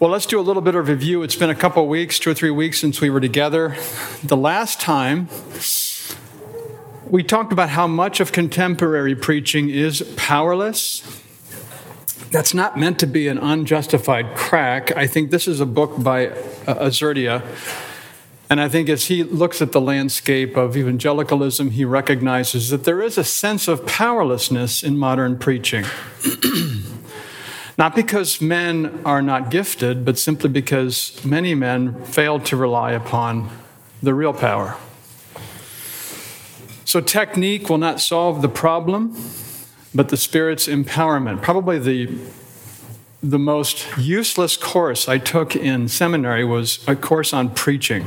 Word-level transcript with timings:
Well, 0.00 0.10
let's 0.10 0.24
do 0.24 0.40
a 0.40 0.42
little 0.42 0.62
bit 0.62 0.74
of 0.74 0.88
review. 0.88 1.22
It's 1.22 1.36
been 1.36 1.50
a 1.50 1.54
couple 1.54 1.86
weeks, 1.86 2.18
two 2.18 2.30
or 2.30 2.34
three 2.34 2.50
weeks 2.50 2.80
since 2.80 3.02
we 3.02 3.10
were 3.10 3.20
together. 3.20 3.76
The 4.22 4.38
last 4.38 4.80
time 4.80 5.28
we 7.08 7.22
talked 7.22 7.52
about 7.52 7.70
how 7.70 7.86
much 7.86 8.20
of 8.20 8.32
contemporary 8.32 9.14
preaching 9.14 9.68
is 9.68 10.02
powerless. 10.16 11.02
That's 12.30 12.54
not 12.54 12.78
meant 12.78 12.98
to 13.00 13.06
be 13.06 13.28
an 13.28 13.38
unjustified 13.38 14.34
crack. 14.34 14.96
I 14.96 15.06
think 15.06 15.30
this 15.30 15.46
is 15.46 15.60
a 15.60 15.66
book 15.66 16.02
by 16.02 16.28
uh, 16.28 16.86
Azurdia. 16.86 17.42
And 18.50 18.60
I 18.60 18.68
think 18.68 18.88
as 18.88 19.06
he 19.06 19.22
looks 19.22 19.62
at 19.62 19.72
the 19.72 19.80
landscape 19.80 20.56
of 20.56 20.76
evangelicalism, 20.76 21.70
he 21.70 21.84
recognizes 21.84 22.70
that 22.70 22.84
there 22.84 23.00
is 23.02 23.18
a 23.18 23.24
sense 23.24 23.68
of 23.68 23.86
powerlessness 23.86 24.82
in 24.82 24.98
modern 24.98 25.38
preaching. 25.38 25.84
Not 27.78 27.96
because 27.96 28.40
men 28.40 29.00
are 29.04 29.20
not 29.20 29.50
gifted, 29.50 30.04
but 30.04 30.16
simply 30.16 30.48
because 30.48 31.24
many 31.24 31.56
men 31.56 32.04
fail 32.04 32.38
to 32.40 32.56
rely 32.56 32.92
upon 32.92 33.50
the 34.00 34.14
real 34.14 34.32
power. 34.32 34.76
So, 36.84 37.00
technique 37.00 37.68
will 37.70 37.78
not 37.78 38.00
solve 38.00 38.42
the 38.42 38.48
problem, 38.48 39.16
but 39.94 40.10
the 40.10 40.16
Spirit's 40.16 40.66
empowerment. 40.66 41.40
Probably 41.42 41.78
the, 41.78 42.18
the 43.22 43.38
most 43.38 43.86
useless 43.96 44.56
course 44.56 45.08
I 45.08 45.18
took 45.18 45.56
in 45.56 45.88
seminary 45.88 46.44
was 46.44 46.86
a 46.86 46.94
course 46.94 47.32
on 47.32 47.50
preaching. 47.54 48.06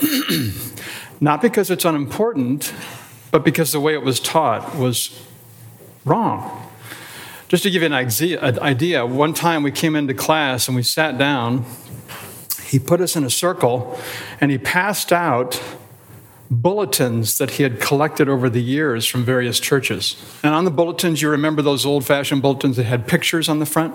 not 1.20 1.40
because 1.40 1.70
it's 1.70 1.84
unimportant, 1.84 2.74
but 3.30 3.44
because 3.44 3.72
the 3.72 3.80
way 3.80 3.94
it 3.94 4.02
was 4.02 4.20
taught 4.20 4.76
was 4.76 5.24
wrong. 6.04 6.68
Just 7.48 7.62
to 7.64 7.70
give 7.70 7.82
you 7.82 7.88
an 7.88 8.58
idea, 8.60 9.06
one 9.06 9.34
time 9.34 9.62
we 9.62 9.72
came 9.72 9.96
into 9.96 10.14
class 10.14 10.68
and 10.68 10.76
we 10.76 10.82
sat 10.82 11.18
down. 11.18 11.64
He 12.64 12.78
put 12.78 13.00
us 13.00 13.16
in 13.16 13.24
a 13.24 13.30
circle 13.30 13.98
and 14.40 14.52
he 14.52 14.58
passed 14.58 15.12
out 15.12 15.60
bulletins 16.50 17.38
that 17.38 17.52
he 17.52 17.62
had 17.62 17.80
collected 17.80 18.28
over 18.28 18.50
the 18.50 18.60
years 18.60 19.06
from 19.06 19.24
various 19.24 19.60
churches. 19.60 20.16
And 20.42 20.52
on 20.52 20.64
the 20.64 20.70
bulletins, 20.70 21.22
you 21.22 21.30
remember 21.30 21.62
those 21.62 21.86
old 21.86 22.04
fashioned 22.04 22.42
bulletins 22.42 22.76
that 22.76 22.84
had 22.84 23.06
pictures 23.06 23.48
on 23.48 23.60
the 23.60 23.66
front? 23.66 23.94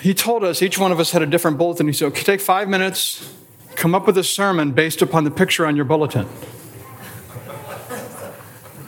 He 0.00 0.14
told 0.14 0.44
us, 0.44 0.62
each 0.62 0.78
one 0.78 0.92
of 0.92 1.00
us 1.00 1.10
had 1.10 1.20
a 1.20 1.26
different 1.26 1.58
bulletin. 1.58 1.86
He 1.86 1.92
said, 1.92 2.06
okay, 2.06 2.22
take 2.22 2.40
five 2.40 2.68
minutes, 2.68 3.34
come 3.74 3.94
up 3.94 4.06
with 4.06 4.16
a 4.16 4.24
sermon 4.24 4.72
based 4.72 5.02
upon 5.02 5.24
the 5.24 5.30
picture 5.30 5.66
on 5.66 5.76
your 5.76 5.84
bulletin. 5.84 6.26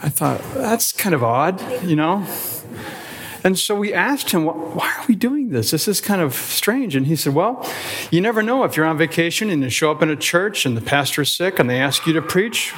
I 0.05 0.09
thought, 0.09 0.41
that's 0.55 0.93
kind 0.93 1.15
of 1.15 1.23
odd, 1.23 1.61
you 1.85 1.97
know? 1.97 2.27
And 3.45 3.59
so 3.59 3.75
we 3.75 3.93
asked 3.93 4.31
him, 4.31 4.45
why 4.45 4.95
are 4.99 5.05
we 5.09 5.15
doing 5.15 5.51
this? 5.51 5.73
This 5.73 5.89
is 5.89 6.01
kind 6.01 6.21
of 6.21 6.35
strange. 6.35 6.95
And 6.95 7.07
he 7.07 7.17
said, 7.17 7.35
well, 7.35 7.69
you 8.11 8.21
never 8.21 8.43
know 8.43 8.63
if 8.65 8.77
you're 8.77 8.87
on 8.87 8.97
vacation 8.97 9.51
and 9.51 9.63
you 9.63 9.71
show 9.71 9.91
up 9.91 10.03
in 10.03 10.11
a 10.11 10.17
church 10.17 10.65
and 10.65 10.77
the 10.77 10.81
pastor's 10.81 11.31
sick 11.31 11.59
and 11.59 11.69
they 11.69 11.81
ask 11.81 12.07
you 12.07 12.13
to 12.13 12.23
preach 12.23 12.73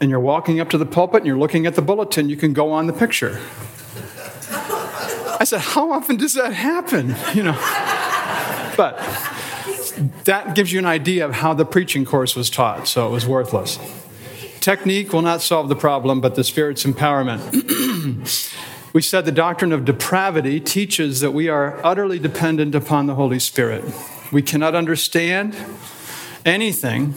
and 0.00 0.10
you're 0.10 0.20
walking 0.20 0.60
up 0.60 0.70
to 0.70 0.78
the 0.78 0.86
pulpit 0.86 1.18
and 1.18 1.26
you're 1.26 1.38
looking 1.38 1.66
at 1.66 1.74
the 1.74 1.82
bulletin, 1.82 2.28
you 2.28 2.36
can 2.36 2.52
go 2.52 2.70
on 2.70 2.86
the 2.86 2.92
picture. 2.92 3.40
I 5.40 5.44
said, 5.44 5.60
how 5.60 5.90
often 5.90 6.16
does 6.16 6.34
that 6.34 6.52
happen? 6.52 7.16
You 7.34 7.42
know? 7.42 7.58
But 8.76 8.98
that 10.24 10.54
gives 10.54 10.72
you 10.72 10.78
an 10.78 10.86
idea 10.86 11.24
of 11.24 11.34
how 11.34 11.54
the 11.54 11.64
preaching 11.64 12.04
course 12.04 12.36
was 12.36 12.50
taught, 12.50 12.86
so 12.88 13.06
it 13.06 13.10
was 13.10 13.26
worthless. 13.26 13.78
Technique 14.60 15.12
will 15.12 15.22
not 15.22 15.42
solve 15.42 15.68
the 15.68 15.76
problem, 15.76 16.20
but 16.20 16.36
the 16.36 16.44
Spirit's 16.44 16.84
empowerment. 16.84 17.40
we 18.94 19.02
said 19.02 19.24
the 19.24 19.32
doctrine 19.32 19.72
of 19.72 19.84
depravity 19.84 20.60
teaches 20.60 21.18
that 21.18 21.32
we 21.32 21.48
are 21.48 21.84
utterly 21.84 22.20
dependent 22.20 22.76
upon 22.76 23.06
the 23.06 23.16
Holy 23.16 23.40
Spirit. 23.40 23.84
We 24.30 24.40
cannot 24.40 24.76
understand 24.76 25.56
anything 26.44 27.14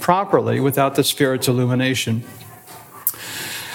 properly 0.00 0.58
without 0.58 0.94
the 0.94 1.04
Spirit's 1.04 1.46
illumination. 1.46 2.24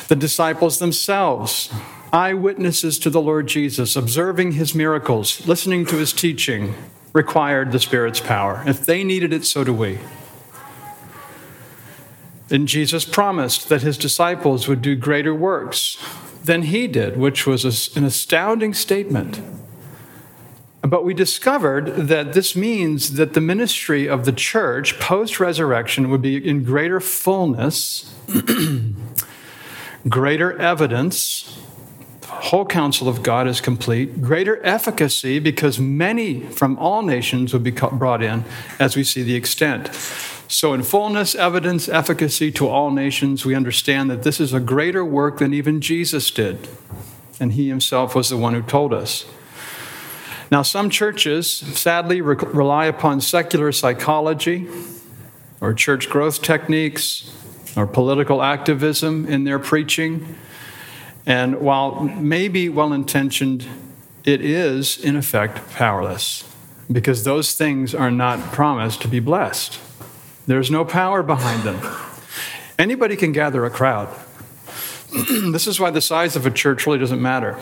The 0.08 0.16
disciples 0.16 0.80
themselves, 0.80 1.72
eyewitnesses 2.12 2.98
to 3.00 3.12
the 3.12 3.22
Lord 3.22 3.46
Jesus, 3.46 3.96
observing 3.96 4.54
his 4.54 4.74
miracles, 4.74 5.46
listening 5.46 5.86
to 5.86 5.98
his 5.98 6.12
teaching, 6.12 6.74
required 7.14 7.72
the 7.72 7.80
Spirit's 7.80 8.20
power. 8.20 8.64
If 8.66 8.84
they 8.84 9.04
needed 9.04 9.32
it, 9.32 9.46
so 9.46 9.64
do 9.64 9.74
we. 9.74 10.00
And 12.50 12.68
Jesus 12.68 13.06
promised 13.06 13.70
that 13.70 13.84
his 13.84 13.96
disciples 13.96 14.68
would 14.68 14.82
do 14.82 14.96
greater 14.96 15.36
works 15.36 16.00
than 16.44 16.64
he 16.64 16.88
did, 16.88 17.18
which 17.18 17.48
was 17.48 17.96
an 17.96 18.04
astounding 18.04 18.74
statement. 18.74 19.42
But 20.82 21.06
we 21.06 21.14
discovered 21.14 21.86
that 21.96 22.34
this 22.34 22.58
means 22.58 23.14
that 23.14 23.34
the 23.34 23.42
ministry 23.42 24.08
of 24.08 24.26
the 24.26 24.34
church 24.34 25.00
post 25.00 25.40
resurrection 25.40 26.10
would 26.10 26.22
be 26.22 26.36
in 26.36 26.66
greater 26.66 27.00
fullness, 27.00 28.14
greater 30.10 30.60
evidence. 30.60 31.63
Whole 32.44 32.66
counsel 32.66 33.08
of 33.08 33.24
God 33.24 33.48
is 33.48 33.62
complete, 33.62 34.22
greater 34.22 34.64
efficacy 34.66 35.40
because 35.40 35.80
many 35.80 36.42
from 36.42 36.78
all 36.78 37.02
nations 37.02 37.54
would 37.54 37.64
be 37.64 37.72
brought 37.72 38.22
in 38.22 38.44
as 38.80 38.98
we 38.98 39.06
see 39.06 39.24
the 39.24 39.36
extent. 39.36 39.88
So, 40.50 40.74
in 40.74 40.84
fullness, 40.84 41.36
evidence, 41.36 41.88
efficacy 41.88 42.52
to 42.52 42.68
all 42.68 42.92
nations, 42.92 43.46
we 43.46 43.56
understand 43.56 44.12
that 44.12 44.24
this 44.24 44.42
is 44.42 44.52
a 44.52 44.60
greater 44.60 45.06
work 45.06 45.38
than 45.38 45.54
even 45.54 45.80
Jesus 45.80 46.30
did. 46.32 46.68
And 47.40 47.54
he 47.54 47.70
himself 47.70 48.14
was 48.14 48.30
the 48.30 48.36
one 48.36 48.54
who 48.54 48.62
told 48.62 48.94
us. 48.94 49.26
Now, 50.52 50.64
some 50.64 50.90
churches 50.90 51.50
sadly 51.50 52.20
re- 52.20 52.36
rely 52.36 52.88
upon 52.88 53.22
secular 53.22 53.72
psychology 53.72 54.68
or 55.62 55.74
church 55.74 56.10
growth 56.10 56.42
techniques 56.42 57.34
or 57.78 57.88
political 57.88 58.44
activism 58.44 59.26
in 59.28 59.46
their 59.46 59.60
preaching. 59.60 60.36
And 61.26 61.62
while 61.62 62.02
maybe 62.02 62.70
well 62.70 62.92
intentioned, 62.94 63.66
it 64.26 64.42
is, 64.42 64.98
in 64.98 65.16
effect, 65.16 65.70
powerless 65.74 66.50
because 66.92 67.24
those 67.24 67.56
things 67.56 67.96
are 67.96 68.12
not 68.12 68.40
promised 68.52 69.02
to 69.02 69.08
be 69.08 69.20
blessed. 69.20 69.80
There's 70.46 70.70
no 70.70 70.84
power 70.84 71.24
behind 71.24 71.64
them. 71.64 71.80
Anybody 72.78 73.16
can 73.16 73.32
gather 73.32 73.66
a 73.66 73.70
crowd. 73.70 74.14
this 75.52 75.68
is 75.68 75.80
why 75.80 75.92
the 75.92 76.02
size 76.02 76.36
of 76.36 76.46
a 76.46 76.52
church 76.52 76.86
really 76.86 77.00
doesn't 77.00 77.22
matter. 77.22 77.58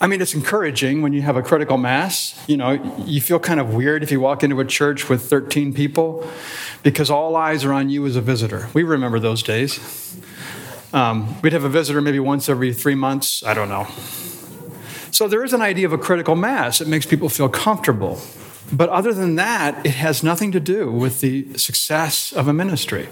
I 0.00 0.06
mean, 0.06 0.20
it's 0.20 0.34
encouraging 0.34 1.02
when 1.02 1.12
you 1.12 1.22
have 1.22 1.36
a 1.36 1.42
critical 1.42 1.78
mass. 1.78 2.38
You 2.46 2.56
know, 2.56 2.72
you 3.04 3.20
feel 3.20 3.38
kind 3.38 3.60
of 3.60 3.74
weird 3.74 4.02
if 4.02 4.10
you 4.10 4.20
walk 4.20 4.42
into 4.42 4.60
a 4.60 4.64
church 4.64 5.08
with 5.08 5.22
13 5.22 5.72
people 5.72 6.28
because 6.82 7.10
all 7.10 7.36
eyes 7.36 7.64
are 7.64 7.72
on 7.72 7.88
you 7.88 8.04
as 8.06 8.16
a 8.16 8.20
visitor. 8.20 8.68
We 8.74 8.82
remember 8.82 9.18
those 9.18 9.42
days. 9.42 9.78
Um, 10.94 11.40
we'd 11.42 11.52
have 11.52 11.64
a 11.64 11.68
visitor 11.68 12.00
maybe 12.00 12.20
once 12.20 12.48
every 12.48 12.72
three 12.72 12.94
months. 12.94 13.42
I 13.42 13.52
don't 13.52 13.68
know. 13.68 13.88
So 15.10 15.26
there 15.26 15.42
is 15.42 15.52
an 15.52 15.60
idea 15.60 15.86
of 15.86 15.92
a 15.92 15.98
critical 15.98 16.36
mass. 16.36 16.80
It 16.80 16.86
makes 16.86 17.04
people 17.04 17.28
feel 17.28 17.48
comfortable. 17.48 18.20
But 18.72 18.90
other 18.90 19.12
than 19.12 19.34
that, 19.34 19.84
it 19.84 19.94
has 19.94 20.22
nothing 20.22 20.52
to 20.52 20.60
do 20.60 20.92
with 20.92 21.20
the 21.20 21.58
success 21.58 22.32
of 22.32 22.46
a 22.46 22.52
ministry. 22.52 23.08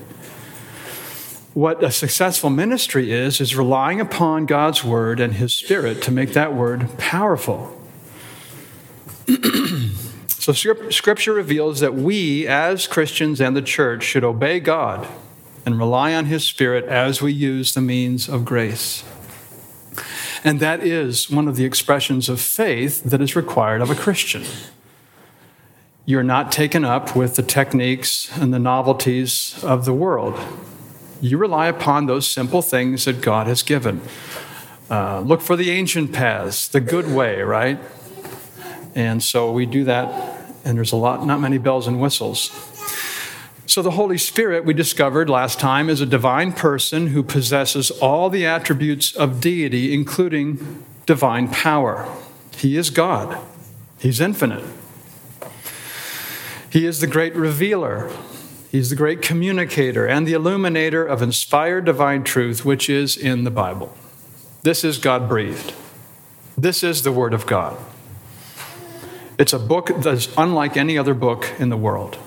What 1.55 1.83
a 1.83 1.91
successful 1.91 2.51
ministry 2.51 3.11
is, 3.11 3.41
is 3.41 3.57
relying 3.57 4.01
upon 4.01 4.47
God's 4.47 4.85
word 4.85 5.19
and 5.19 5.35
his 5.35 5.53
spirit 5.53 6.03
to 6.03 6.13
make 6.13 6.35
that 6.35 6.55
word 6.55 6.89
powerful. 6.99 7.81
so, 10.29 10.53
scripture 10.53 11.33
reveals 11.33 11.81
that 11.81 11.95
we, 11.95 12.47
as 12.47 12.87
Christians 12.87 13.41
and 13.41 13.57
the 13.57 13.61
church, 13.61 14.05
should 14.05 14.23
obey 14.23 14.61
God 14.61 15.09
and 15.65 15.79
rely 15.79 16.15
on 16.15 16.27
his 16.27 16.45
spirit 16.45 16.85
as 16.85 17.23
we 17.23 17.33
use 17.33 17.75
the 17.75 17.81
means 17.81 18.29
of 18.29 18.45
grace. 18.45 19.05
And 20.45 20.59
that 20.61 20.83
is 20.83 21.31
one 21.31 21.47
of 21.47 21.57
the 21.57 21.65
expressions 21.65 22.29
of 22.29 22.41
faith 22.41 23.05
that 23.05 23.21
is 23.21 23.37
required 23.37 23.81
of 23.81 23.91
a 23.91 23.95
Christian 23.95 24.45
you're 26.05 26.25
not 26.25 26.51
taken 26.51 26.85
up 26.85 27.15
with 27.15 27.37
the 27.37 27.43
techniques 27.43 28.37
and 28.39 28.53
the 28.53 28.59
novelties 28.59 29.63
of 29.63 29.85
the 29.85 29.93
world. 29.93 30.39
You 31.21 31.39
rely 31.39 31.69
upon 31.69 32.07
those 32.07 32.29
simple 32.29 32.61
things 32.61 33.05
that 33.05 33.21
God 33.21 33.47
has 33.47 33.63
given. 33.63 34.01
Uh, 34.91 35.21
look 35.21 35.41
for 35.41 35.55
the 35.55 35.71
ancient 35.71 36.13
paths, 36.13 36.67
the 36.67 36.81
good 36.81 37.07
way, 37.07 37.41
right? 37.43 37.79
And 38.97 39.23
so 39.23 39.53
we 39.53 39.65
do 39.65 39.85
that, 39.85 40.45
and 40.65 40.77
there's 40.77 40.93
a 40.93 40.97
lot, 40.97 41.25
not 41.25 41.41
many 41.41 41.59
bells 41.59 41.87
and 41.87 42.01
whistles. 42.01 42.51
So, 43.65 43.81
the 43.81 43.93
Holy 43.93 44.19
Spirit, 44.19 44.65
we 44.65 44.75
discovered 44.75 45.31
last 45.31 45.61
time, 45.61 45.89
is 45.89 46.01
a 46.01 46.07
divine 46.07 46.53
person 46.53 47.09
who 47.09 47.23
possesses 47.23 47.91
all 47.91 48.29
the 48.29 48.45
attributes 48.45 49.15
of 49.15 49.41
deity, 49.41 49.95
including 49.95 50.85
divine 51.07 51.49
power. 51.49 52.09
He 52.57 52.77
is 52.77 52.91
God, 52.91 53.39
He's 53.99 54.21
infinite. 54.21 54.65
He 56.71 56.87
is 56.87 57.01
the 57.01 57.07
great 57.07 57.37
revealer, 57.37 58.11
He's 58.71 58.91
the 58.91 58.97
great 58.97 59.23
communicator 59.23 60.07
and 60.07 60.27
the 60.27 60.33
illuminator 60.33 61.07
of 61.07 61.23
inspired 61.23 61.85
divine 61.85 62.25
truth, 62.25 62.65
which 62.65 62.91
is 62.91 63.17
in 63.17 63.45
the 63.45 63.51
Bible. 63.51 63.95
This 64.63 64.83
is 64.83 64.99
God 64.99 65.29
breathed. 65.29 65.75
This 66.57 66.83
is 66.83 67.03
the 67.03 67.13
Word 67.13 67.35
of 67.35 67.47
God. 67.47 67.77
It's 69.39 69.53
a 69.53 69.59
book 69.59 69.91
that's 69.99 70.29
unlike 70.37 70.77
any 70.77 70.99
other 70.99 71.15
book 71.15 71.53
in 71.59 71.69
the 71.69 71.77
world. 71.77 72.19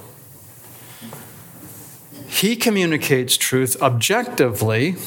He 2.35 2.57
communicates 2.57 3.37
truth 3.37 3.81
objectively 3.81 4.97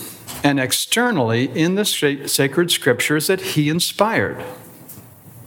and 0.43 0.59
externally 0.59 1.45
in 1.45 1.75
the 1.75 1.85
sacred 1.85 2.71
scriptures 2.71 3.27
that 3.27 3.41
he 3.41 3.69
inspired. 3.69 4.43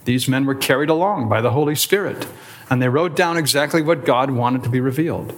These 0.05 0.27
men 0.27 0.45
were 0.45 0.53
carried 0.53 0.91
along 0.91 1.27
by 1.27 1.41
the 1.41 1.49
Holy 1.49 1.73
Spirit, 1.73 2.27
and 2.69 2.83
they 2.83 2.87
wrote 2.87 3.15
down 3.15 3.35
exactly 3.35 3.81
what 3.81 4.05
God 4.05 4.29
wanted 4.29 4.61
to 4.61 4.69
be 4.69 4.79
revealed. 4.79 5.33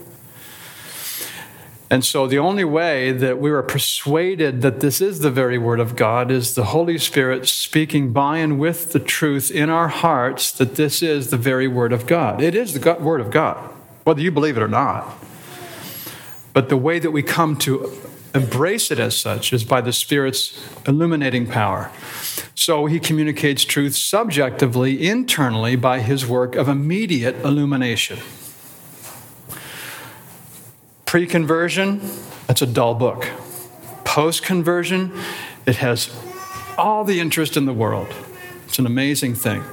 And 1.89 2.03
so, 2.03 2.27
the 2.27 2.39
only 2.39 2.65
way 2.65 3.13
that 3.13 3.39
we 3.39 3.49
are 3.49 3.63
persuaded 3.63 4.61
that 4.63 4.81
this 4.81 4.99
is 4.99 5.19
the 5.19 5.31
very 5.31 5.57
Word 5.57 5.79
of 5.79 5.95
God 5.95 6.29
is 6.29 6.55
the 6.55 6.65
Holy 6.65 6.97
Spirit 6.97 7.47
speaking 7.47 8.11
by 8.11 8.39
and 8.39 8.59
with 8.59 8.91
the 8.91 8.99
truth 8.99 9.49
in 9.49 9.69
our 9.69 9.87
hearts 9.87 10.51
that 10.51 10.75
this 10.75 11.01
is 11.01 11.29
the 11.29 11.37
very 11.37 11.69
Word 11.69 11.93
of 11.93 12.05
God. 12.05 12.41
It 12.41 12.53
is 12.53 12.77
the 12.77 12.95
Word 12.95 13.21
of 13.21 13.31
God, 13.31 13.57
whether 14.03 14.19
you 14.19 14.31
believe 14.31 14.57
it 14.57 14.63
or 14.63 14.67
not. 14.67 15.23
But 16.53 16.69
the 16.69 16.77
way 16.77 16.99
that 16.99 17.11
we 17.11 17.23
come 17.23 17.57
to 17.57 17.91
embrace 18.33 18.91
it 18.91 18.99
as 18.99 19.15
such 19.15 19.53
is 19.53 19.63
by 19.63 19.81
the 19.81 19.93
Spirit's 19.93 20.59
illuminating 20.87 21.47
power. 21.47 21.91
So 22.55 22.85
he 22.85 22.99
communicates 22.99 23.63
truth 23.65 23.95
subjectively, 23.95 25.07
internally, 25.07 25.75
by 25.75 25.99
his 25.99 26.25
work 26.25 26.55
of 26.55 26.67
immediate 26.67 27.35
illumination. 27.43 28.19
Pre 31.05 31.27
conversion, 31.27 32.01
that's 32.47 32.61
a 32.61 32.67
dull 32.67 32.95
book. 32.95 33.29
Post 34.03 34.43
conversion, 34.43 35.11
it 35.65 35.77
has 35.77 36.09
all 36.77 37.03
the 37.03 37.19
interest 37.19 37.55
in 37.55 37.65
the 37.65 37.73
world. 37.73 38.13
It's 38.65 38.79
an 38.79 38.85
amazing 38.85 39.35
thing. 39.35 39.63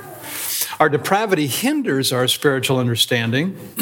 Our 0.79 0.89
depravity 0.89 1.47
hinders 1.47 2.13
our 2.13 2.29
spiritual 2.29 2.79
understanding. 2.79 3.59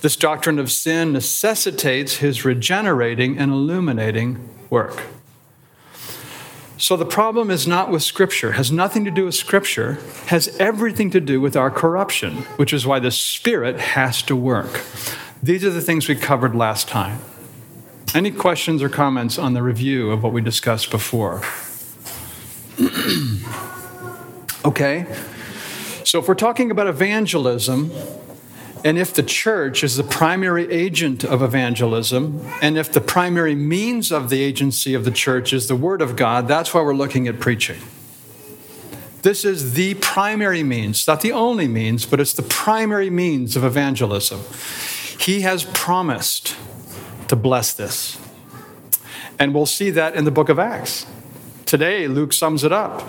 This 0.00 0.16
doctrine 0.16 0.58
of 0.58 0.70
sin 0.70 1.12
necessitates 1.12 2.16
his 2.16 2.44
regenerating 2.44 3.36
and 3.36 3.50
illuminating 3.50 4.48
work. 4.70 5.02
So 6.76 6.96
the 6.96 7.04
problem 7.04 7.50
is 7.50 7.66
not 7.66 7.90
with 7.90 8.04
Scripture, 8.04 8.52
has 8.52 8.70
nothing 8.70 9.04
to 9.04 9.10
do 9.10 9.24
with 9.24 9.34
Scripture, 9.34 9.98
has 10.26 10.56
everything 10.58 11.10
to 11.10 11.20
do 11.20 11.40
with 11.40 11.56
our 11.56 11.72
corruption, 11.72 12.36
which 12.56 12.72
is 12.72 12.86
why 12.86 13.00
the 13.00 13.10
Spirit 13.10 13.80
has 13.80 14.22
to 14.22 14.36
work. 14.36 14.84
These 15.42 15.64
are 15.64 15.70
the 15.70 15.80
things 15.80 16.08
we 16.08 16.14
covered 16.14 16.54
last 16.54 16.86
time. 16.86 17.18
Any 18.14 18.30
questions 18.30 18.80
or 18.80 18.88
comments 18.88 19.38
on 19.38 19.54
the 19.54 19.62
review 19.62 20.12
of 20.12 20.22
what 20.22 20.32
we 20.32 20.40
discussed 20.40 20.92
before? 20.92 21.42
okay, 24.64 25.06
so 26.04 26.20
if 26.20 26.28
we're 26.28 26.34
talking 26.34 26.70
about 26.70 26.86
evangelism, 26.86 27.90
and 28.84 28.98
if 28.98 29.12
the 29.12 29.22
church 29.22 29.82
is 29.82 29.96
the 29.96 30.04
primary 30.04 30.70
agent 30.70 31.24
of 31.24 31.42
evangelism, 31.42 32.46
and 32.62 32.78
if 32.78 32.92
the 32.92 33.00
primary 33.00 33.54
means 33.54 34.12
of 34.12 34.28
the 34.30 34.42
agency 34.42 34.94
of 34.94 35.04
the 35.04 35.10
church 35.10 35.52
is 35.52 35.68
the 35.68 35.76
Word 35.76 36.00
of 36.00 36.16
God, 36.16 36.48
that's 36.48 36.72
why 36.72 36.82
we're 36.82 36.94
looking 36.94 37.26
at 37.28 37.40
preaching. 37.40 37.78
This 39.22 39.44
is 39.44 39.74
the 39.74 39.94
primary 39.94 40.62
means, 40.62 41.06
not 41.06 41.20
the 41.22 41.32
only 41.32 41.66
means, 41.66 42.06
but 42.06 42.20
it's 42.20 42.32
the 42.32 42.42
primary 42.42 43.10
means 43.10 43.56
of 43.56 43.64
evangelism. 43.64 44.40
He 45.18 45.40
has 45.40 45.64
promised 45.64 46.56
to 47.26 47.36
bless 47.36 47.72
this. 47.72 48.18
And 49.38 49.54
we'll 49.54 49.66
see 49.66 49.90
that 49.90 50.14
in 50.14 50.24
the 50.24 50.30
book 50.30 50.48
of 50.48 50.58
Acts. 50.58 51.04
Today, 51.66 52.08
Luke 52.08 52.32
sums 52.32 52.64
it 52.64 52.72
up. 52.72 53.02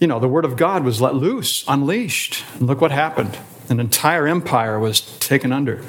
You 0.00 0.06
know, 0.06 0.18
the 0.18 0.28
Word 0.28 0.44
of 0.44 0.56
God 0.56 0.84
was 0.84 1.00
let 1.00 1.14
loose, 1.14 1.64
unleashed. 1.68 2.44
And 2.54 2.66
look 2.66 2.80
what 2.80 2.90
happened. 2.90 3.38
An 3.68 3.80
entire 3.80 4.26
empire 4.26 4.78
was 4.78 5.00
taken 5.18 5.52
under. 5.52 5.82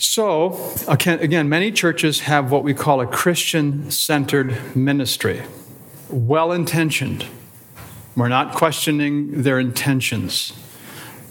So, 0.00 0.74
again, 0.88 1.48
many 1.48 1.70
churches 1.70 2.20
have 2.20 2.50
what 2.50 2.64
we 2.64 2.72
call 2.72 3.00
a 3.02 3.06
Christian 3.06 3.90
centered 3.90 4.74
ministry, 4.74 5.42
well 6.08 6.52
intentioned. 6.52 7.26
We're 8.16 8.28
not 8.28 8.54
questioning 8.54 9.42
their 9.42 9.58
intentions. 9.58 10.54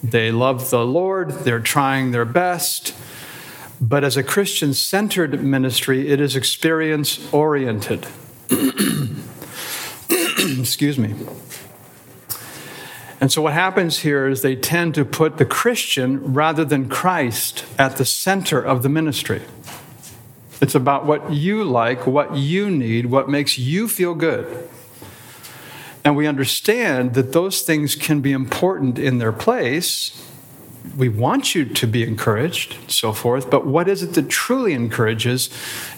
They 0.04 0.32
love 0.32 0.70
the 0.70 0.86
Lord, 0.86 1.32
they're 1.32 1.60
trying 1.60 2.12
their 2.12 2.26
best. 2.26 2.94
But 3.82 4.04
as 4.04 4.18
a 4.18 4.24
Christian 4.24 4.74
centered 4.74 5.42
ministry, 5.42 6.10
it 6.10 6.22
is 6.22 6.36
experience 6.36 7.20
oriented. 7.34 8.06
Excuse 10.10 10.98
me. 10.98 11.16
And 13.22 13.32
so 13.32 13.42
what 13.42 13.54
happens 13.54 14.00
here 14.00 14.28
is 14.28 14.42
they 14.42 14.56
tend 14.56 14.96
to 14.96 15.04
put 15.04 15.38
the 15.38 15.46
Christian 15.46 16.34
rather 16.34 16.64
than 16.64 16.88
Christ 16.88 17.66
at 17.78 17.98
the 17.98 18.06
center 18.06 18.62
of 18.62 18.82
the 18.82 18.90
ministry. 18.90 19.42
It's 20.62 20.76
about 20.76 21.06
what 21.06 21.32
you 21.32 21.64
like, 21.64 22.08
what 22.08 22.36
you 22.36 22.70
need, 22.70 23.08
what 23.08 23.30
makes 23.30 23.58
you 23.58 23.88
feel 23.88 24.16
good. 24.16 24.70
And 26.04 26.16
we 26.16 26.28
understand 26.28 27.14
that 27.14 27.34
those 27.34 27.62
things 27.62 27.96
can 27.96 28.22
be 28.22 28.32
important 28.32 28.98
in 28.98 29.18
their 29.18 29.34
place. 29.34 30.26
We 30.98 31.10
want 31.10 31.56
you 31.56 31.66
to 31.66 31.88
be 31.88 32.04
encouraged, 32.04 32.90
so 32.90 33.12
forth, 33.12 33.50
but 33.50 33.66
what 33.66 33.90
is 33.90 34.02
it 34.02 34.14
that 34.14 34.30
truly 34.30 34.74
encourages, 34.74 35.50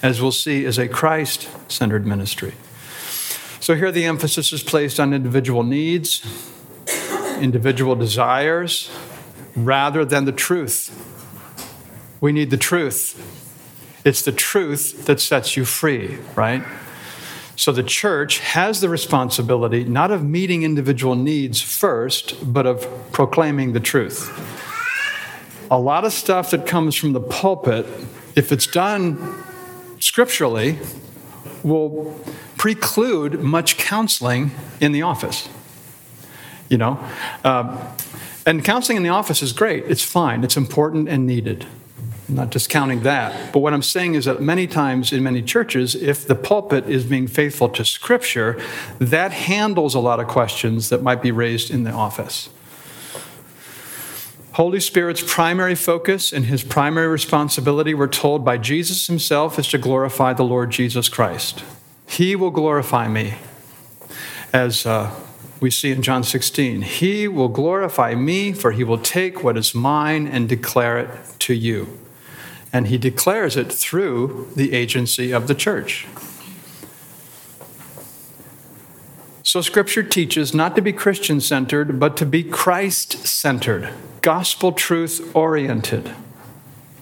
as 0.01 0.21
we'll 0.21 0.31
see, 0.31 0.65
is 0.65 0.79
a 0.79 0.87
Christ 0.87 1.47
centered 1.71 2.05
ministry. 2.05 2.53
So 3.59 3.75
here 3.75 3.91
the 3.91 4.05
emphasis 4.05 4.51
is 4.51 4.63
placed 4.63 4.99
on 4.99 5.13
individual 5.13 5.61
needs, 5.61 6.25
individual 7.41 7.95
desires 7.95 8.91
rather 9.55 10.05
than 10.05 10.25
the 10.25 10.31
truth. 10.31 10.89
We 12.21 12.31
need 12.31 12.51
the 12.51 12.57
truth. 12.57 13.17
It's 14.05 14.21
the 14.21 14.31
truth 14.31 15.05
that 15.05 15.19
sets 15.19 15.57
you 15.57 15.65
free, 15.65 16.17
right? 16.35 16.63
So 17.55 17.71
the 17.71 17.83
church 17.83 18.39
has 18.39 18.81
the 18.81 18.89
responsibility 18.89 19.83
not 19.83 20.11
of 20.11 20.23
meeting 20.23 20.63
individual 20.63 21.15
needs 21.15 21.61
first, 21.61 22.53
but 22.53 22.65
of 22.65 22.87
proclaiming 23.11 23.73
the 23.73 23.79
truth. 23.79 24.29
A 25.69 25.79
lot 25.79 26.05
of 26.05 26.13
stuff 26.13 26.51
that 26.51 26.65
comes 26.65 26.95
from 26.95 27.13
the 27.13 27.19
pulpit, 27.19 27.85
if 28.35 28.51
it's 28.51 28.67
done 28.67 29.43
scripturally, 29.99 30.79
will 31.63 32.19
preclude 32.57 33.41
much 33.41 33.77
counseling 33.77 34.51
in 34.79 34.91
the 34.91 35.01
office 35.01 35.47
you 36.71 36.77
know? 36.77 36.97
Um, 37.43 37.77
and 38.45 38.63
counseling 38.63 38.97
in 38.97 39.03
the 39.03 39.09
office 39.09 39.43
is 39.43 39.53
great. 39.53 39.83
It's 39.85 40.03
fine. 40.03 40.43
It's 40.43 40.57
important 40.57 41.09
and 41.09 41.27
needed. 41.27 41.67
I'm 42.27 42.35
not 42.35 42.49
discounting 42.49 43.01
that. 43.01 43.51
But 43.51 43.59
what 43.59 43.73
I'm 43.73 43.83
saying 43.83 44.15
is 44.15 44.25
that 44.25 44.41
many 44.41 44.65
times 44.65 45.11
in 45.11 45.21
many 45.21 45.41
churches, 45.41 45.95
if 45.95 46.25
the 46.25 46.33
pulpit 46.33 46.89
is 46.89 47.03
being 47.03 47.27
faithful 47.27 47.67
to 47.69 47.83
Scripture, 47.83 48.59
that 48.99 49.31
handles 49.31 49.93
a 49.93 49.99
lot 49.99 50.21
of 50.21 50.27
questions 50.27 50.89
that 50.89 51.03
might 51.03 51.21
be 51.21 51.31
raised 51.31 51.69
in 51.69 51.83
the 51.83 51.91
office. 51.91 52.49
Holy 54.53 54.79
Spirit's 54.79 55.23
primary 55.25 55.75
focus 55.75 56.31
and 56.31 56.45
his 56.45 56.63
primary 56.63 57.07
responsibility, 57.07 57.93
we're 57.93 58.07
told 58.07 58.43
by 58.45 58.57
Jesus 58.57 59.07
himself, 59.07 59.59
is 59.59 59.67
to 59.67 59.77
glorify 59.77 60.33
the 60.33 60.43
Lord 60.43 60.71
Jesus 60.71 61.09
Christ. 61.09 61.63
He 62.07 62.35
will 62.35 62.51
glorify 62.51 63.07
me. 63.07 63.35
As 64.53 64.85
uh, 64.85 65.13
we 65.61 65.69
see 65.69 65.91
in 65.91 66.01
John 66.01 66.23
16. 66.23 66.81
He 66.81 67.27
will 67.27 67.47
glorify 67.47 68.15
me, 68.15 68.51
for 68.51 68.71
he 68.71 68.83
will 68.83 68.97
take 68.97 69.43
what 69.43 69.55
is 69.55 69.75
mine 69.75 70.27
and 70.27 70.49
declare 70.49 70.97
it 70.97 71.39
to 71.39 71.53
you. 71.53 71.99
And 72.73 72.87
he 72.87 72.97
declares 72.97 73.55
it 73.55 73.71
through 73.71 74.51
the 74.55 74.73
agency 74.73 75.31
of 75.31 75.47
the 75.47 75.53
church. 75.53 76.07
So, 79.43 79.61
Scripture 79.61 80.03
teaches 80.03 80.53
not 80.53 80.75
to 80.75 80.81
be 80.81 80.93
Christian 80.93 81.39
centered, 81.41 81.99
but 81.99 82.17
to 82.17 82.25
be 82.25 82.43
Christ 82.43 83.27
centered, 83.27 83.89
gospel 84.21 84.71
truth 84.71 85.35
oriented. 85.35 86.11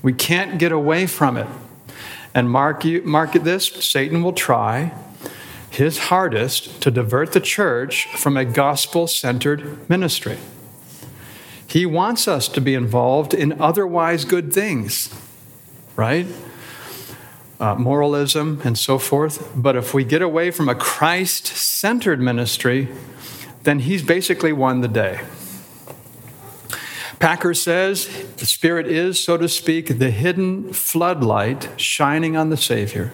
We 0.02 0.14
can't 0.14 0.58
get 0.58 0.72
away 0.72 1.06
from 1.06 1.38
it. 1.38 1.48
And 2.34 2.50
mark, 2.50 2.84
you, 2.84 3.04
mark 3.04 3.34
this 3.34 3.68
Satan 3.68 4.24
will 4.24 4.34
try 4.34 4.92
his 5.80 5.98
hardest 6.10 6.82
to 6.82 6.92
divert 6.92 7.32
the 7.32 7.40
church 7.40 8.06
from 8.16 8.38
a 8.38 8.46
gospel 8.46 9.08
centered 9.08 9.90
ministry. 9.90 10.38
He 11.66 11.86
wants 11.86 12.28
us 12.28 12.48
to 12.50 12.62
be 12.62 12.76
involved 12.76 13.34
in 13.34 13.60
otherwise 13.62 14.26
good 14.26 14.52
things, 14.54 15.10
right? 15.96 16.28
Uh, 17.60 17.76
moralism 17.76 18.62
and 18.64 18.78
so 18.78 18.98
forth. 19.00 19.52
But 19.56 19.76
if 19.76 19.94
we 19.94 20.04
get 20.04 20.22
away 20.22 20.52
from 20.52 20.68
a 20.68 20.76
Christ 20.76 21.48
centered 21.48 22.20
ministry, 22.20 22.90
then 23.64 23.80
he's 23.80 24.04
basically 24.04 24.52
won 24.52 24.82
the 24.82 24.88
day. 24.88 25.22
Packer 27.20 27.54
says 27.54 28.08
the 28.38 28.46
Spirit 28.46 28.88
is, 28.88 29.20
so 29.20 29.38
to 29.38 29.48
speak, 29.48 30.00
the 30.00 30.12
hidden 30.12 30.74
floodlight 30.74 31.70
shining 31.80 32.36
on 32.36 32.50
the 32.50 32.58
Savior. 32.58 33.12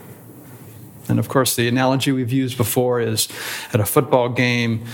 And 1.07 1.19
of 1.19 1.29
course, 1.29 1.55
the 1.55 1.67
analogy 1.67 2.11
we've 2.11 2.31
used 2.31 2.57
before 2.57 2.99
is 2.99 3.27
at 3.73 3.79
a 3.79 3.85
football 3.85 4.29
game, 4.29 4.85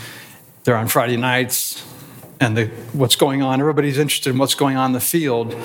they're 0.63 0.75
on 0.75 0.88
Friday 0.88 1.18
nights, 1.18 1.86
and 2.39 2.58
the, 2.58 2.65
what's 2.94 3.15
going 3.15 3.41
on, 3.41 3.60
everybody's 3.60 3.98
interested 3.98 4.32
in 4.32 4.38
what's 4.38 4.56
going 4.56 4.75
on 4.75 4.88
in 4.88 4.94
the 4.94 5.00
field. 5.00 5.56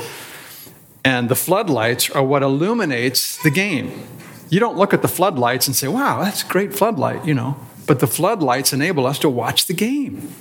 And 1.04 1.28
the 1.28 1.34
floodlights 1.34 2.10
are 2.10 2.22
what 2.22 2.42
illuminates 2.42 3.42
the 3.42 3.50
game. 3.50 4.06
You 4.50 4.60
don't 4.60 4.76
look 4.76 4.92
at 4.92 5.02
the 5.02 5.08
floodlights 5.08 5.66
and 5.66 5.74
say, 5.74 5.88
wow, 5.88 6.22
that's 6.22 6.42
a 6.42 6.46
great 6.46 6.74
floodlight, 6.74 7.24
you 7.24 7.34
know. 7.34 7.56
But 7.86 8.00
the 8.00 8.06
floodlights 8.06 8.72
enable 8.72 9.06
us 9.06 9.18
to 9.20 9.30
watch 9.30 9.66
the 9.66 9.72
game. 9.72 10.34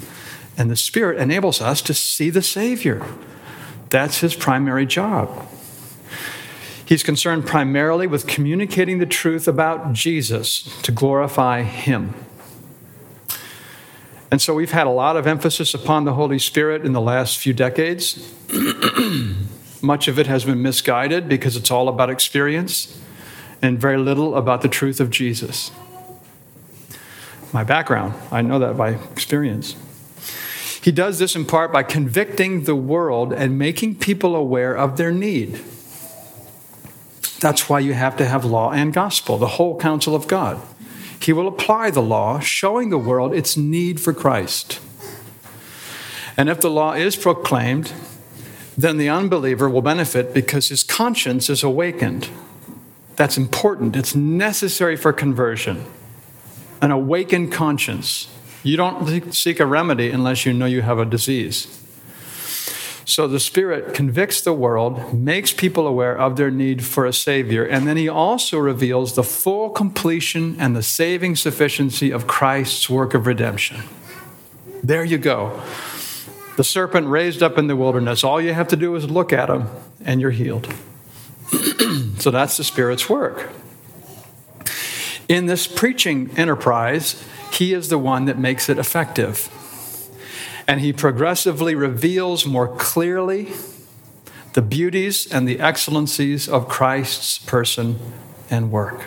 And 0.58 0.70
the 0.70 0.76
Spirit 0.76 1.20
enables 1.20 1.62
us 1.62 1.82
to 1.84 1.94
see 1.94 2.30
the 2.30 2.42
Savior. 2.42 3.06
That's 3.90 4.20
his 4.20 4.36
primary 4.36 4.86
job. 4.86 5.48
He's 6.86 7.02
concerned 7.02 7.48
primarily 7.48 8.06
with 8.06 8.28
communicating 8.28 9.00
the 9.00 9.08
truth 9.08 9.48
about 9.48 9.94
Jesus 9.94 10.64
to 10.84 10.92
glorify 10.92 11.64
him. 11.64 12.14
And 14.30 14.42
so 14.42 14.54
we've 14.54 14.72
had 14.72 14.86
a 14.86 14.92
lot 14.92 15.18
of 15.18 15.26
emphasis 15.26 15.74
upon 15.74 16.06
the 16.06 16.14
Holy 16.14 16.38
Spirit 16.38 16.86
in 16.86 16.94
the 16.94 17.02
last 17.02 17.38
few 17.38 17.54
decades. 17.54 18.34
Much 19.82 20.08
of 20.08 20.20
it 20.20 20.28
has 20.28 20.46
been 20.46 20.62
misguided 20.62 21.28
because 21.28 21.56
it's 21.56 21.72
all 21.72 21.88
about 21.88 22.10
experience 22.10 23.00
and 23.62 23.80
very 23.80 23.98
little 23.98 24.36
about 24.36 24.62
the 24.62 24.68
truth 24.68 25.00
of 25.00 25.10
Jesus. 25.10 25.72
My 27.52 27.64
background, 27.64 28.14
I 28.32 28.42
know 28.42 28.60
that 28.60 28.78
by 28.78 28.90
experience. 28.90 29.76
He 30.84 30.92
does 30.92 31.18
this 31.18 31.36
in 31.36 31.46
part 31.46 31.72
by 31.72 31.82
convicting 31.82 32.66
the 32.66 32.76
world 32.76 33.34
and 33.34 33.58
making 33.58 33.96
people 33.96 34.36
aware 34.36 34.76
of 34.76 34.98
their 34.98 35.12
need. 35.12 35.60
That's 37.46 37.70
why 37.70 37.80
you 37.80 37.94
have 37.94 38.18
to 38.18 38.26
have 38.26 38.44
law 38.44 38.72
and 38.72 38.92
gospel, 38.92 39.38
the 39.38 39.60
whole 39.60 39.78
counsel 39.80 40.16
of 40.16 40.28
God. 40.28 40.60
He 41.22 41.32
will 41.32 41.48
apply 41.48 41.92
the 41.92 42.02
law, 42.02 42.40
showing 42.40 42.90
the 42.90 42.98
world 42.98 43.36
its 43.36 43.56
need 43.56 44.02
for 44.02 44.14
Christ. 44.14 44.80
And 46.36 46.50
if 46.50 46.60
the 46.60 46.72
law 46.72 46.94
is 46.94 47.16
proclaimed, 47.16 47.94
then 48.76 48.98
the 48.98 49.10
unbeliever 49.10 49.70
will 49.70 49.84
benefit 49.84 50.34
because 50.34 50.70
his 50.70 50.84
conscience 50.84 51.48
is 51.48 51.62
awakened. 51.62 52.30
That's 53.16 53.38
important. 53.38 53.96
It's 53.96 54.16
necessary 54.16 54.96
for 54.96 55.14
conversion. 55.14 55.86
An 56.82 56.90
awakened 56.90 57.52
conscience. 57.52 58.28
You 58.64 58.76
don't 58.76 59.36
seek 59.36 59.60
a 59.60 59.68
remedy 59.68 60.10
unless 60.10 60.48
you 60.48 60.54
know 60.54 60.66
you 60.66 60.82
have 60.82 60.98
a 60.98 61.06
disease. 61.06 61.85
So 63.06 63.28
the 63.28 63.40
Spirit 63.40 63.94
convicts 63.94 64.42
the 64.42 64.52
world, 64.52 65.14
makes 65.14 65.54
people 65.54 65.86
aware 65.86 66.18
of 66.18 66.38
their 66.38 66.50
need 66.50 66.84
for 66.84 67.06
a 67.06 67.14
Savior, 67.14 67.64
and 67.64 67.88
then 67.88 67.98
He 67.98 68.10
also 68.10 68.58
reveals 68.58 69.14
the 69.14 69.24
full 69.24 69.70
completion 69.70 70.56
and 70.60 70.76
the 70.76 70.82
saving 70.82 71.36
sufficiency 71.36 72.10
of 72.10 72.26
Christ's 72.26 72.90
work 72.90 73.14
of 73.14 73.28
redemption. 73.28 73.84
There 74.84 75.04
you 75.04 75.20
go. 75.20 75.62
The 76.58 76.64
serpent 76.64 77.08
raised 77.08 77.44
up 77.44 77.58
in 77.60 77.68
the 77.68 77.76
wilderness. 77.76 78.24
All 78.24 78.42
you 78.42 78.54
have 78.54 78.70
to 78.70 78.76
do 78.76 78.96
is 78.96 79.10
look 79.10 79.32
at 79.32 79.50
him, 79.50 79.68
and 80.04 80.20
you're 80.20 80.32
healed. 80.32 80.74
so 82.18 82.32
that's 82.32 82.58
the 82.58 82.64
Spirit's 82.64 83.08
work. 83.08 83.52
In 85.28 85.46
this 85.46 85.68
preaching 85.68 86.32
enterprise, 86.38 87.24
he 87.52 87.74
is 87.74 87.90
the 87.90 87.98
one 88.00 88.26
that 88.26 88.40
makes 88.40 88.68
it 88.68 88.80
effective. 88.80 89.50
And 90.68 90.82
He 90.82 90.92
progressively 90.94 91.76
reveals 91.76 92.46
more 92.46 92.68
clearly 92.68 93.54
the 94.54 94.62
beauties 94.62 95.32
and 95.32 95.48
the 95.48 95.60
excellencies 95.60 96.48
of 96.48 96.68
Christ's 96.68 97.38
person 97.40 98.00
and 98.50 98.72
work. 98.72 99.06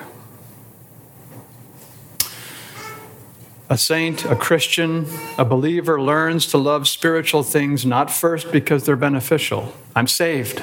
A 3.70 3.76
saint, 3.76 4.24
a 4.24 4.34
Christian, 4.34 5.06
a 5.36 5.44
believer 5.44 6.00
learns 6.00 6.46
to 6.48 6.58
love 6.58 6.88
spiritual 6.88 7.42
things 7.42 7.84
not 7.84 8.10
first 8.10 8.50
because 8.50 8.84
they're 8.84 8.96
beneficial. 8.96 9.74
I'm 9.94 10.06
saved. 10.06 10.62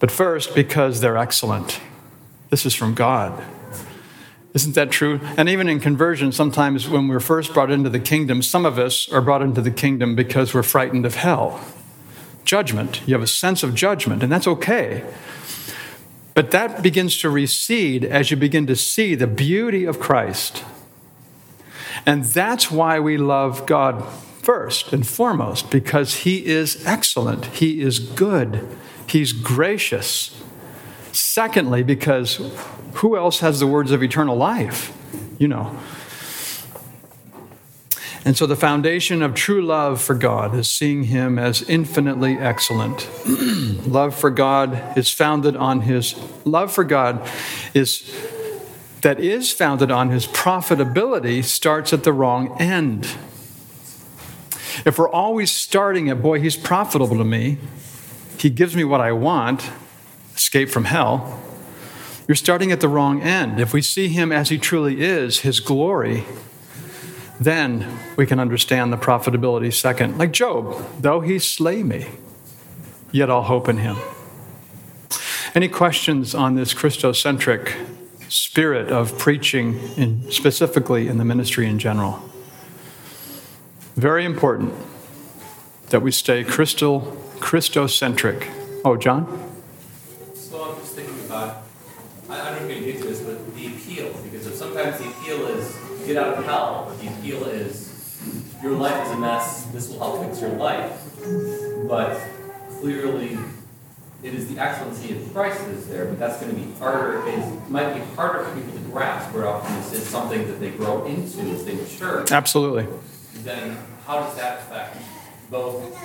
But 0.00 0.10
first 0.10 0.56
because 0.56 1.00
they're 1.00 1.16
excellent. 1.16 1.80
This 2.50 2.66
is 2.66 2.74
from 2.74 2.94
God. 2.94 3.44
Isn't 4.54 4.74
that 4.74 4.90
true? 4.90 5.20
And 5.36 5.48
even 5.48 5.68
in 5.68 5.80
conversion, 5.80 6.30
sometimes 6.30 6.88
when 6.88 7.08
we're 7.08 7.20
first 7.20 7.54
brought 7.54 7.70
into 7.70 7.88
the 7.88 8.00
kingdom, 8.00 8.42
some 8.42 8.66
of 8.66 8.78
us 8.78 9.10
are 9.10 9.22
brought 9.22 9.40
into 9.40 9.62
the 9.62 9.70
kingdom 9.70 10.14
because 10.14 10.52
we're 10.52 10.62
frightened 10.62 11.06
of 11.06 11.14
hell. 11.14 11.60
Judgment. 12.44 13.00
You 13.06 13.14
have 13.14 13.22
a 13.22 13.26
sense 13.26 13.62
of 13.62 13.74
judgment, 13.74 14.22
and 14.22 14.30
that's 14.30 14.46
okay. 14.46 15.04
But 16.34 16.50
that 16.50 16.82
begins 16.82 17.18
to 17.18 17.30
recede 17.30 18.04
as 18.04 18.30
you 18.30 18.36
begin 18.36 18.66
to 18.66 18.76
see 18.76 19.14
the 19.14 19.26
beauty 19.26 19.84
of 19.84 20.00
Christ. 20.00 20.64
And 22.04 22.24
that's 22.24 22.70
why 22.70 23.00
we 23.00 23.16
love 23.16 23.64
God 23.66 24.04
first 24.42 24.92
and 24.92 25.06
foremost, 25.06 25.70
because 25.70 26.16
He 26.16 26.44
is 26.46 26.84
excellent, 26.84 27.46
He 27.46 27.80
is 27.80 27.98
good, 27.98 28.66
He's 29.06 29.32
gracious. 29.32 30.42
Secondly, 31.12 31.82
because 31.82 32.40
who 32.94 33.16
else 33.16 33.40
has 33.40 33.60
the 33.60 33.66
words 33.66 33.90
of 33.90 34.02
eternal 34.02 34.36
life? 34.36 34.96
You 35.38 35.48
know. 35.48 35.78
And 38.24 38.36
so 38.36 38.46
the 38.46 38.56
foundation 38.56 39.20
of 39.20 39.34
true 39.34 39.62
love 39.62 40.00
for 40.00 40.14
God 40.14 40.54
is 40.54 40.68
seeing 40.68 41.04
Him 41.04 41.38
as 41.38 41.62
infinitely 41.68 42.38
excellent. 42.38 43.08
love 43.86 44.14
for 44.14 44.30
God 44.30 44.96
is 44.96 45.10
founded 45.10 45.56
on 45.56 45.82
His 45.82 46.14
love 46.44 46.72
for 46.72 46.84
God 46.84 47.28
is 47.74 48.08
that 49.00 49.18
is 49.18 49.50
founded 49.50 49.90
on 49.90 50.10
His 50.10 50.28
profitability 50.28 51.42
starts 51.42 51.92
at 51.92 52.04
the 52.04 52.12
wrong 52.12 52.56
end. 52.60 53.04
If 54.86 54.98
we're 54.98 55.10
always 55.10 55.50
starting 55.50 56.08
at, 56.08 56.22
boy, 56.22 56.40
He's 56.40 56.56
profitable 56.56 57.18
to 57.18 57.24
me, 57.24 57.58
He 58.38 58.50
gives 58.50 58.76
me 58.76 58.84
what 58.84 59.00
I 59.00 59.10
want, 59.10 59.68
escape 60.52 60.68
from 60.68 60.84
hell, 60.84 61.40
you're 62.28 62.34
starting 62.34 62.70
at 62.72 62.80
the 62.80 62.88
wrong 62.88 63.22
end. 63.22 63.58
If 63.58 63.72
we 63.72 63.80
see 63.80 64.08
him 64.08 64.30
as 64.30 64.50
he 64.50 64.58
truly 64.58 65.00
is, 65.00 65.38
his 65.38 65.60
glory, 65.60 66.24
then 67.40 67.98
we 68.16 68.26
can 68.26 68.38
understand 68.38 68.92
the 68.92 68.98
profitability 68.98 69.72
second. 69.72 70.18
Like 70.18 70.30
Job, 70.30 70.76
though 71.00 71.20
he 71.20 71.38
slay 71.38 71.82
me, 71.82 72.06
yet 73.12 73.30
I'll 73.30 73.44
hope 73.44 73.66
in 73.66 73.78
him. 73.78 73.96
Any 75.54 75.68
questions 75.68 76.34
on 76.34 76.54
this 76.54 76.74
Christocentric 76.74 77.74
spirit 78.28 78.90
of 78.92 79.18
preaching, 79.18 79.78
in, 79.96 80.30
specifically 80.30 81.08
in 81.08 81.16
the 81.16 81.24
ministry 81.24 81.66
in 81.66 81.78
general? 81.78 82.22
Very 83.96 84.26
important 84.26 84.74
that 85.88 86.02
we 86.02 86.10
stay 86.10 86.44
crystal 86.44 87.16
Christocentric. 87.38 88.50
Oh, 88.84 88.98
John? 88.98 89.48
sometimes 94.62 94.98
the 94.98 95.08
appeal 95.10 95.46
is 95.48 95.76
get 96.12 96.22
out 96.22 96.38
of 96.38 96.44
hell, 96.44 96.84
but 96.88 97.00
the 97.00 97.08
appeal 97.08 97.44
is 97.44 97.90
your 98.62 98.72
life 98.72 99.06
is 99.06 99.12
a 99.12 99.16
mess, 99.16 99.64
this 99.72 99.88
will 99.88 99.98
help 99.98 100.24
fix 100.24 100.40
your 100.40 100.50
life. 100.50 100.92
But 101.88 102.20
clearly, 102.80 103.38
it 104.22 104.34
is 104.34 104.52
the 104.52 104.60
excellency 104.60 105.16
of 105.16 105.32
Christ 105.32 105.64
that 105.64 105.70
is 105.70 105.88
there, 105.88 106.04
but 106.04 106.18
that's 106.18 106.40
going 106.40 106.54
to 106.54 106.60
be 106.60 106.70
harder, 106.78 107.26
it 107.26 107.70
might 107.70 107.94
be 107.94 108.00
harder 108.14 108.44
for 108.44 108.54
people 108.54 108.72
to 108.72 108.78
grasp 108.90 109.34
where 109.34 109.48
often 109.48 109.74
this 109.76 109.92
is 109.94 110.06
something 110.06 110.46
that 110.46 110.60
they 110.60 110.70
grow 110.70 111.04
into 111.06 111.40
as 111.40 111.64
they 111.64 111.74
mature. 111.74 112.24
Absolutely. 112.30 112.86
Then 113.42 113.76
how 114.06 114.20
does 114.20 114.36
that 114.36 114.60
affect 114.60 114.98
both 115.50 115.96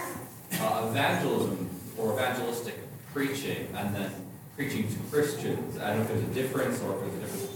uh, 0.60 0.88
evangelism 0.90 1.70
or 1.98 2.14
evangelistic 2.14 2.76
preaching 3.14 3.68
and 3.76 3.94
then 3.94 4.12
preaching 4.56 4.88
to 4.88 4.98
Christians? 5.12 5.78
I 5.78 5.90
don't 5.90 5.98
know 5.98 6.02
if 6.04 6.08
there's 6.08 6.24
a 6.24 6.34
difference 6.34 6.82
or 6.82 6.96
if 6.96 7.02
there's 7.02 7.14
a 7.14 7.20
difference, 7.20 7.47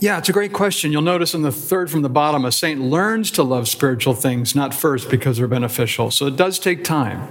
Yeah, 0.00 0.18
it's 0.18 0.28
a 0.28 0.32
great 0.32 0.52
question. 0.52 0.92
You'll 0.92 1.02
notice 1.02 1.34
in 1.34 1.42
the 1.42 1.50
third 1.50 1.90
from 1.90 2.02
the 2.02 2.08
bottom, 2.08 2.44
a 2.44 2.52
saint 2.52 2.80
learns 2.80 3.32
to 3.32 3.42
love 3.42 3.68
spiritual 3.68 4.14
things, 4.14 4.54
not 4.54 4.72
first 4.72 5.10
because 5.10 5.38
they're 5.38 5.48
beneficial. 5.48 6.12
So 6.12 6.26
it 6.26 6.36
does 6.36 6.60
take 6.60 6.84
time. 6.84 7.28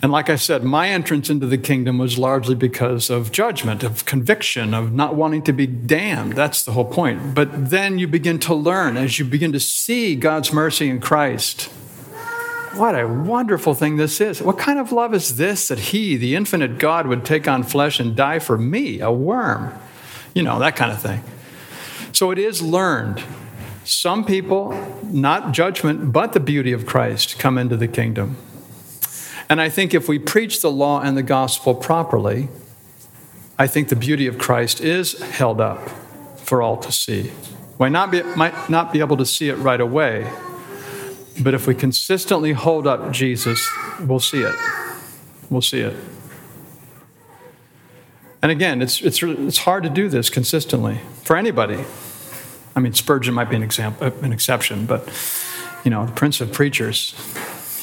And 0.00 0.12
like 0.12 0.30
I 0.30 0.36
said, 0.36 0.62
my 0.62 0.88
entrance 0.88 1.28
into 1.28 1.46
the 1.46 1.58
kingdom 1.58 1.98
was 1.98 2.18
largely 2.18 2.54
because 2.54 3.10
of 3.10 3.32
judgment, 3.32 3.82
of 3.82 4.04
conviction, 4.04 4.72
of 4.72 4.92
not 4.92 5.14
wanting 5.16 5.42
to 5.42 5.52
be 5.52 5.66
damned. 5.66 6.34
That's 6.34 6.62
the 6.64 6.72
whole 6.72 6.84
point. 6.84 7.34
But 7.34 7.70
then 7.70 7.98
you 7.98 8.06
begin 8.06 8.38
to 8.40 8.54
learn 8.54 8.96
as 8.96 9.18
you 9.18 9.24
begin 9.24 9.52
to 9.52 9.60
see 9.60 10.14
God's 10.14 10.52
mercy 10.52 10.88
in 10.88 11.00
Christ. 11.00 11.68
What 12.78 12.98
a 12.98 13.08
wonderful 13.08 13.74
thing 13.74 13.96
this 13.96 14.20
is. 14.20 14.40
What 14.40 14.56
kind 14.56 14.78
of 14.78 14.92
love 14.92 15.12
is 15.12 15.36
this 15.36 15.66
that 15.66 15.80
He, 15.80 16.16
the 16.16 16.36
infinite 16.36 16.78
God, 16.78 17.08
would 17.08 17.24
take 17.24 17.48
on 17.48 17.64
flesh 17.64 17.98
and 17.98 18.14
die 18.14 18.38
for 18.38 18.56
me, 18.56 19.00
a 19.00 19.10
worm? 19.10 19.76
You 20.32 20.44
know, 20.44 20.60
that 20.60 20.76
kind 20.76 20.92
of 20.92 21.02
thing. 21.02 21.24
So 22.12 22.30
it 22.30 22.38
is 22.38 22.62
learned. 22.62 23.20
Some 23.82 24.24
people, 24.24 24.72
not 25.02 25.50
judgment, 25.50 26.12
but 26.12 26.34
the 26.34 26.40
beauty 26.40 26.72
of 26.72 26.86
Christ, 26.86 27.40
come 27.40 27.58
into 27.58 27.76
the 27.76 27.88
kingdom. 27.88 28.36
And 29.48 29.60
I 29.60 29.70
think 29.70 29.92
if 29.92 30.08
we 30.08 30.20
preach 30.20 30.60
the 30.60 30.70
law 30.70 31.00
and 31.00 31.16
the 31.16 31.22
gospel 31.24 31.74
properly, 31.74 32.48
I 33.58 33.66
think 33.66 33.88
the 33.88 33.96
beauty 33.96 34.28
of 34.28 34.38
Christ 34.38 34.80
is 34.80 35.18
held 35.20 35.60
up 35.60 35.88
for 36.36 36.62
all 36.62 36.76
to 36.76 36.92
see. 36.92 37.32
We 37.76 37.90
not 37.90 38.12
be, 38.12 38.22
might 38.22 38.70
not 38.70 38.92
be 38.92 39.00
able 39.00 39.16
to 39.16 39.26
see 39.26 39.48
it 39.48 39.56
right 39.56 39.80
away, 39.80 40.30
but 41.42 41.54
if 41.54 41.66
we 41.66 41.74
consistently 41.74 42.52
hold 42.52 42.86
up 42.86 43.12
Jesus, 43.12 43.68
we'll 44.00 44.20
see 44.20 44.42
it. 44.42 44.54
We'll 45.50 45.62
see 45.62 45.80
it. 45.80 45.96
And 48.42 48.52
again, 48.52 48.82
it's, 48.82 49.00
it's, 49.02 49.22
it's 49.22 49.58
hard 49.58 49.82
to 49.82 49.90
do 49.90 50.08
this 50.08 50.30
consistently 50.30 51.00
for 51.22 51.36
anybody. 51.36 51.84
I 52.76 52.80
mean, 52.80 52.92
Spurgeon 52.92 53.34
might 53.34 53.50
be 53.50 53.56
an, 53.56 53.62
example, 53.62 54.12
an 54.22 54.32
exception, 54.32 54.86
but, 54.86 55.08
you 55.84 55.90
know, 55.90 56.06
the 56.06 56.12
Prince 56.12 56.40
of 56.40 56.52
Preachers, 56.52 57.14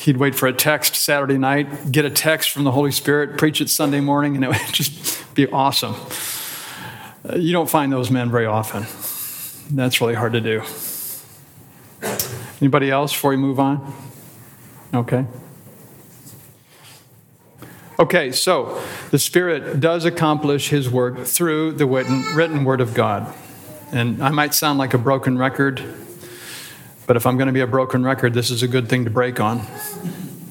he'd 0.03 0.17
wait 0.17 0.35
for 0.35 0.47
a 0.47 0.53
text 0.53 0.95
Saturday 0.95 1.37
night, 1.37 1.91
get 1.91 2.05
a 2.05 2.09
text 2.09 2.51
from 2.51 2.63
the 2.63 2.71
Holy 2.71 2.91
Spirit, 2.91 3.37
preach 3.37 3.59
it 3.59 3.69
Sunday 3.69 3.99
morning, 3.99 4.35
and 4.35 4.45
it 4.45 4.47
would 4.47 4.61
just 4.71 5.33
be 5.35 5.47
awesome. 5.51 5.95
Uh, 7.27 7.35
you 7.35 7.51
don't 7.51 7.69
find 7.69 7.91
those 7.91 8.09
men 8.09 8.31
very 8.31 8.45
often. 8.45 8.85
That's 9.75 9.99
really 9.99 10.13
hard 10.13 10.33
to 10.33 10.41
do. 10.41 10.63
Anybody 12.65 12.89
else 12.89 13.13
before 13.13 13.29
we 13.29 13.37
move 13.37 13.59
on? 13.59 13.93
Okay. 14.91 15.27
Okay, 17.99 18.31
so 18.31 18.81
the 19.11 19.19
Spirit 19.19 19.79
does 19.79 20.03
accomplish 20.03 20.69
His 20.69 20.89
work 20.89 21.25
through 21.25 21.73
the 21.73 21.85
written, 21.85 22.65
Word 22.65 22.81
of 22.81 22.95
God. 22.95 23.31
And 23.91 24.19
I 24.23 24.29
might 24.29 24.55
sound 24.55 24.79
like 24.79 24.95
a 24.95 24.97
broken 24.97 25.37
record, 25.37 25.79
but 27.05 27.15
if 27.15 27.27
I'm 27.27 27.37
going 27.37 27.45
to 27.45 27.53
be 27.53 27.59
a 27.59 27.67
broken 27.67 28.03
record, 28.03 28.33
this 28.33 28.49
is 28.49 28.63
a 28.63 28.67
good 28.67 28.89
thing 28.89 29.03
to 29.03 29.11
break 29.11 29.39
on. 29.39 29.61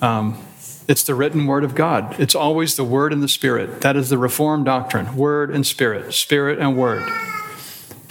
Um, 0.00 0.38
it's 0.86 1.02
the 1.02 1.16
written 1.16 1.46
word 1.46 1.64
of 1.64 1.74
God. 1.74 2.14
It's 2.20 2.36
always 2.36 2.76
the 2.76 2.84
word 2.84 3.12
and 3.12 3.24
the 3.24 3.28
spirit. 3.28 3.80
That 3.80 3.96
is 3.96 4.08
the 4.08 4.18
Reformed 4.18 4.66
doctrine 4.66 5.16
word 5.16 5.50
and 5.50 5.66
spirit, 5.66 6.14
spirit 6.14 6.60
and 6.60 6.76
word. 6.76 7.02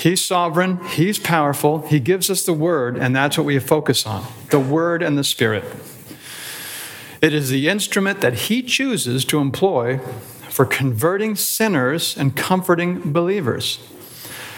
He's 0.03 0.19
sovereign, 0.19 0.83
He's 0.85 1.17
powerful, 1.17 1.87
He 1.87 2.01
gives 2.01 2.29
us 2.29 2.43
the 2.43 2.51
word, 2.51 2.97
and 2.97 3.15
that's 3.15 3.37
what 3.37 3.45
we 3.45 3.57
focus 3.59 4.05
on 4.05 4.25
the 4.49 4.59
word 4.59 5.01
and 5.01 5.17
the 5.17 5.23
spirit. 5.23 5.63
It 7.21 7.33
is 7.33 7.47
the 7.47 7.69
instrument 7.69 8.19
that 8.19 8.33
He 8.33 8.61
chooses 8.61 9.23
to 9.23 9.39
employ 9.39 9.99
for 10.49 10.65
converting 10.65 11.37
sinners 11.37 12.17
and 12.17 12.35
comforting 12.35 13.13
believers. 13.13 13.79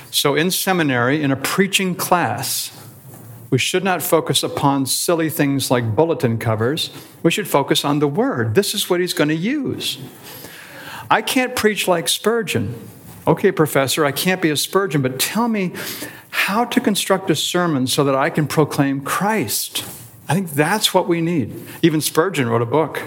So, 0.09 0.33
in 0.33 0.49
seminary, 0.49 1.21
in 1.21 1.29
a 1.29 1.35
preaching 1.35 1.93
class, 1.93 2.75
we 3.51 3.59
should 3.59 3.83
not 3.83 4.01
focus 4.01 4.41
upon 4.41 4.87
silly 4.87 5.29
things 5.29 5.69
like 5.69 5.95
bulletin 5.95 6.39
covers. 6.39 6.89
We 7.21 7.29
should 7.29 7.47
focus 7.47 7.85
on 7.85 7.99
the 7.99 8.07
Word. 8.07 8.55
This 8.55 8.73
is 8.73 8.89
what 8.89 8.99
he's 8.99 9.13
going 9.13 9.29
to 9.29 9.35
use. 9.35 9.99
I 11.11 11.21
can't 11.21 11.55
preach 11.55 11.87
like 11.87 12.07
Spurgeon. 12.07 12.73
Okay, 13.27 13.51
professor, 13.51 14.05
I 14.05 14.11
can't 14.11 14.41
be 14.41 14.51
a 14.51 14.57
Spurgeon, 14.57 15.01
but 15.01 15.19
tell 15.19 15.47
me 15.47 15.73
how 16.29 16.65
to 16.65 16.79
construct 16.79 17.29
a 17.29 17.35
sermon 17.35 17.87
so 17.87 18.03
that 18.03 18.13
I 18.13 18.29
can 18.29 18.45
proclaim 18.45 19.01
Christ. 19.01 19.83
I 20.27 20.33
think 20.33 20.51
that's 20.51 20.93
what 20.93 21.07
we 21.07 21.21
need. 21.21 21.55
Even 21.81 22.01
Spurgeon 22.01 22.47
wrote 22.47 22.61
a 22.61 22.67
book 22.67 23.01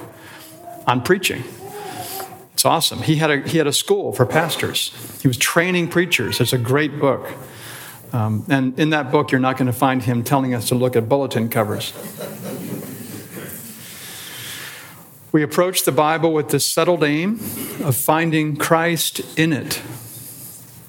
on 0.87 1.03
preaching. 1.03 1.45
It's 2.53 2.65
awesome. 2.65 3.03
He 3.03 3.17
had 3.17 3.31
a, 3.31 3.49
he 3.49 3.59
had 3.59 3.69
a 3.69 3.73
school 3.73 4.13
for 4.13 4.27
pastors, 4.27 4.93
he 5.23 5.29
was 5.29 5.37
training 5.37 5.89
preachers. 5.89 6.41
It's 6.41 6.53
a 6.53 6.59
great 6.59 6.99
book. 6.99 7.29
Um, 8.13 8.45
and 8.49 8.79
in 8.79 8.91
that 8.91 9.13
book, 9.13 9.31
you're 9.31 9.41
not 9.41 9.59
going 9.59 9.67
to 9.67 9.73
find 9.73 10.03
him 10.03 10.25
telling 10.25 10.55
us 10.55 10.69
to 10.69 10.75
look 10.75 10.97
at 10.97 11.09
bulletin 11.09 11.49
covers. 11.49 11.93
We 15.31 15.43
approach 15.43 15.85
the 15.85 15.93
Bible 15.93 16.33
with 16.33 16.49
the 16.49 16.59
settled 16.59 17.05
aim 17.05 17.35
of 17.85 17.95
finding 17.95 18.57
Christ 18.57 19.21
in 19.39 19.53
it. 19.53 19.83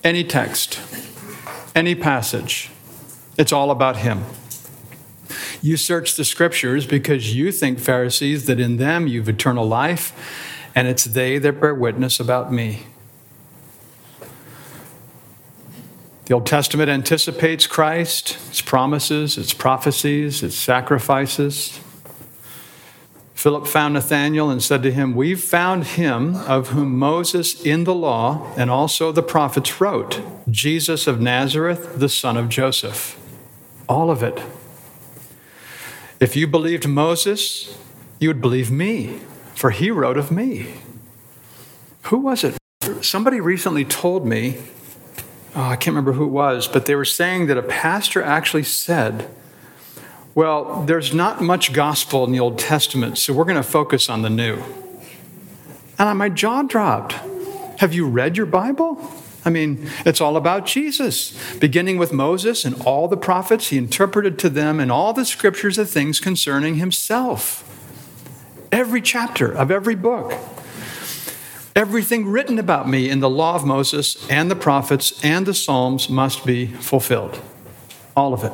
Any 0.04 0.24
text, 0.24 0.80
any 1.76 1.94
passage, 1.94 2.72
it's 3.38 3.52
all 3.52 3.70
about 3.70 3.98
Him. 3.98 4.24
You 5.62 5.76
search 5.76 6.16
the 6.16 6.24
scriptures 6.24 6.86
because 6.86 7.36
you 7.36 7.52
think, 7.52 7.80
Pharisees, 7.80 8.46
that 8.46 8.62
in 8.62 8.78
them 8.78 9.08
you've 9.08 9.28
eternal 9.28 9.68
life, 9.68 10.14
and 10.74 10.88
it's 10.88 11.04
they 11.04 11.38
that 11.40 11.60
bear 11.60 11.76
witness 11.76 12.20
about 12.20 12.52
me. 12.52 12.84
The 16.26 16.36
Old 16.36 16.46
Testament 16.46 16.90
anticipates 16.90 17.68
Christ, 17.68 18.38
its 18.50 18.62
promises, 18.62 19.38
its 19.38 19.54
prophecies, 19.54 20.44
its 20.44 20.56
sacrifices. 20.56 21.80
Philip 23.40 23.68
found 23.68 23.94
Nathanael 23.94 24.50
and 24.50 24.62
said 24.62 24.84
to 24.84 24.92
him, 24.92 25.16
We've 25.16 25.42
found 25.42 25.86
him 25.86 26.36
of 26.36 26.72
whom 26.72 27.00
Moses 27.00 27.66
in 27.66 27.86
the 27.86 27.96
law 27.96 28.54
and 28.58 28.70
also 28.70 29.14
the 29.14 29.24
prophets 29.24 29.80
wrote, 29.80 30.22
Jesus 30.50 31.08
of 31.08 31.22
Nazareth, 31.22 31.98
the 31.98 32.10
son 32.10 32.36
of 32.36 32.50
Joseph. 32.50 33.18
All 33.88 34.12
of 34.12 34.22
it. 34.22 34.44
If 36.20 36.36
you 36.36 36.48
believed 36.48 36.86
Moses, 36.86 37.78
you 38.20 38.28
would 38.28 38.42
believe 38.42 38.70
me, 38.70 39.22
for 39.56 39.70
he 39.70 39.90
wrote 39.90 40.18
of 40.18 40.32
me. 40.32 40.74
Who 42.08 42.18
was 42.18 42.44
it? 42.44 42.58
Somebody 43.00 43.40
recently 43.40 43.86
told 43.86 44.28
me 44.28 44.58
oh, 45.56 45.64
I 45.64 45.78
can't 45.78 45.96
remember 45.96 46.12
who 46.12 46.26
it 46.26 46.32
was, 46.32 46.68
but 46.68 46.88
they 46.88 46.96
were 46.96 47.06
saying 47.06 47.48
that 47.48 47.58
a 47.58 47.64
pastor 47.64 48.22
actually 48.22 48.64
said, 48.64 49.30
Well, 50.40 50.84
there's 50.86 51.14
not 51.14 51.42
much 51.42 51.74
gospel 51.74 52.24
in 52.24 52.32
the 52.32 52.40
Old 52.40 52.58
Testament, 52.58 53.18
so 53.18 53.34
we're 53.34 53.44
going 53.44 53.58
to 53.58 53.62
focus 53.62 54.08
on 54.08 54.22
the 54.22 54.30
new. 54.30 54.64
And 55.98 56.18
my 56.18 56.30
jaw 56.30 56.62
dropped. 56.62 57.12
Have 57.80 57.94
you 57.94 58.08
read 58.08 58.38
your 58.38 58.46
Bible? 58.46 59.06
I 59.44 59.50
mean, 59.50 59.90
it's 60.06 60.22
all 60.22 60.38
about 60.38 60.66
Jesus. 60.66 61.38
Beginning 61.58 61.98
with 61.98 62.14
Moses 62.14 62.64
and 62.64 62.82
all 62.84 63.10
the 63.10 63.18
prophets, 63.18 63.68
he 63.68 63.78
interpreted 63.78 64.40
to 64.40 64.50
them 64.50 64.80
in 64.80 64.90
all 64.90 65.12
the 65.12 65.26
scriptures 65.26 65.76
the 65.76 65.86
things 65.86 66.22
concerning 66.22 66.76
himself. 66.76 67.66
Every 68.72 69.02
chapter 69.02 69.52
of 69.52 69.70
every 69.70 69.96
book. 69.96 70.32
Everything 71.76 72.26
written 72.26 72.58
about 72.58 72.88
me 72.88 73.10
in 73.10 73.20
the 73.20 73.30
law 73.30 73.56
of 73.56 73.66
Moses 73.66 74.26
and 74.30 74.50
the 74.50 74.56
prophets 74.56 75.22
and 75.22 75.46
the 75.46 75.54
Psalms 75.54 76.10
must 76.10 76.46
be 76.46 76.68
fulfilled. 76.68 77.42
All 78.16 78.34
of 78.34 78.46
it. 78.46 78.54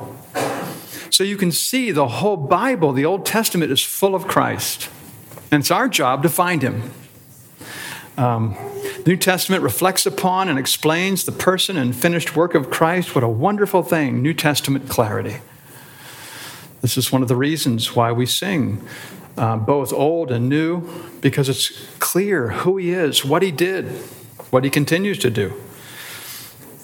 So 1.15 1.23
you 1.23 1.38
can 1.38 1.54
see 1.54 1.91
the 1.91 2.10
whole 2.10 2.36
Bible, 2.36 2.91
the 2.91 3.06
Old 3.06 3.25
Testament, 3.25 3.71
is 3.71 3.82
full 3.82 4.15
of 4.15 4.28
Christ. 4.28 4.89
And 5.49 5.62
it's 5.62 5.71
our 5.71 5.88
job 5.88 6.23
to 6.23 6.28
find 6.28 6.62
him. 6.62 6.91
Um, 8.17 8.58
the 9.06 9.12
New 9.12 9.15
Testament 9.15 9.63
reflects 9.63 10.06
upon 10.06 10.49
and 10.49 10.60
explains 10.60 11.23
the 11.23 11.32
person 11.32 11.78
and 11.78 11.95
finished 11.95 12.36
work 12.36 12.54
of 12.54 12.69
Christ. 12.69 13.15
What 13.15 13.23
a 13.23 13.30
wonderful 13.30 13.82
thing, 13.82 14.21
New 14.21 14.34
Testament 14.34 14.89
clarity. 14.89 15.38
This 16.82 16.97
is 16.97 17.13
one 17.13 17.21
of 17.21 17.30
the 17.30 17.38
reasons 17.38 17.95
why 17.95 18.12
we 18.12 18.25
sing 18.25 18.86
uh, 19.38 19.56
both 19.56 19.93
old 19.93 20.34
and 20.34 20.49
new, 20.49 20.82
because 21.21 21.47
it's 21.47 21.71
clear 21.99 22.49
who 22.49 22.75
he 22.75 22.91
is, 22.91 23.23
what 23.23 23.41
he 23.41 23.51
did, 23.51 23.86
what 24.49 24.65
he 24.65 24.69
continues 24.69 25.19
to 25.19 25.30
do. 25.30 25.54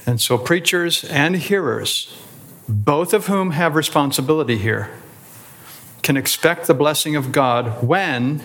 And 0.05 0.21
so, 0.21 0.37
preachers 0.37 1.03
and 1.03 1.35
hearers, 1.35 2.20
both 2.71 3.13
of 3.13 3.27
whom 3.27 3.51
have 3.51 3.75
responsibility 3.75 4.57
here, 4.57 4.89
can 6.01 6.15
expect 6.15 6.67
the 6.67 6.73
blessing 6.73 7.15
of 7.15 7.31
God 7.31 7.83
when 7.83 8.41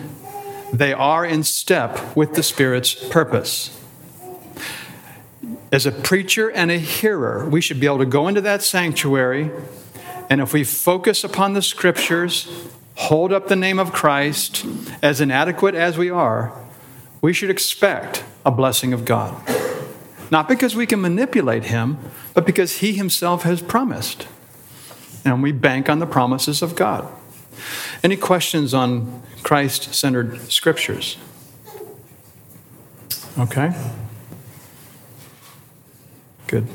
they 0.71 0.93
are 0.93 1.25
in 1.25 1.43
step 1.43 2.15
with 2.15 2.33
the 2.33 2.43
Spirit's 2.43 2.93
purpose. 2.93 3.73
As 5.71 5.85
a 5.85 5.91
preacher 5.91 6.49
and 6.49 6.69
a 6.69 6.77
hearer, 6.77 7.47
we 7.49 7.61
should 7.61 7.79
be 7.79 7.85
able 7.85 7.99
to 7.99 8.05
go 8.05 8.27
into 8.27 8.41
that 8.41 8.61
sanctuary, 8.61 9.49
and 10.29 10.41
if 10.41 10.53
we 10.53 10.63
focus 10.63 11.23
upon 11.23 11.53
the 11.53 11.61
scriptures 11.61 12.67
hold 12.95 13.31
up 13.31 13.47
the 13.47 13.55
name 13.55 13.79
of 13.79 13.93
Christ, 13.93 14.65
as 15.01 15.21
inadequate 15.21 15.75
as 15.75 15.97
we 15.97 16.09
are, 16.09 16.51
we 17.21 17.31
should 17.31 17.49
expect 17.49 18.23
a 18.45 18.51
blessing 18.51 18.91
of 18.91 19.05
God. 19.05 19.56
Not 20.29 20.47
because 20.47 20.75
we 20.75 20.85
can 20.85 21.01
manipulate 21.01 21.65
Him, 21.65 21.97
but 22.33 22.45
because 22.45 22.77
He 22.77 22.93
Himself 22.93 23.43
has 23.43 23.61
promised. 23.61 24.27
And 25.23 25.41
we 25.43 25.51
bank 25.51 25.89
on 25.89 25.99
the 25.99 26.05
promises 26.05 26.61
of 26.61 26.75
God. 26.75 27.07
Any 28.03 28.17
questions 28.17 28.73
on 28.73 29.23
Christ 29.43 29.93
centered 29.93 30.51
scriptures? 30.51 31.17
Okay. 33.37 33.73
Good. 36.47 36.67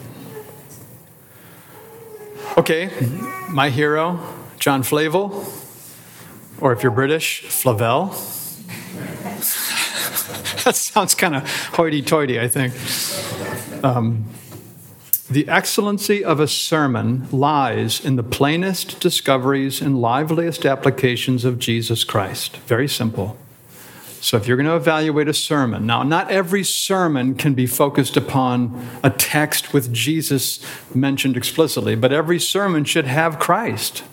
Okay, 2.59 2.91
my 3.49 3.71
hero, 3.71 4.21
John 4.59 4.83
Flavel, 4.83 5.47
or 6.61 6.73
if 6.73 6.83
you're 6.83 6.93
British, 6.93 7.41
Flavel. 7.41 8.15
that 10.65 10.77
sounds 10.77 11.15
kind 11.15 11.37
of 11.37 11.51
hoity 11.75 12.03
toity, 12.03 12.39
I 12.41 12.49
think. 12.49 12.75
Um, 13.85 14.27
the 15.31 15.49
excellency 15.49 16.23
of 16.23 16.41
a 16.41 16.49
sermon 16.49 17.27
lies 17.33 18.05
in 18.05 18.17
the 18.17 18.23
plainest 18.23 19.01
discoveries 19.01 19.81
and 19.81 20.01
liveliest 20.01 20.67
applications 20.67 21.45
of 21.45 21.59
Jesus 21.59 22.05
Christ. 22.05 22.59
Very 22.59 22.89
simple. 22.89 23.39
So, 24.21 24.37
if 24.37 24.47
you're 24.47 24.57
going 24.57 24.69
to 24.69 24.77
evaluate 24.77 25.27
a 25.27 25.35
sermon, 25.35 25.85
now, 25.87 26.03
not 26.03 26.31
every 26.31 26.63
sermon 26.63 27.35
can 27.35 27.55
be 27.55 27.67
focused 27.67 28.17
upon 28.17 28.89
a 29.03 29.11
text 29.11 29.73
with 29.73 29.93
Jesus 29.93 30.61
mentioned 30.95 31.37
explicitly, 31.37 31.97
but 31.97 32.13
every 32.13 32.39
sermon 32.39 32.85
should 32.85 33.07
have 33.07 33.39
Christ. 33.41 34.05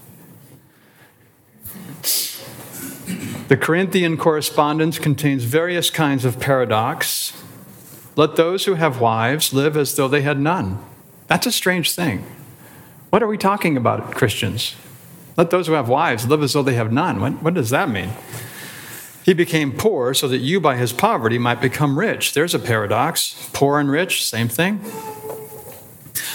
The 3.49 3.57
Corinthian 3.57 4.15
correspondence 4.15 4.99
contains 4.99 5.43
various 5.43 5.89
kinds 5.89 6.23
of 6.23 6.39
paradox. 6.39 7.33
Let 8.15 8.35
those 8.35 8.65
who 8.65 8.75
have 8.75 9.01
wives 9.01 9.51
live 9.55 9.75
as 9.75 9.95
though 9.95 10.07
they 10.07 10.21
had 10.21 10.39
none. 10.39 10.77
That's 11.25 11.47
a 11.47 11.51
strange 11.51 11.93
thing. 11.93 12.23
What 13.09 13.23
are 13.23 13.27
we 13.27 13.39
talking 13.39 13.75
about, 13.75 14.13
Christians? 14.13 14.75
Let 15.35 15.49
those 15.49 15.65
who 15.65 15.73
have 15.73 15.89
wives 15.89 16.27
live 16.27 16.43
as 16.43 16.53
though 16.53 16.61
they 16.61 16.75
have 16.75 16.91
none. 16.91 17.19
What, 17.19 17.41
what 17.41 17.53
does 17.55 17.71
that 17.71 17.89
mean? 17.89 18.11
He 19.25 19.33
became 19.33 19.71
poor 19.71 20.13
so 20.13 20.27
that 20.27 20.37
you, 20.37 20.61
by 20.61 20.77
his 20.77 20.93
poverty, 20.93 21.39
might 21.39 21.59
become 21.59 21.97
rich. 21.97 22.35
There's 22.35 22.53
a 22.53 22.59
paradox. 22.59 23.49
Poor 23.51 23.79
and 23.79 23.89
rich, 23.89 24.23
same 24.23 24.47
thing. 24.47 24.79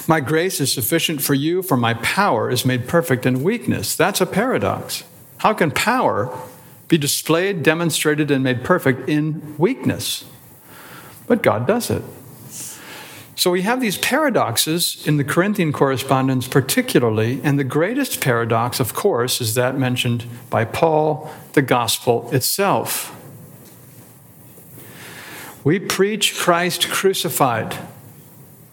My 0.09 0.19
grace 0.19 0.61
is 0.61 0.73
sufficient 0.73 1.23
for 1.23 1.35
you, 1.35 1.63
for 1.63 1.77
my 1.77 1.95
power 1.95 2.51
is 2.51 2.67
made 2.67 2.89
perfect 2.89 3.25
in 3.25 3.45
weakness. 3.45 3.95
That's 3.95 4.21
a 4.21 4.27
paradox. 4.27 5.05
How 5.39 5.55
can 5.55 5.71
power 5.71 6.37
be 6.89 6.99
displayed, 6.99 7.63
demonstrated, 7.63 8.31
and 8.31 8.45
made 8.45 8.65
perfect 8.65 9.09
in 9.09 9.57
weakness? 9.59 10.25
But 11.27 11.43
God 11.43 11.67
does 11.67 11.91
it. 11.91 12.03
So 13.37 13.51
we 13.51 13.63
have 13.63 13.81
these 13.81 13.99
paradoxes 13.99 15.07
in 15.07 15.17
the 15.17 15.25
Corinthian 15.25 15.73
correspondence, 15.73 16.47
particularly, 16.47 17.41
and 17.43 17.59
the 17.59 17.65
greatest 17.65 18.21
paradox, 18.21 18.79
of 18.79 18.95
course, 18.95 19.41
is 19.41 19.55
that 19.55 19.77
mentioned 19.77 20.25
by 20.51 20.65
Paul, 20.65 21.31
the 21.55 21.63
gospel 21.63 22.31
itself. 22.33 23.11
We 25.65 25.81
preach 25.81 26.37
Christ 26.37 26.91
crucified, 26.91 27.77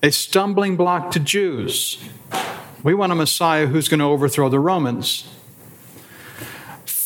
a 0.04 0.12
stumbling 0.12 0.76
block 0.76 1.12
to 1.12 1.20
Jews. 1.20 2.04
We 2.84 2.94
want 2.94 3.12
a 3.12 3.16
Messiah 3.16 3.66
who's 3.66 3.88
going 3.88 4.00
to 4.00 4.06
overthrow 4.06 4.50
the 4.50 4.60
Romans. 4.60 5.28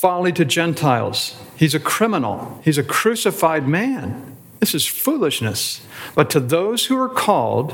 Folly 0.05 0.31
to 0.33 0.45
Gentiles. 0.45 1.35
He's 1.55 1.73
a 1.73 1.79
criminal, 1.79 2.61
he's 2.63 2.77
a 2.77 2.83
crucified 2.83 3.67
man. 3.67 4.37
This 4.59 4.75
is 4.75 4.85
foolishness. 4.85 5.81
But 6.13 6.29
to 6.29 6.39
those 6.39 6.85
who 6.85 7.01
are 7.01 7.09
called, 7.09 7.73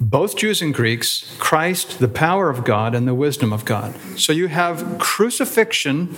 both 0.00 0.36
Jews 0.36 0.60
and 0.60 0.74
Greeks, 0.74 1.32
Christ, 1.38 2.00
the 2.00 2.08
power 2.08 2.50
of 2.50 2.64
God, 2.64 2.92
and 2.92 3.06
the 3.06 3.14
wisdom 3.14 3.52
of 3.52 3.64
God. 3.64 3.94
So 4.18 4.32
you 4.32 4.48
have 4.48 4.98
crucifixion, 4.98 6.16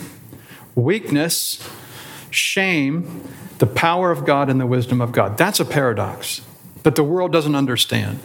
weakness, 0.75 1.63
shame, 2.31 3.29
the 3.59 3.67
power 3.67 4.11
of 4.11 4.25
God, 4.25 4.49
and 4.49 4.59
the 4.59 4.67
wisdom 4.67 5.03
of 5.03 5.13
God. 5.13 5.37
That's 5.37 5.61
a 5.61 5.67
paradox 5.67 6.41
that 6.83 6.95
the 6.95 7.05
world 7.05 7.31
doesn't 7.31 7.55
understand. 7.55 8.21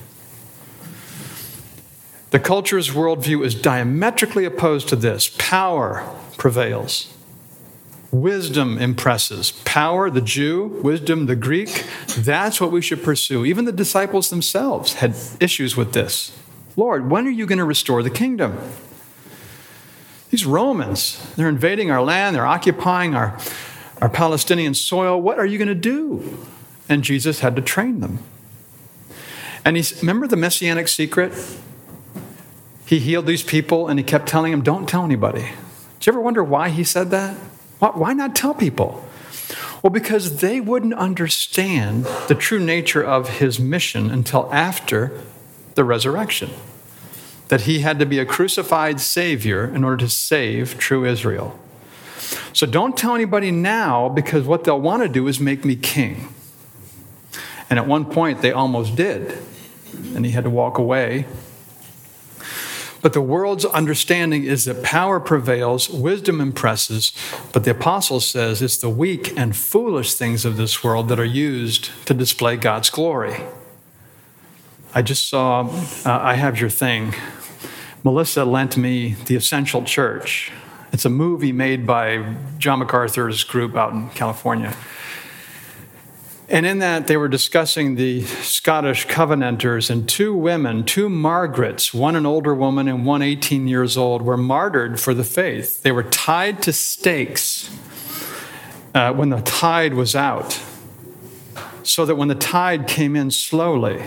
The 2.29 2.39
culture's 2.39 2.91
worldview 2.91 3.45
is 3.45 3.53
diametrically 3.53 4.45
opposed 4.45 4.87
to 4.87 4.95
this. 4.95 5.29
Power 5.37 6.09
prevails. 6.41 7.13
Wisdom 8.11 8.79
impresses. 8.79 9.51
Power, 9.63 10.09
the 10.09 10.21
Jew, 10.21 10.79
wisdom, 10.81 11.27
the 11.27 11.35
Greek, 11.35 11.85
that's 12.17 12.59
what 12.59 12.71
we 12.71 12.81
should 12.81 13.03
pursue. 13.03 13.45
Even 13.45 13.65
the 13.65 13.71
disciples 13.71 14.31
themselves 14.31 14.95
had 14.95 15.13
issues 15.39 15.77
with 15.77 15.93
this. 15.93 16.35
Lord, 16.75 17.11
when 17.11 17.27
are 17.27 17.29
you 17.29 17.45
going 17.45 17.59
to 17.59 17.63
restore 17.63 18.01
the 18.01 18.09
kingdom? 18.09 18.57
These 20.31 20.43
Romans, 20.43 21.31
they're 21.35 21.47
invading 21.47 21.91
our 21.91 22.01
land, 22.01 22.35
they're 22.35 22.47
occupying 22.47 23.13
our, 23.13 23.37
our 24.01 24.09
Palestinian 24.09 24.73
soil. 24.73 25.21
What 25.21 25.37
are 25.37 25.45
you 25.45 25.59
going 25.59 25.67
to 25.67 25.75
do? 25.75 26.39
And 26.89 27.03
Jesus 27.03 27.41
had 27.41 27.55
to 27.55 27.61
train 27.61 27.99
them. 27.99 28.17
And 29.63 29.77
he 29.77 29.83
remember 29.99 30.25
the 30.25 30.37
messianic 30.37 30.87
secret? 30.87 31.33
He 32.87 32.97
healed 32.97 33.27
these 33.27 33.43
people 33.43 33.87
and 33.87 33.99
he 33.99 34.03
kept 34.03 34.27
telling 34.27 34.49
them, 34.49 34.63
Don't 34.63 34.89
tell 34.89 35.05
anybody. 35.05 35.51
Did 36.01 36.07
you 36.07 36.13
ever 36.13 36.21
wonder 36.21 36.43
why 36.43 36.69
he 36.69 36.83
said 36.83 37.11
that? 37.11 37.37
Why 37.77 38.13
not 38.13 38.35
tell 38.35 38.55
people? 38.55 39.07
Well, 39.83 39.91
because 39.91 40.37
they 40.37 40.59
wouldn't 40.59 40.95
understand 40.95 42.05
the 42.27 42.33
true 42.33 42.59
nature 42.59 43.03
of 43.03 43.37
his 43.37 43.59
mission 43.59 44.09
until 44.09 44.51
after 44.51 45.21
the 45.75 45.83
resurrection. 45.83 46.49
That 47.49 47.61
he 47.61 47.81
had 47.81 47.99
to 47.99 48.07
be 48.07 48.17
a 48.17 48.25
crucified 48.25 48.99
Savior 48.99 49.63
in 49.63 49.83
order 49.83 49.97
to 49.97 50.09
save 50.09 50.79
true 50.79 51.05
Israel. 51.05 51.59
So 52.51 52.65
don't 52.65 52.97
tell 52.97 53.13
anybody 53.13 53.51
now 53.51 54.09
because 54.09 54.47
what 54.47 54.63
they'll 54.63 54.81
want 54.81 55.03
to 55.03 55.07
do 55.07 55.27
is 55.27 55.39
make 55.39 55.63
me 55.63 55.75
king. 55.75 56.33
And 57.69 57.77
at 57.77 57.85
one 57.85 58.05
point, 58.05 58.41
they 58.41 58.51
almost 58.51 58.95
did. 58.95 59.37
And 60.15 60.25
he 60.25 60.31
had 60.31 60.45
to 60.45 60.49
walk 60.49 60.79
away 60.79 61.27
but 63.01 63.13
the 63.13 63.21
world's 63.21 63.65
understanding 63.65 64.43
is 64.43 64.65
that 64.65 64.83
power 64.83 65.19
prevails, 65.19 65.89
wisdom 65.89 66.39
impresses, 66.39 67.11
but 67.51 67.63
the 67.63 67.71
apostle 67.71 68.19
says 68.19 68.61
it's 68.61 68.77
the 68.77 68.89
weak 68.89 69.37
and 69.37 69.55
foolish 69.55 70.13
things 70.13 70.45
of 70.45 70.57
this 70.57 70.83
world 70.83 71.07
that 71.09 71.19
are 71.19 71.25
used 71.25 71.89
to 72.05 72.13
display 72.13 72.57
God's 72.57 72.89
glory. 72.89 73.41
I 74.93 75.01
just 75.01 75.29
saw, 75.29 75.61
uh, 76.05 76.19
I 76.21 76.35
have 76.35 76.59
your 76.59 76.69
thing. 76.69 77.15
Melissa 78.03 78.43
lent 78.43 78.77
me 78.77 79.15
The 79.25 79.35
Essential 79.35 79.83
Church. 79.83 80.51
It's 80.91 81.05
a 81.05 81.09
movie 81.09 81.53
made 81.53 81.87
by 81.87 82.35
John 82.57 82.79
MacArthur's 82.79 83.43
group 83.43 83.75
out 83.75 83.93
in 83.93 84.09
California. 84.09 84.75
And 86.51 86.65
in 86.65 86.79
that, 86.79 87.07
they 87.07 87.15
were 87.15 87.29
discussing 87.29 87.95
the 87.95 88.23
Scottish 88.25 89.05
Covenanters, 89.05 89.89
and 89.89 90.07
two 90.07 90.35
women, 90.35 90.83
two 90.83 91.07
Margarets, 91.07 91.93
one 91.93 92.17
an 92.17 92.25
older 92.25 92.53
woman 92.53 92.89
and 92.89 93.05
one 93.05 93.21
18 93.21 93.69
years 93.69 93.95
old, 93.95 94.21
were 94.21 94.35
martyred 94.35 94.99
for 94.99 95.13
the 95.13 95.23
faith. 95.23 95.81
They 95.81 95.93
were 95.93 96.03
tied 96.03 96.61
to 96.63 96.73
stakes 96.73 97.73
uh, 98.93 99.13
when 99.13 99.29
the 99.29 99.39
tide 99.39 99.93
was 99.93 100.13
out, 100.13 100.61
so 101.83 102.05
that 102.05 102.15
when 102.15 102.27
the 102.27 102.35
tide 102.35 102.85
came 102.85 103.15
in 103.15 103.31
slowly, 103.31 104.03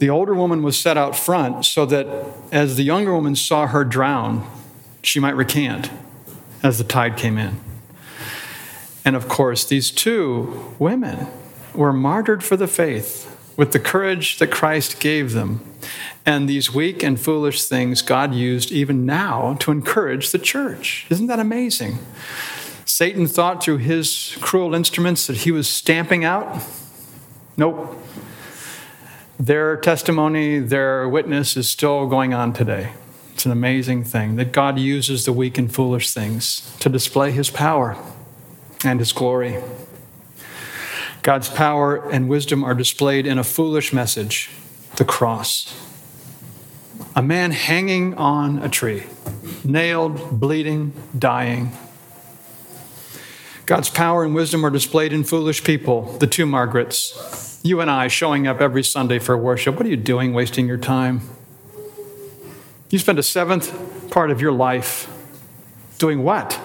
the 0.00 0.10
older 0.10 0.34
woman 0.34 0.62
was 0.62 0.78
set 0.78 0.98
out 0.98 1.16
front 1.16 1.64
so 1.64 1.86
that 1.86 2.06
as 2.52 2.76
the 2.76 2.82
younger 2.82 3.14
woman 3.14 3.34
saw 3.34 3.66
her 3.66 3.82
drown, 3.82 4.46
she 5.02 5.20
might 5.20 5.36
recant 5.36 5.88
as 6.62 6.76
the 6.76 6.84
tide 6.84 7.16
came 7.16 7.38
in. 7.38 7.58
And 9.04 9.14
of 9.16 9.28
course, 9.28 9.64
these 9.64 9.90
two 9.90 10.74
women 10.78 11.26
were 11.74 11.92
martyred 11.92 12.42
for 12.42 12.56
the 12.56 12.68
faith 12.68 13.30
with 13.56 13.72
the 13.72 13.78
courage 13.78 14.38
that 14.38 14.50
Christ 14.50 14.98
gave 14.98 15.32
them. 15.32 15.60
And 16.26 16.48
these 16.48 16.72
weak 16.72 17.02
and 17.02 17.20
foolish 17.20 17.64
things 17.64 18.02
God 18.02 18.34
used 18.34 18.72
even 18.72 19.04
now 19.04 19.54
to 19.60 19.70
encourage 19.70 20.30
the 20.30 20.38
church. 20.38 21.06
Isn't 21.10 21.26
that 21.26 21.38
amazing? 21.38 21.98
Satan 22.84 23.26
thought 23.26 23.62
through 23.62 23.78
his 23.78 24.36
cruel 24.40 24.74
instruments 24.74 25.26
that 25.26 25.38
he 25.38 25.50
was 25.50 25.68
stamping 25.68 26.24
out. 26.24 26.62
Nope. 27.56 27.98
Their 29.38 29.76
testimony, 29.76 30.60
their 30.60 31.08
witness 31.08 31.56
is 31.56 31.68
still 31.68 32.06
going 32.06 32.32
on 32.32 32.52
today. 32.52 32.92
It's 33.32 33.44
an 33.44 33.52
amazing 33.52 34.04
thing 34.04 34.36
that 34.36 34.52
God 34.52 34.78
uses 34.78 35.24
the 35.24 35.32
weak 35.32 35.58
and 35.58 35.72
foolish 35.72 36.12
things 36.12 36.74
to 36.80 36.88
display 36.88 37.32
his 37.32 37.50
power 37.50 37.96
and 38.84 38.98
his 38.98 39.12
glory. 39.12 39.62
God's 41.22 41.48
power 41.48 42.10
and 42.10 42.28
wisdom 42.28 42.64
are 42.64 42.74
displayed 42.74 43.26
in 43.26 43.38
a 43.38 43.44
foolish 43.44 43.92
message 43.92 44.50
the 44.96 45.04
cross. 45.04 45.74
A 47.16 47.22
man 47.22 47.50
hanging 47.50 48.14
on 48.14 48.58
a 48.58 48.68
tree, 48.68 49.04
nailed, 49.64 50.38
bleeding, 50.38 50.92
dying. 51.18 51.72
God's 53.66 53.90
power 53.90 54.24
and 54.24 54.34
wisdom 54.34 54.64
are 54.64 54.70
displayed 54.70 55.12
in 55.12 55.24
foolish 55.24 55.64
people, 55.64 56.02
the 56.18 56.26
two 56.26 56.46
Margarets. 56.46 57.60
You 57.64 57.80
and 57.80 57.90
I 57.90 58.08
showing 58.08 58.46
up 58.46 58.60
every 58.60 58.84
Sunday 58.84 59.18
for 59.18 59.36
worship. 59.36 59.76
What 59.76 59.86
are 59.86 59.90
you 59.90 59.96
doing 59.96 60.32
wasting 60.32 60.68
your 60.68 60.76
time? 60.76 61.22
You 62.90 62.98
spend 62.98 63.18
a 63.18 63.22
seventh 63.22 64.10
part 64.10 64.30
of 64.30 64.40
your 64.40 64.52
life 64.52 65.08
Doing 65.98 66.24
what? 66.24 66.60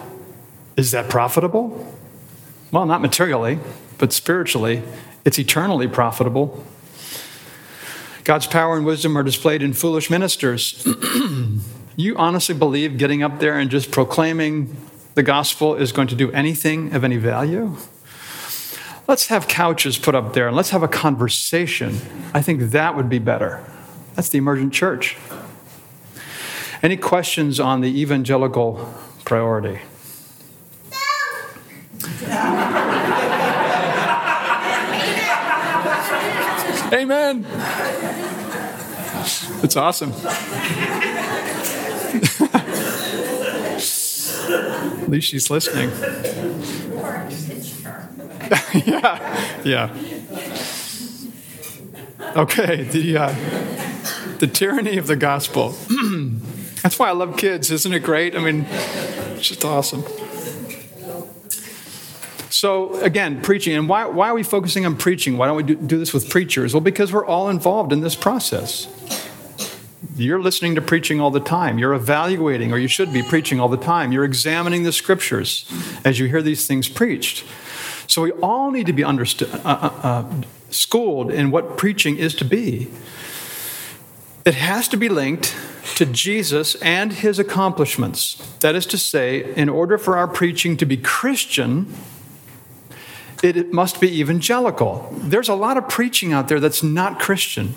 Is 0.76 0.90
that 0.90 1.08
profitable? 1.08 1.96
Well, 2.72 2.86
not 2.86 3.00
materially, 3.00 3.58
but 3.98 4.12
spiritually, 4.12 4.82
it's 5.24 5.38
eternally 5.38 5.88
profitable. 5.88 6.64
God's 8.24 8.46
power 8.46 8.76
and 8.76 8.86
wisdom 8.86 9.16
are 9.18 9.22
displayed 9.22 9.62
in 9.62 9.72
foolish 9.72 10.08
ministers. 10.08 10.86
you 11.96 12.16
honestly 12.16 12.54
believe 12.54 12.96
getting 12.96 13.22
up 13.22 13.40
there 13.40 13.58
and 13.58 13.70
just 13.70 13.90
proclaiming 13.90 14.76
the 15.14 15.22
gospel 15.22 15.74
is 15.74 15.90
going 15.90 16.08
to 16.08 16.14
do 16.14 16.30
anything 16.32 16.94
of 16.94 17.02
any 17.02 17.16
value? 17.16 17.76
Let's 19.08 19.26
have 19.26 19.48
couches 19.48 19.98
put 19.98 20.14
up 20.14 20.34
there 20.34 20.46
and 20.46 20.56
let's 20.56 20.70
have 20.70 20.84
a 20.84 20.88
conversation. 20.88 21.98
I 22.32 22.40
think 22.40 22.70
that 22.70 22.94
would 22.94 23.08
be 23.08 23.18
better. 23.18 23.64
That's 24.14 24.28
the 24.28 24.38
emergent 24.38 24.72
church. 24.72 25.16
Any 26.82 26.96
questions 26.96 27.58
on 27.58 27.80
the 27.80 28.00
evangelical 28.00 28.94
priority? 29.24 29.80
Amen. 36.92 37.46
It's 39.62 39.76
awesome. 39.76 40.12
At 44.50 45.08
least 45.08 45.28
she's 45.28 45.50
listening. 45.50 45.90
yeah, 48.84 49.60
yeah. 49.64 49.94
Okay, 52.36 52.84
the 52.84 53.16
uh, 53.16 53.34
the 54.38 54.46
tyranny 54.46 54.96
of 54.96 55.06
the 55.06 55.16
gospel. 55.16 55.74
That's 56.82 56.98
why 56.98 57.08
I 57.08 57.12
love 57.12 57.36
kids, 57.36 57.70
isn't 57.70 57.92
it 57.92 58.00
great? 58.00 58.34
I 58.34 58.40
mean, 58.40 58.66
it's 58.68 59.48
just 59.48 59.64
awesome. 59.64 60.04
So, 62.60 62.92
again, 63.00 63.40
preaching. 63.40 63.74
And 63.74 63.88
why, 63.88 64.04
why 64.04 64.28
are 64.28 64.34
we 64.34 64.42
focusing 64.42 64.84
on 64.84 64.94
preaching? 64.94 65.38
Why 65.38 65.46
don't 65.46 65.56
we 65.56 65.62
do, 65.62 65.76
do 65.76 65.98
this 65.98 66.12
with 66.12 66.28
preachers? 66.28 66.74
Well, 66.74 66.82
because 66.82 67.10
we're 67.10 67.24
all 67.24 67.48
involved 67.48 67.90
in 67.90 68.02
this 68.02 68.14
process. 68.14 68.86
You're 70.14 70.42
listening 70.42 70.74
to 70.74 70.82
preaching 70.82 71.22
all 71.22 71.30
the 71.30 71.40
time. 71.40 71.78
You're 71.78 71.94
evaluating, 71.94 72.70
or 72.70 72.76
you 72.76 72.86
should 72.86 73.14
be 73.14 73.22
preaching 73.22 73.60
all 73.60 73.70
the 73.70 73.78
time. 73.78 74.12
You're 74.12 74.26
examining 74.26 74.82
the 74.82 74.92
scriptures 74.92 75.72
as 76.04 76.18
you 76.18 76.26
hear 76.26 76.42
these 76.42 76.66
things 76.66 76.86
preached. 76.86 77.46
So 78.06 78.20
we 78.20 78.32
all 78.32 78.70
need 78.70 78.84
to 78.88 78.92
be 78.92 79.04
understood, 79.04 79.48
uh, 79.54 79.60
uh, 79.64 79.92
uh, 80.02 80.30
schooled 80.68 81.30
in 81.30 81.50
what 81.50 81.78
preaching 81.78 82.18
is 82.18 82.34
to 82.34 82.44
be. 82.44 82.90
It 84.44 84.56
has 84.56 84.86
to 84.88 84.98
be 84.98 85.08
linked 85.08 85.56
to 85.94 86.04
Jesus 86.04 86.74
and 86.82 87.14
his 87.14 87.38
accomplishments. 87.38 88.34
That 88.60 88.74
is 88.74 88.84
to 88.84 88.98
say, 88.98 89.50
in 89.54 89.70
order 89.70 89.96
for 89.96 90.18
our 90.18 90.28
preaching 90.28 90.76
to 90.76 90.84
be 90.84 90.98
Christian, 90.98 91.94
it 93.42 93.72
must 93.72 94.00
be 94.00 94.20
evangelical. 94.20 95.08
There's 95.12 95.48
a 95.48 95.54
lot 95.54 95.76
of 95.76 95.88
preaching 95.88 96.32
out 96.32 96.48
there 96.48 96.60
that's 96.60 96.82
not 96.82 97.18
Christian. 97.18 97.74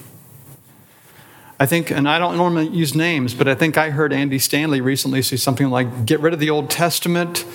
I 1.60 1.66
think, 1.66 1.92
and 1.92 2.10
I 2.10 2.20
don't 2.20 2.36
normally 2.36 2.68
use 2.68 2.94
names, 2.94 3.34
but 3.34 3.48
I 3.48 3.56
think 3.56 3.78
I 3.78 3.92
heard 3.92 4.12
Andy 4.12 4.40
Stanley 4.40 4.82
recently 4.82 5.22
say 5.22 5.38
something 5.38 5.70
like, 5.70 6.06
get 6.06 6.20
rid 6.20 6.34
of 6.34 6.40
the 6.40 6.50
Old 6.50 6.70
Testament. 6.70 7.46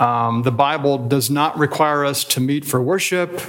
Um, 0.00 0.42
the 0.42 0.50
Bible 0.50 0.98
does 0.98 1.30
not 1.30 1.58
require 1.58 2.04
us 2.04 2.24
to 2.24 2.40
meet 2.40 2.64
for 2.64 2.80
worship. 2.80 3.42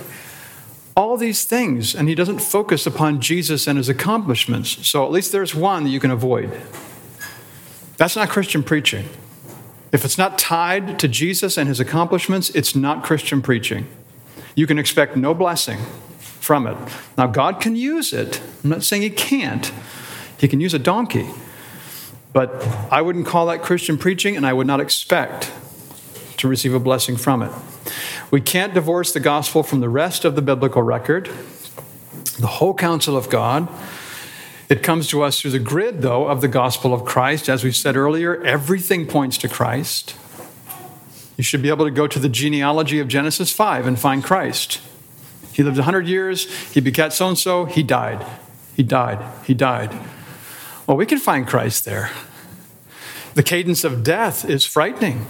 All 0.97 1.17
these 1.17 1.45
things, 1.45 1.95
and 1.95 2.10
he 2.10 2.15
doesn't 2.15 2.39
focus 2.39 2.86
upon 2.86 3.21
Jesus 3.21 3.67
and 3.67 3.77
his 3.77 3.89
accomplishments. 3.89 4.88
So 4.88 5.05
at 5.05 5.12
least 5.12 5.31
there's 5.31 5.55
one 5.55 5.84
that 5.84 5.89
you 5.89 5.99
can 5.99 6.12
avoid. 6.12 6.51
That's 7.97 8.15
not 8.15 8.29
Christian 8.29 8.63
preaching. 8.63 9.08
If 9.91 10.04
it's 10.04 10.17
not 10.17 10.38
tied 10.38 11.00
to 11.00 11.08
Jesus 11.08 11.58
and 11.58 11.67
his 11.67 11.80
accomplishments, 11.80 12.50
it's 12.52 12.76
not 12.76 13.04
Christian 13.04 13.41
preaching. 13.41 13.88
You 14.56 14.67
can 14.67 14.80
expect 14.80 15.15
no 15.15 15.34
blessing 15.34 15.80
from 16.45 16.67
it. 16.67 16.78
Now, 17.17 17.28
God 17.28 17.60
can 17.60 17.76
use 17.76 18.13
it. 18.13 18.39
I'm 18.63 18.69
not 18.69 18.84
saying 18.84 19.02
He 19.02 19.10
can't. 19.10 19.71
He 20.38 20.48
can 20.48 20.62
use 20.62 20.74
a 20.74 20.80
donkey. 20.80 21.28
But 22.34 22.65
I 22.91 23.02
wouldn't 23.02 23.26
call 23.26 23.48
that 23.48 23.62
Christian 23.62 23.98
preaching, 23.98 24.38
and 24.38 24.45
I 24.45 24.54
would 24.54 24.67
not 24.67 24.80
expect 24.80 25.52
to 26.38 26.48
receive 26.48 26.74
a 26.74 26.80
blessing 26.80 27.17
from 27.17 27.41
it. 27.41 27.52
We 28.30 28.41
can't 28.41 28.74
divorce 28.74 29.12
the 29.12 29.19
gospel 29.19 29.63
from 29.63 29.80
the 29.80 29.89
rest 29.89 30.26
of 30.26 30.36
the 30.36 30.41
biblical 30.41 30.84
record, 30.84 31.30
the 32.39 32.48
whole 32.48 32.74
counsel 32.74 33.17
of 33.17 33.30
God. 33.30 33.67
It 34.67 34.82
comes 34.82 35.08
to 35.10 35.21
us 35.21 35.39
through 35.39 35.51
the 35.51 35.60
grid, 35.60 36.01
though, 36.01 36.28
of 36.28 36.41
the 36.41 36.47
gospel 36.47 36.93
of 36.93 37.06
Christ. 37.06 37.49
As 37.49 37.63
we 37.63 37.71
said 37.71 37.95
earlier, 37.95 38.41
everything 38.43 39.06
points 39.06 39.38
to 39.39 39.47
Christ. 39.47 40.15
You 41.38 41.43
should 41.43 41.62
be 41.62 41.69
able 41.69 41.86
to 41.86 41.91
go 41.91 42.08
to 42.08 42.17
the 42.17 42.30
genealogy 42.30 42.99
of 42.99 43.08
Genesis 43.08 43.51
5 43.51 43.86
and 43.86 43.99
find 43.99 44.23
Christ. 44.23 44.82
He 45.51 45.63
lived 45.63 45.78
100 45.78 46.08
years, 46.08 46.51
he 46.73 46.82
begat 46.82 47.13
so 47.13 47.28
and 47.28 47.38
so, 47.38 47.65
he 47.65 47.84
died. 47.84 48.25
He 48.75 48.84
died. 48.84 49.23
He 49.45 49.54
died. 49.54 49.93
Well, 50.88 50.97
we 50.97 51.06
can 51.06 51.17
find 51.17 51.47
Christ 51.47 51.86
there. 51.86 52.10
The 53.36 53.43
cadence 53.43 53.84
of 53.84 54.04
death 54.04 54.45
is 54.45 54.65
frightening. 54.65 55.25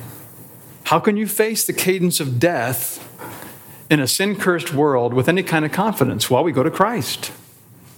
How 0.85 0.99
can 0.99 1.17
you 1.17 1.27
face 1.27 1.65
the 1.65 1.73
cadence 1.73 2.19
of 2.19 2.39
death 2.39 3.01
in 3.89 3.99
a 3.99 4.07
sin 4.07 4.35
cursed 4.35 4.73
world 4.73 5.13
with 5.13 5.27
any 5.27 5.43
kind 5.43 5.65
of 5.65 5.71
confidence? 5.71 6.29
Well, 6.29 6.43
we 6.43 6.51
go 6.51 6.63
to 6.63 6.71
Christ. 6.71 7.31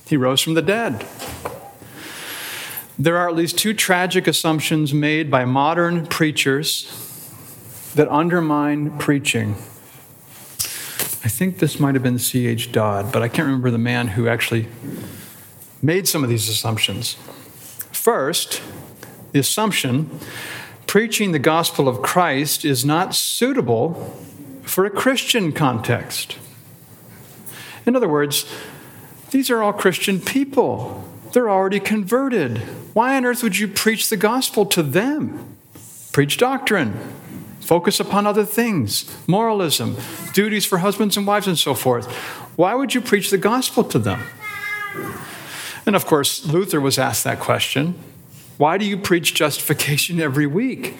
He 0.07 0.17
rose 0.17 0.41
from 0.41 0.53
the 0.53 0.61
dead. 0.61 1.05
There 2.97 3.17
are 3.17 3.29
at 3.29 3.35
least 3.35 3.57
two 3.57 3.73
tragic 3.73 4.27
assumptions 4.27 4.93
made 4.93 5.29
by 5.29 5.45
modern 5.45 6.07
preachers 6.07 6.91
that 7.93 8.09
undermine 8.09 8.97
preaching. 8.97 9.55
I 11.23 11.29
think 11.29 11.59
this 11.59 11.79
might 11.79 11.93
have 11.93 12.03
been 12.03 12.19
C.H. 12.19 12.71
Dodd, 12.71 13.11
but 13.11 13.21
I 13.21 13.27
can't 13.27 13.45
remember 13.45 13.69
the 13.69 13.77
man 13.77 14.09
who 14.09 14.27
actually 14.27 14.67
made 15.81 16.07
some 16.07 16.23
of 16.23 16.29
these 16.29 16.47
assumptions. 16.47 17.13
First, 17.91 18.61
the 19.33 19.39
assumption 19.39 20.19
preaching 20.87 21.33
the 21.33 21.39
gospel 21.39 21.87
of 21.87 22.01
Christ 22.01 22.63
is 22.63 22.85
not 22.85 23.13
suitable 23.13 23.93
for 24.63 24.85
a 24.85 24.89
Christian 24.89 25.51
context. 25.51 26.37
In 27.85 27.95
other 27.95 28.09
words, 28.09 28.45
these 29.31 29.49
are 29.49 29.61
all 29.61 29.73
Christian 29.73 30.19
people. 30.19 31.03
They're 31.33 31.49
already 31.49 31.79
converted. 31.79 32.59
Why 32.93 33.15
on 33.17 33.25
earth 33.25 33.43
would 33.43 33.57
you 33.57 33.67
preach 33.67 34.09
the 34.09 34.17
gospel 34.17 34.65
to 34.67 34.81
them? 34.81 35.57
Preach 36.11 36.37
doctrine. 36.37 36.93
Focus 37.59 37.99
upon 37.99 38.25
other 38.25 38.45
things, 38.45 39.13
moralism, 39.27 39.97
duties 40.31 40.65
for 40.65 40.77
husbands 40.77 41.17
and 41.17 41.27
wives, 41.27 41.47
and 41.47 41.59
so 41.59 41.73
forth. 41.73 42.09
Why 42.55 42.73
would 42.73 42.95
you 42.95 43.01
preach 43.01 43.29
the 43.29 43.37
gospel 43.37 43.83
to 43.83 43.99
them? 43.99 44.21
And 45.85 45.95
of 45.95 46.05
course, 46.05 46.45
Luther 46.45 46.79
was 46.79 46.97
asked 46.97 47.25
that 47.25 47.39
question 47.39 47.95
Why 48.57 48.77
do 48.77 48.85
you 48.85 48.97
preach 48.97 49.33
justification 49.33 50.21
every 50.21 50.47
week? 50.47 50.95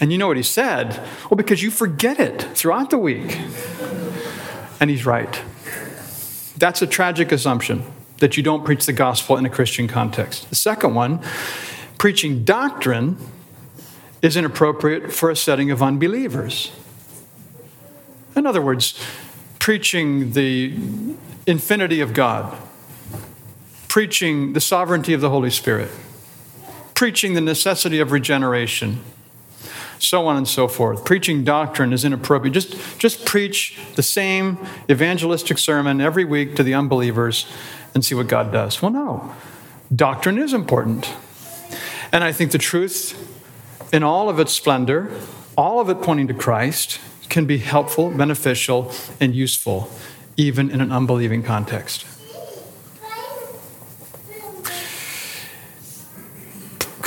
And 0.00 0.10
you 0.10 0.16
know 0.16 0.28
what 0.28 0.38
he 0.38 0.42
said? 0.42 0.96
Well, 1.28 1.36
because 1.36 1.62
you 1.62 1.70
forget 1.70 2.18
it 2.18 2.42
throughout 2.54 2.88
the 2.88 2.98
week. 2.98 3.38
And 4.80 4.88
he's 4.88 5.04
right. 5.04 5.42
That's 6.60 6.82
a 6.82 6.86
tragic 6.86 7.32
assumption 7.32 7.82
that 8.18 8.36
you 8.36 8.42
don't 8.42 8.66
preach 8.66 8.84
the 8.84 8.92
gospel 8.92 9.38
in 9.38 9.46
a 9.46 9.50
Christian 9.50 9.88
context. 9.88 10.48
The 10.50 10.54
second 10.54 10.94
one, 10.94 11.20
preaching 11.96 12.44
doctrine 12.44 13.16
is 14.20 14.36
inappropriate 14.36 15.10
for 15.10 15.30
a 15.30 15.36
setting 15.36 15.70
of 15.70 15.82
unbelievers. 15.82 16.70
In 18.36 18.46
other 18.46 18.60
words, 18.60 19.02
preaching 19.58 20.32
the 20.32 20.74
infinity 21.46 22.02
of 22.02 22.12
God, 22.12 22.54
preaching 23.88 24.52
the 24.52 24.60
sovereignty 24.60 25.14
of 25.14 25.22
the 25.22 25.30
Holy 25.30 25.50
Spirit, 25.50 25.90
preaching 26.92 27.32
the 27.32 27.40
necessity 27.40 28.00
of 28.00 28.12
regeneration, 28.12 29.00
so 30.02 30.26
on 30.26 30.36
and 30.36 30.48
so 30.48 30.68
forth. 30.68 31.04
Preaching 31.04 31.44
doctrine 31.44 31.92
is 31.92 32.04
inappropriate. 32.04 32.54
Just, 32.54 32.98
just 32.98 33.24
preach 33.24 33.78
the 33.96 34.02
same 34.02 34.58
evangelistic 34.90 35.58
sermon 35.58 36.00
every 36.00 36.24
week 36.24 36.56
to 36.56 36.62
the 36.62 36.74
unbelievers 36.74 37.46
and 37.94 38.04
see 38.04 38.14
what 38.14 38.28
God 38.28 38.52
does. 38.52 38.80
Well, 38.80 38.90
no. 38.90 39.34
Doctrine 39.94 40.38
is 40.38 40.52
important. 40.52 41.12
And 42.12 42.24
I 42.24 42.32
think 42.32 42.52
the 42.52 42.58
truth 42.58 43.16
in 43.92 44.02
all 44.02 44.28
of 44.28 44.38
its 44.38 44.52
splendor, 44.52 45.10
all 45.56 45.80
of 45.80 45.88
it 45.88 46.00
pointing 46.02 46.28
to 46.28 46.34
Christ, 46.34 47.00
can 47.28 47.46
be 47.46 47.58
helpful, 47.58 48.10
beneficial, 48.10 48.92
and 49.20 49.34
useful, 49.34 49.90
even 50.36 50.70
in 50.70 50.80
an 50.80 50.92
unbelieving 50.92 51.42
context. 51.42 52.04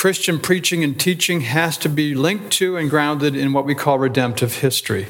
Christian 0.04 0.38
preaching 0.38 0.84
and 0.84 1.00
teaching 1.00 1.39
has 1.39 1.78
to 1.78 1.88
be 1.88 2.13
linked 2.13 2.52
to 2.52 2.76
and 2.76 2.89
grounded 2.89 3.38
in 3.38 3.54
what 3.54 3.63
we 3.63 3.74
call 3.74 3.98
redemptive 3.98 4.56
history. 4.56 5.08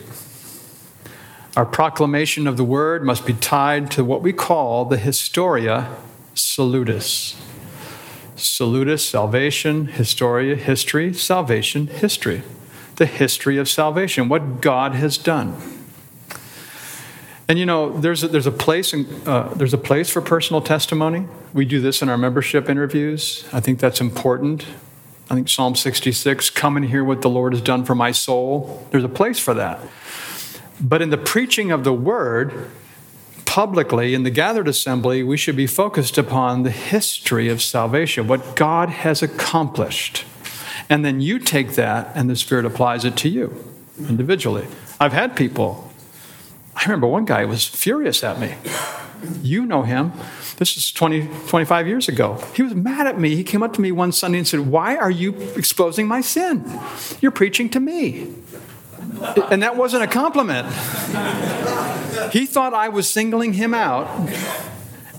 Our 1.57 1.65
proclamation 1.65 2.45
of 2.45 2.57
the 2.57 2.63
word 2.63 3.03
must 3.03 3.25
be 3.25 3.33
tied 3.33 3.89
to 3.89 4.05
what 4.05 4.21
we 4.21 4.33
call 4.33 4.85
the 4.85 4.99
Historia 4.99 5.89
Salutis. 6.35 7.35
Salutis, 8.35 9.03
salvation, 9.03 9.87
Historia, 9.87 10.55
history, 10.55 11.11
salvation, 11.11 11.87
history. 11.87 12.43
the 12.97 13.07
history 13.07 13.57
of 13.57 13.67
salvation, 13.67 14.29
what 14.29 14.61
God 14.61 14.93
has 14.93 15.17
done. 15.17 15.55
And 17.53 17.59
you 17.59 17.67
know, 17.67 17.95
there's 17.95 18.23
a, 18.23 18.27
there's 18.27 18.47
a 18.47 18.51
place 18.51 18.95
in, 18.95 19.05
uh, 19.27 19.53
there's 19.53 19.75
a 19.75 19.77
place 19.77 20.09
for 20.09 20.21
personal 20.21 20.59
testimony. 20.59 21.27
We 21.53 21.65
do 21.65 21.79
this 21.79 22.01
in 22.01 22.09
our 22.09 22.17
membership 22.17 22.67
interviews. 22.67 23.47
I 23.53 23.59
think 23.59 23.77
that's 23.77 24.01
important. 24.01 24.65
I 25.29 25.35
think 25.35 25.47
Psalm 25.47 25.75
66, 25.75 26.49
come 26.49 26.77
and 26.77 26.87
hear 26.87 27.03
what 27.03 27.21
the 27.21 27.29
Lord 27.29 27.53
has 27.53 27.61
done 27.61 27.85
for 27.85 27.93
my 27.93 28.11
soul. 28.11 28.87
There's 28.89 29.03
a 29.03 29.07
place 29.07 29.37
for 29.37 29.53
that. 29.53 29.79
But 30.81 31.03
in 31.03 31.11
the 31.11 31.17
preaching 31.19 31.69
of 31.69 31.83
the 31.83 31.93
word, 31.93 32.71
publicly 33.45 34.15
in 34.15 34.23
the 34.23 34.31
gathered 34.31 34.67
assembly, 34.67 35.21
we 35.21 35.37
should 35.37 35.55
be 35.55 35.67
focused 35.67 36.17
upon 36.17 36.63
the 36.63 36.71
history 36.71 37.49
of 37.49 37.61
salvation, 37.61 38.25
what 38.27 38.55
God 38.55 38.89
has 38.89 39.21
accomplished. 39.21 40.25
And 40.89 41.05
then 41.05 41.21
you 41.21 41.37
take 41.37 41.73
that 41.73 42.13
and 42.15 42.31
the 42.31 42.35
Spirit 42.35 42.65
applies 42.65 43.05
it 43.05 43.15
to 43.17 43.29
you 43.29 43.63
individually. 44.09 44.65
I've 44.99 45.13
had 45.13 45.35
people 45.35 45.92
I 46.75 46.83
remember 46.83 47.07
one 47.07 47.25
guy 47.25 47.45
was 47.45 47.67
furious 47.67 48.23
at 48.23 48.39
me. 48.39 48.55
You 49.41 49.65
know 49.65 49.83
him. 49.83 50.11
This 50.57 50.75
is 50.75 50.91
20, 50.91 51.29
25 51.47 51.87
years 51.87 52.07
ago. 52.07 52.43
He 52.55 52.61
was 52.61 52.75
mad 52.75 53.07
at 53.07 53.19
me. 53.19 53.35
He 53.35 53.43
came 53.43 53.63
up 53.63 53.73
to 53.73 53.81
me 53.81 53.91
one 53.91 54.11
Sunday 54.11 54.37
and 54.39 54.47
said, 54.47 54.61
Why 54.61 54.97
are 54.97 55.11
you 55.11 55.33
exposing 55.55 56.07
my 56.07 56.21
sin? 56.21 56.63
You're 57.21 57.31
preaching 57.31 57.69
to 57.69 57.79
me. 57.79 58.33
And 59.49 59.63
that 59.63 59.77
wasn't 59.77 60.03
a 60.03 60.07
compliment. 60.07 60.67
He 62.31 62.45
thought 62.45 62.73
I 62.73 62.89
was 62.89 63.09
singling 63.09 63.53
him 63.53 63.73
out 63.73 64.07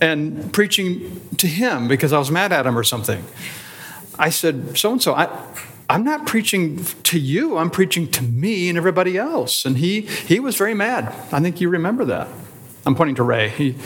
and 0.01 0.53
preaching 0.53 1.21
to 1.39 1.47
him 1.47 1.89
because 1.89 2.13
I 2.13 2.19
was 2.19 2.31
mad 2.31 2.53
at 2.53 2.67
him 2.67 2.77
or 2.79 2.85
something. 2.85 3.25
I 4.19 4.31
said, 4.31 4.77
So 4.77 4.93
and 4.93 5.03
so, 5.03 5.15
I'm 5.95 6.03
not 6.03 6.27
preaching 6.27 6.85
to 7.05 7.21
you, 7.21 7.57
I'm 7.57 7.71
preaching 7.71 8.11
to 8.11 8.25
me 8.25 8.69
and 8.69 8.77
everybody 8.77 9.17
else. 9.17 9.65
And 9.65 9.79
he, 9.79 10.01
he 10.01 10.41
was 10.41 10.57
very 10.57 10.75
mad. 10.75 11.05
I 11.31 11.39
think 11.39 11.61
you 11.61 11.69
remember 11.69 12.05
that. 12.07 12.27
I'm 12.85 12.97
pointing 12.97 13.15
to 13.15 13.23
Ray. 13.23 13.51
He, 13.51 13.77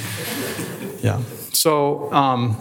yeah. 1.02 1.20
So, 1.52 2.10
um, 2.10 2.54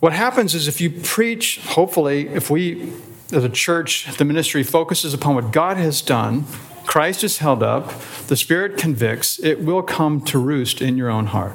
what 0.00 0.12
happens 0.12 0.56
is 0.56 0.66
if 0.66 0.80
you 0.80 0.90
preach, 0.90 1.60
hopefully, 1.60 2.26
if 2.26 2.50
we, 2.50 2.92
as 3.32 3.44
a 3.44 3.48
church, 3.48 4.16
the 4.16 4.24
ministry 4.24 4.64
focuses 4.64 5.14
upon 5.14 5.36
what 5.36 5.52
God 5.52 5.76
has 5.76 6.02
done, 6.02 6.44
Christ 6.86 7.22
is 7.22 7.38
held 7.38 7.62
up, 7.62 7.92
the 8.26 8.36
Spirit 8.36 8.76
convicts, 8.76 9.38
it 9.38 9.60
will 9.60 9.82
come 9.82 10.22
to 10.22 10.40
roost 10.40 10.82
in 10.82 10.96
your 10.96 11.08
own 11.08 11.26
heart. 11.26 11.54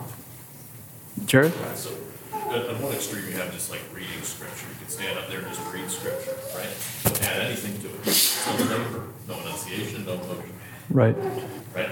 Jared? 1.25 1.51
At 2.55 2.79
one 2.81 2.93
extreme, 2.93 3.25
you 3.25 3.33
have 3.33 3.51
just 3.53 3.69
like 3.69 3.81
reading 3.93 4.21
scripture. 4.21 4.65
You 4.71 4.79
can 4.79 4.87
stand 4.89 5.19
up 5.19 5.27
there 5.27 5.39
and 5.39 5.47
just 5.47 5.61
read 5.73 5.89
scripture, 5.91 6.35
right? 6.55 6.69
Don't 7.03 7.21
add 7.27 7.41
anything 7.47 7.77
to 7.81 7.87
it. 7.89 8.69
No 8.69 8.77
labor, 8.77 9.07
no 9.27 9.39
enunciation, 9.41 10.05
no 10.05 10.13
emotion, 10.13 10.53
Right. 10.89 11.15
right? 11.75 11.89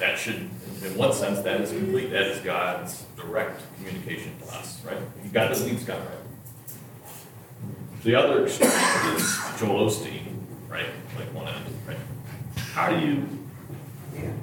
That 0.00 0.18
should, 0.18 0.50
in 0.84 0.96
one 0.96 1.12
sense, 1.12 1.40
that 1.40 1.60
is 1.60 1.70
complete. 1.70 2.10
That 2.10 2.22
is 2.26 2.40
God's 2.40 3.04
direct 3.16 3.62
communication 3.76 4.32
to 4.40 4.54
us, 4.56 4.82
right? 4.84 4.98
God 5.32 5.48
doesn't 5.48 5.68
need 5.70 5.80
Scott, 5.80 6.00
right? 6.00 6.74
The 8.02 8.14
other 8.16 8.44
extreme 8.44 8.70
is 9.16 9.38
Joel 9.58 9.88
Osteen, 9.88 10.34
right? 10.68 10.86
Like 11.16 11.32
one 11.32 11.46
end, 11.48 11.64
right? 11.86 11.96
How 12.72 12.90
do 12.90 12.98
you, 13.06 13.26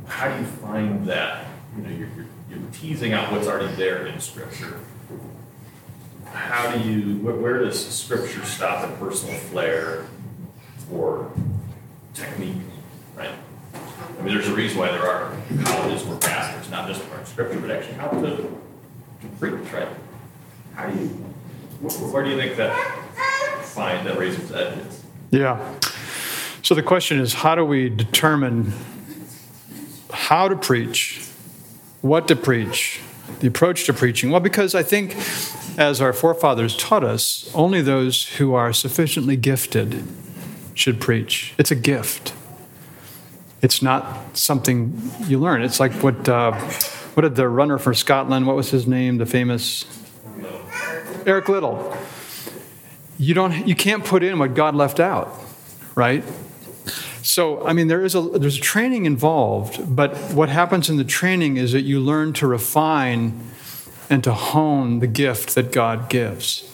how 0.08 0.34
do 0.34 0.40
you 0.42 0.46
find 0.48 1.06
that? 1.08 1.46
You 1.76 1.84
know, 1.84 1.90
you're, 1.90 2.08
you're, 2.16 2.26
you're 2.50 2.60
teasing 2.72 3.14
out 3.14 3.32
what's 3.32 3.48
already 3.48 3.74
there 3.76 4.08
in 4.08 4.20
Scripture. 4.20 4.80
How 6.34 6.72
do 6.72 6.80
you, 6.90 7.18
where, 7.18 7.36
where 7.36 7.60
does 7.60 7.88
Scripture 7.88 8.44
stop 8.44 8.84
at 8.84 9.00
personal 9.00 9.36
flair 9.36 10.08
or 10.92 11.32
technique, 12.14 12.58
right? 13.16 13.30
I 13.74 14.22
mean, 14.24 14.34
there's 14.34 14.48
a 14.48 14.56
reason 14.56 14.80
why 14.80 14.92
there 14.92 15.08
are 15.08 15.36
colleges 15.64 16.04
where 16.04 16.18
pastors 16.18 16.70
not 16.72 16.88
just 16.88 17.08
learn 17.12 17.26
Scripture, 17.26 17.60
but 17.60 17.70
actually 17.70 17.96
how 17.96 18.10
to, 18.10 18.38
to 18.38 19.28
preach, 19.40 19.72
right? 19.72 19.88
How 20.74 20.90
do 20.90 21.00
you, 21.00 21.08
where, 21.82 21.94
where 22.12 22.24
do 22.24 22.32
you 22.32 22.38
think 22.38 22.58
that 22.58 22.76
find 23.64 24.06
that 24.08 24.18
raises 24.18 24.52
edges? 24.52 25.04
Yeah. 25.32 25.80
So 26.64 26.76
the 26.76 26.84
question 26.84 27.20
is 27.20 27.34
how 27.34 27.56
do 27.56 27.66
we 27.66 27.90
determine 27.90 28.74
how 30.12 30.48
to 30.48 30.56
preach, 30.56 31.28
what 32.02 32.28
to 32.28 32.36
preach, 32.36 33.02
the 33.40 33.48
approach 33.48 33.86
to 33.86 33.94
preaching? 33.94 34.32
Well, 34.32 34.40
because 34.40 34.76
I 34.76 34.84
think, 34.84 35.16
as 35.78 36.02
our 36.02 36.14
forefathers 36.14 36.76
taught 36.78 37.04
us, 37.04 37.50
only 37.54 37.82
those 37.82 38.26
who 38.38 38.54
are 38.54 38.74
sufficiently 38.74 39.36
gifted 39.36 40.04
should 40.74 41.00
preach. 41.00 41.54
It's 41.58 41.72
a 41.72 41.76
gift. 41.76 42.34
It's 43.62 43.82
not 43.82 44.38
something 44.38 45.12
you 45.28 45.40
learn. 45.40 45.62
It's 45.62 45.80
like 45.80 45.94
what 46.04 46.28
uh, 46.28 46.52
what 47.14 47.22
did 47.22 47.36
the 47.36 47.48
runner 47.48 47.78
for 47.78 47.94
Scotland? 47.94 48.46
What 48.46 48.56
was 48.56 48.72
his 48.72 48.86
name? 48.86 49.18
The 49.18 49.26
famous 49.26 49.86
Eric 51.26 51.48
Liddell. 51.48 51.98
You 53.18 53.34
don't. 53.34 53.68
You 53.68 53.76
can't 53.76 54.04
put 54.04 54.24
in 54.24 54.40
what 54.40 54.54
God 54.54 54.76
left 54.76 55.00
out, 55.00 55.34
right? 55.96 56.24
So, 57.24 57.66
I 57.66 57.72
mean, 57.72 57.88
there 57.88 58.04
is 58.04 58.16
a 58.16 58.22
there's 58.22 58.58
a 58.58 58.62
training 58.62 59.06
involved, 59.06 59.96
but 59.96 60.16
what 60.34 60.50
happens 60.50 60.90
in 60.90 60.98
the 60.98 61.06
training 61.06 61.56
is 61.56 61.72
that 61.72 61.82
you 61.82 62.02
learn 62.02 62.34
to 62.34 62.48
refine 62.48 63.40
and 64.10 64.22
to 64.26 64.34
hone 64.34 65.00
the 65.00 65.08
gift 65.08 65.56
that 65.56 65.72
God 65.72 66.10
gives. 66.10 66.70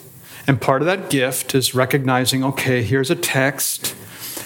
And 0.47 0.59
part 0.59 0.81
of 0.81 0.87
that 0.87 1.11
gift 1.11 1.53
is 1.53 1.75
recognizing, 1.75 2.43
okay, 2.43 2.81
here's 2.81 3.11
a 3.11 3.15
text. 3.15 3.95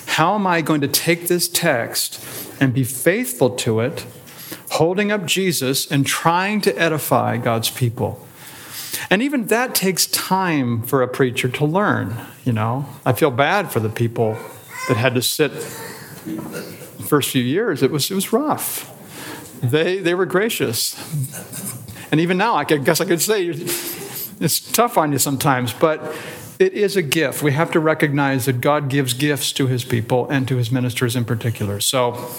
How 0.06 0.36
am 0.36 0.46
I 0.46 0.62
going 0.62 0.82
to 0.82 0.90
take 0.90 1.30
this 1.30 1.48
text 1.48 2.22
and 2.60 2.74
be 2.74 2.84
faithful 2.84 3.52
to 3.52 3.80
it, 3.80 4.06
holding 4.72 5.10
up 5.10 5.26
Jesus 5.26 5.90
and 5.90 6.06
trying 6.06 6.60
to 6.62 6.78
edify 6.78 7.38
God's 7.38 7.70
people? 7.70 8.28
And 9.10 9.22
even 9.22 9.48
that 9.48 9.74
takes 9.74 10.06
time 10.08 10.84
for 10.84 11.02
a 11.02 11.08
preacher 11.08 11.48
to 11.48 11.66
learn, 11.66 12.18
you 12.44 12.52
know. 12.52 12.86
I 13.06 13.14
feel 13.14 13.32
bad 13.32 13.72
for 13.72 13.80
the 13.80 13.90
people 13.90 14.38
that 14.88 14.98
had 14.98 15.16
to 15.16 15.22
sit 15.22 15.52
the 15.54 17.06
first 17.08 17.30
few 17.30 17.44
years. 17.44 17.84
It 17.84 17.92
was, 17.92 18.10
it 18.12 18.16
was 18.16 18.34
rough. 18.34 18.90
They, 19.62 20.00
they 20.00 20.14
were 20.14 20.26
gracious. 20.26 20.96
And 22.12 22.20
even 22.20 22.38
now, 22.38 22.56
I 22.56 22.64
guess 22.64 23.02
I 23.02 23.06
could 23.06 23.22
say 23.22 23.48
it's 23.48 24.60
tough 24.72 24.98
on 24.98 25.12
you 25.12 25.18
sometimes, 25.18 25.74
but 25.74 26.16
it 26.60 26.74
is 26.74 26.96
a 26.96 27.02
gift. 27.02 27.42
We 27.42 27.54
have 27.54 27.72
to 27.72 27.80
recognize 27.80 28.46
that 28.46 28.62
God 28.62 28.90
gives 28.90 29.14
gifts 29.14 29.52
to 29.54 29.68
his 29.68 29.84
people 29.84 30.30
and 30.30 30.48
to 30.48 30.58
his 30.58 30.72
ministers 30.72 31.16
in 31.16 31.26
particular. 31.26 31.80
So 31.80 32.30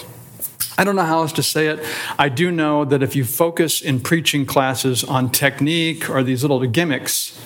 I 0.77 0.85
don't 0.85 0.97
know 0.97 1.03
how 1.03 1.21
else 1.21 1.33
to 1.33 1.43
say 1.43 1.69
it. 1.69 1.85
I 2.19 2.29
do 2.29 2.51
know 2.51 2.85
that 2.85 3.03
if 3.03 3.17
you 3.17 3.25
focus 3.25 3.81
in 3.81 4.01
preaching 4.01 4.45
classes 4.45 5.05
on 5.05 5.31
technique 5.31 6.11
or 6.11 6.23
these 6.23 6.43
little 6.43 6.65
gimmicks, 6.67 7.41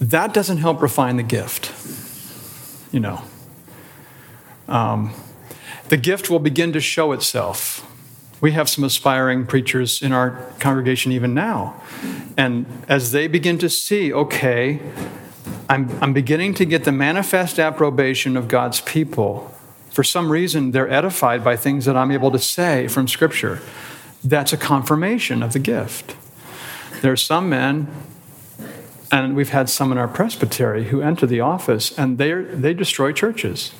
that 0.00 0.34
doesn't 0.34 0.58
help 0.58 0.82
refine 0.82 1.16
the 1.16 1.22
gift. 1.22 1.72
You 2.92 3.00
know, 3.00 3.22
um, 4.68 5.12
the 5.88 5.96
gift 5.96 6.30
will 6.30 6.38
begin 6.38 6.72
to 6.72 6.80
show 6.80 7.12
itself. 7.12 7.90
We 8.40 8.52
have 8.52 8.68
some 8.68 8.84
aspiring 8.84 9.46
preachers 9.46 10.02
in 10.02 10.12
our 10.12 10.52
congregation 10.58 11.12
even 11.12 11.34
now. 11.34 11.80
And 12.36 12.66
as 12.88 13.12
they 13.12 13.26
begin 13.26 13.58
to 13.58 13.70
see, 13.70 14.12
okay, 14.12 14.80
I'm, 15.68 15.90
I'm 16.02 16.12
beginning 16.12 16.54
to 16.54 16.64
get 16.64 16.84
the 16.84 16.92
manifest 16.92 17.58
approbation 17.58 18.36
of 18.36 18.48
God's 18.48 18.80
people. 18.80 19.54
For 19.90 20.02
some 20.02 20.30
reason, 20.30 20.72
they're 20.72 20.90
edified 20.90 21.44
by 21.44 21.56
things 21.56 21.84
that 21.84 21.96
I'm 21.96 22.10
able 22.10 22.30
to 22.32 22.38
say 22.38 22.88
from 22.88 23.08
Scripture. 23.08 23.60
That's 24.22 24.52
a 24.52 24.56
confirmation 24.56 25.42
of 25.42 25.52
the 25.52 25.58
gift. 25.58 26.16
There 27.02 27.12
are 27.12 27.16
some 27.16 27.48
men, 27.48 27.88
and 29.12 29.36
we've 29.36 29.50
had 29.50 29.68
some 29.68 29.92
in 29.92 29.98
our 29.98 30.08
presbytery, 30.08 30.84
who 30.84 31.00
enter 31.00 31.26
the 31.26 31.40
office 31.40 31.96
and 31.96 32.18
they 32.18 32.32
they 32.32 32.74
destroy 32.74 33.12
churches. 33.12 33.72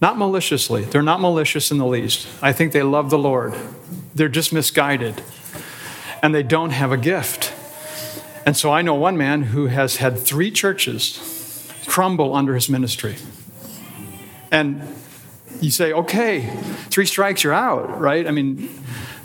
Not 0.00 0.16
maliciously. 0.16 0.84
They're 0.84 1.02
not 1.02 1.20
malicious 1.20 1.70
in 1.70 1.78
the 1.78 1.86
least. 1.86 2.28
I 2.40 2.52
think 2.52 2.72
they 2.72 2.82
love 2.82 3.10
the 3.10 3.18
Lord. 3.18 3.54
They're 4.14 4.28
just 4.28 4.52
misguided. 4.52 5.22
And 6.22 6.34
they 6.34 6.42
don't 6.42 6.70
have 6.70 6.92
a 6.92 6.96
gift. 6.96 7.52
And 8.46 8.56
so 8.56 8.72
I 8.72 8.82
know 8.82 8.94
one 8.94 9.16
man 9.16 9.42
who 9.42 9.66
has 9.66 9.96
had 9.96 10.18
three 10.18 10.50
churches 10.50 11.70
crumble 11.86 12.34
under 12.34 12.54
his 12.54 12.68
ministry. 12.68 13.16
And 14.50 14.82
you 15.60 15.70
say, 15.70 15.92
okay, 15.92 16.48
three 16.90 17.06
strikes, 17.06 17.42
you're 17.42 17.52
out, 17.52 18.00
right? 18.00 18.26
I 18.26 18.30
mean, 18.30 18.68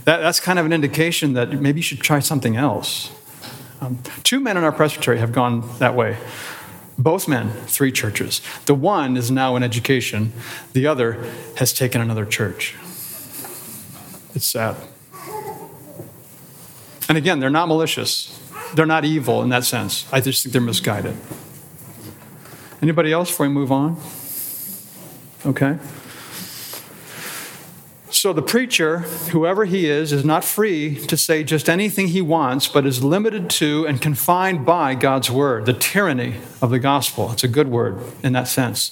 that, 0.06 0.20
that's 0.20 0.40
kind 0.40 0.60
of 0.60 0.66
an 0.66 0.74
indication 0.74 1.34
that 1.34 1.54
maybe 1.62 1.80
you 1.80 1.84
should 1.84 2.02
try 2.02 2.20
something 2.20 2.56
else. 2.56 3.12
Um, 3.80 4.00
two 4.24 4.40
men 4.40 4.58
in 4.58 4.64
our 4.64 4.72
presbytery 4.72 5.20
have 5.20 5.32
gone 5.32 5.64
that 5.80 5.96
way. 5.96 6.18
Both 6.98 7.28
men, 7.28 7.52
three 7.68 7.92
churches. 7.92 8.42
The 8.66 8.76
one 8.76 9.18
is 9.18 9.32
now 9.32 9.56
in 9.56 9.64
education, 9.64 10.32
the 10.74 10.86
other 10.86 11.24
has 11.58 11.74
taken 11.74 12.02
another 12.02 12.26
church. 12.26 12.76
It's 14.36 14.46
sad. 14.46 14.76
And 17.10 17.18
again, 17.18 17.40
they're 17.40 17.50
not 17.50 17.68
malicious. 17.68 18.40
They're 18.76 18.86
not 18.86 19.06
evil 19.06 19.42
in 19.44 19.50
that 19.50 19.64
sense. 19.66 20.06
I 20.12 20.22
just 20.22 20.44
think 20.44 20.54
they're 20.54 20.62
misguided. 20.62 21.16
Anybody 22.82 23.12
else 23.12 23.30
before 23.30 23.48
we 23.48 23.54
move 23.54 23.72
on? 23.72 23.98
Okay? 25.46 25.78
So 28.24 28.32
the 28.32 28.42
preacher, 28.42 29.00
whoever 29.00 29.66
he 29.66 29.90
is, 29.90 30.14
is 30.14 30.24
not 30.24 30.46
free 30.46 30.96
to 31.08 31.18
say 31.18 31.44
just 31.44 31.68
anything 31.68 32.08
he 32.08 32.22
wants, 32.22 32.70
but 32.70 32.86
is 32.86 33.04
limited 33.04 33.50
to 33.50 33.86
and 33.86 34.00
confined 34.00 34.66
by 34.66 34.96
God's 34.96 35.30
word, 35.30 35.66
the 35.66 35.74
tyranny 35.74 36.36
of 36.62 36.70
the 36.70 36.80
gospel. 36.80 37.34
It's 37.34 37.44
a 37.44 37.50
good 37.50 37.68
word 37.68 38.00
in 38.24 38.32
that 38.32 38.48
sense. 38.48 38.92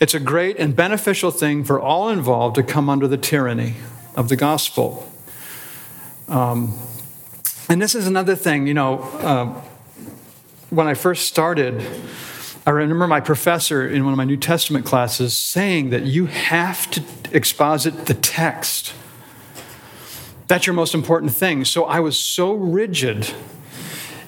It's 0.00 0.14
a 0.14 0.18
great 0.18 0.58
and 0.58 0.74
beneficial 0.74 1.30
thing 1.30 1.62
for 1.62 1.78
all 1.78 2.08
involved 2.08 2.54
to 2.54 2.62
come 2.62 2.88
under 2.88 3.06
the 3.06 3.18
tyranny 3.18 3.74
of 4.16 4.30
the 4.30 4.36
gospel. 4.36 5.12
Um, 6.26 6.78
and 7.68 7.82
this 7.82 7.94
is 7.94 8.06
another 8.06 8.34
thing, 8.34 8.66
you 8.66 8.72
know, 8.72 9.00
uh, 9.20 9.60
when 10.70 10.86
I 10.86 10.94
first 10.94 11.26
started, 11.26 11.84
I 12.66 12.70
remember 12.70 13.06
my 13.06 13.20
professor 13.20 13.86
in 13.86 14.04
one 14.04 14.12
of 14.12 14.16
my 14.16 14.24
New 14.24 14.38
Testament 14.38 14.86
classes 14.86 15.36
saying 15.36 15.90
that 15.90 16.04
you 16.04 16.26
have 16.26 16.90
to 16.92 17.02
exposit 17.30 18.06
the 18.06 18.14
text. 18.14 18.94
That's 20.46 20.66
your 20.66 20.74
most 20.74 20.94
important 20.94 21.32
thing. 21.32 21.64
So 21.64 21.84
I 21.84 22.00
was 22.00 22.16
so 22.16 22.52
rigid 22.52 23.32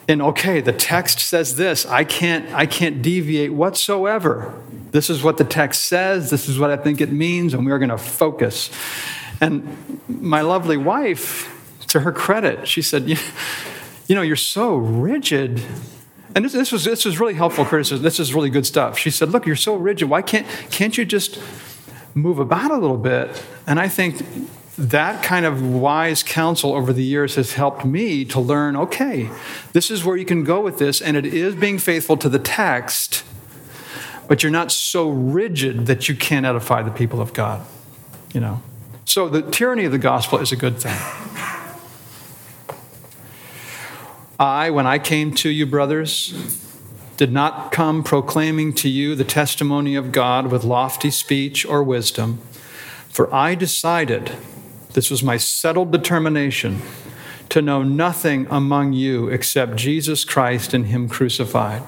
in 0.09 0.21
okay, 0.21 0.61
the 0.61 0.73
text 0.73 1.19
says 1.21 1.57
this. 1.57 1.87
I 1.87 2.05
can't 2.05 2.53
I 2.53 2.67
can't 2.67 3.03
deviate 3.03 3.53
whatsoever. 3.53 4.55
This 4.93 5.11
is 5.11 5.23
what 5.23 5.37
the 5.37 5.45
text 5.45 5.87
says, 5.87 6.31
this 6.31 6.49
is 6.49 6.59
what 6.59 6.71
I 6.71 6.77
think 6.77 7.01
it 7.01 7.13
means, 7.13 7.55
and 7.55 7.67
we're 7.67 7.79
going 7.79 7.91
to 7.91 7.99
focus. 7.99 8.71
And 9.41 10.01
my 10.09 10.41
lovely 10.41 10.77
wife, 10.77 11.53
to 11.89 12.01
her 12.01 12.13
credit, 12.13 12.67
she 12.67 12.83
said, 12.83 13.09
You, 13.09 13.17
you 14.07 14.15
know, 14.15 14.23
you're 14.23 14.37
so 14.37 14.77
rigid. 14.77 15.61
And 16.37 16.45
this, 16.45 16.53
this, 16.53 16.71
was, 16.71 16.85
this 16.85 17.07
was 17.07 17.19
really 17.19 17.33
helpful 17.33 17.65
criticism. 17.65 18.05
This 18.05 18.21
is 18.21 18.35
really 18.35 18.51
good 18.51 18.67
stuff. 18.67 18.99
She 18.99 19.11
said, 19.11 19.31
Look, 19.31 19.47
you're 19.47 19.57
so 19.57 19.75
rigid. 19.75 20.11
Why 20.11 20.21
can't, 20.21 20.47
can't 20.71 20.97
you 20.99 21.07
just 21.07 21.41
move 22.15 22.39
about 22.39 22.71
a 22.71 22.77
little 22.77 22.99
bit? 22.99 23.43
And 23.67 23.81
I 23.81 23.89
think 23.89 24.23
that 24.77 25.23
kind 25.23 25.47
of 25.47 25.67
wise 25.67 26.23
counsel 26.23 26.75
over 26.75 26.93
the 26.93 27.03
years 27.03 27.37
has 27.37 27.55
helped 27.55 27.87
me 27.87 28.27
to 28.27 28.39
learn 28.39 28.77
okay, 28.77 29.31
this 29.73 29.91
is 29.91 30.05
where 30.05 30.19
you 30.19 30.27
can 30.27 30.45
go 30.45 30.61
with 30.61 30.77
this, 30.77 31.01
and 31.01 31.17
it 31.17 31.25
is 31.25 31.55
being 31.55 31.79
faithful 31.79 32.19
to 32.19 32.29
the 32.29 32.39
text, 32.39 33.25
but 34.29 34.43
you're 34.43 34.53
not 34.53 34.71
so 34.71 35.09
rigid 35.09 35.87
that 35.87 36.07
you 36.07 36.15
can't 36.15 36.45
edify 36.45 36.83
the 36.83 36.91
people 36.91 37.23
of 37.23 37.33
God. 37.33 37.67
You 38.35 38.41
know? 38.41 38.63
So 39.07 39.31
the 39.31 39.41
tyranny 39.41 39.87
of 39.87 39.93
the 39.93 39.99
gospel 39.99 40.39
is 40.41 40.53
a 40.53 40.57
good 40.57 40.79
thing. 40.79 40.99
I, 44.39 44.71
when 44.71 44.87
I 44.87 44.99
came 44.99 45.35
to 45.37 45.49
you, 45.49 45.65
brothers, 45.65 46.35
did 47.17 47.33
not 47.33 47.73
come 47.73 48.03
proclaiming 48.03 48.75
to 48.75 48.89
you 48.89 49.15
the 49.15 49.25
testimony 49.25 49.95
of 49.95 50.13
God 50.13 50.51
with 50.53 50.63
lofty 50.63 51.11
speech 51.11 51.65
or 51.65 51.83
wisdom, 51.83 52.41
for 53.09 53.33
I 53.35 53.55
decided, 53.55 54.33
this 54.93 55.11
was 55.11 55.23
my 55.23 55.39
settled 55.39 55.91
determination, 55.91 56.83
to 57.49 57.63
know 57.63 57.83
nothing 57.83 58.47
among 58.51 58.93
you 58.93 59.29
except 59.29 59.77
Jesus 59.77 60.25
Christ 60.25 60.75
and 60.75 60.87
Him 60.87 61.09
crucified. 61.09 61.83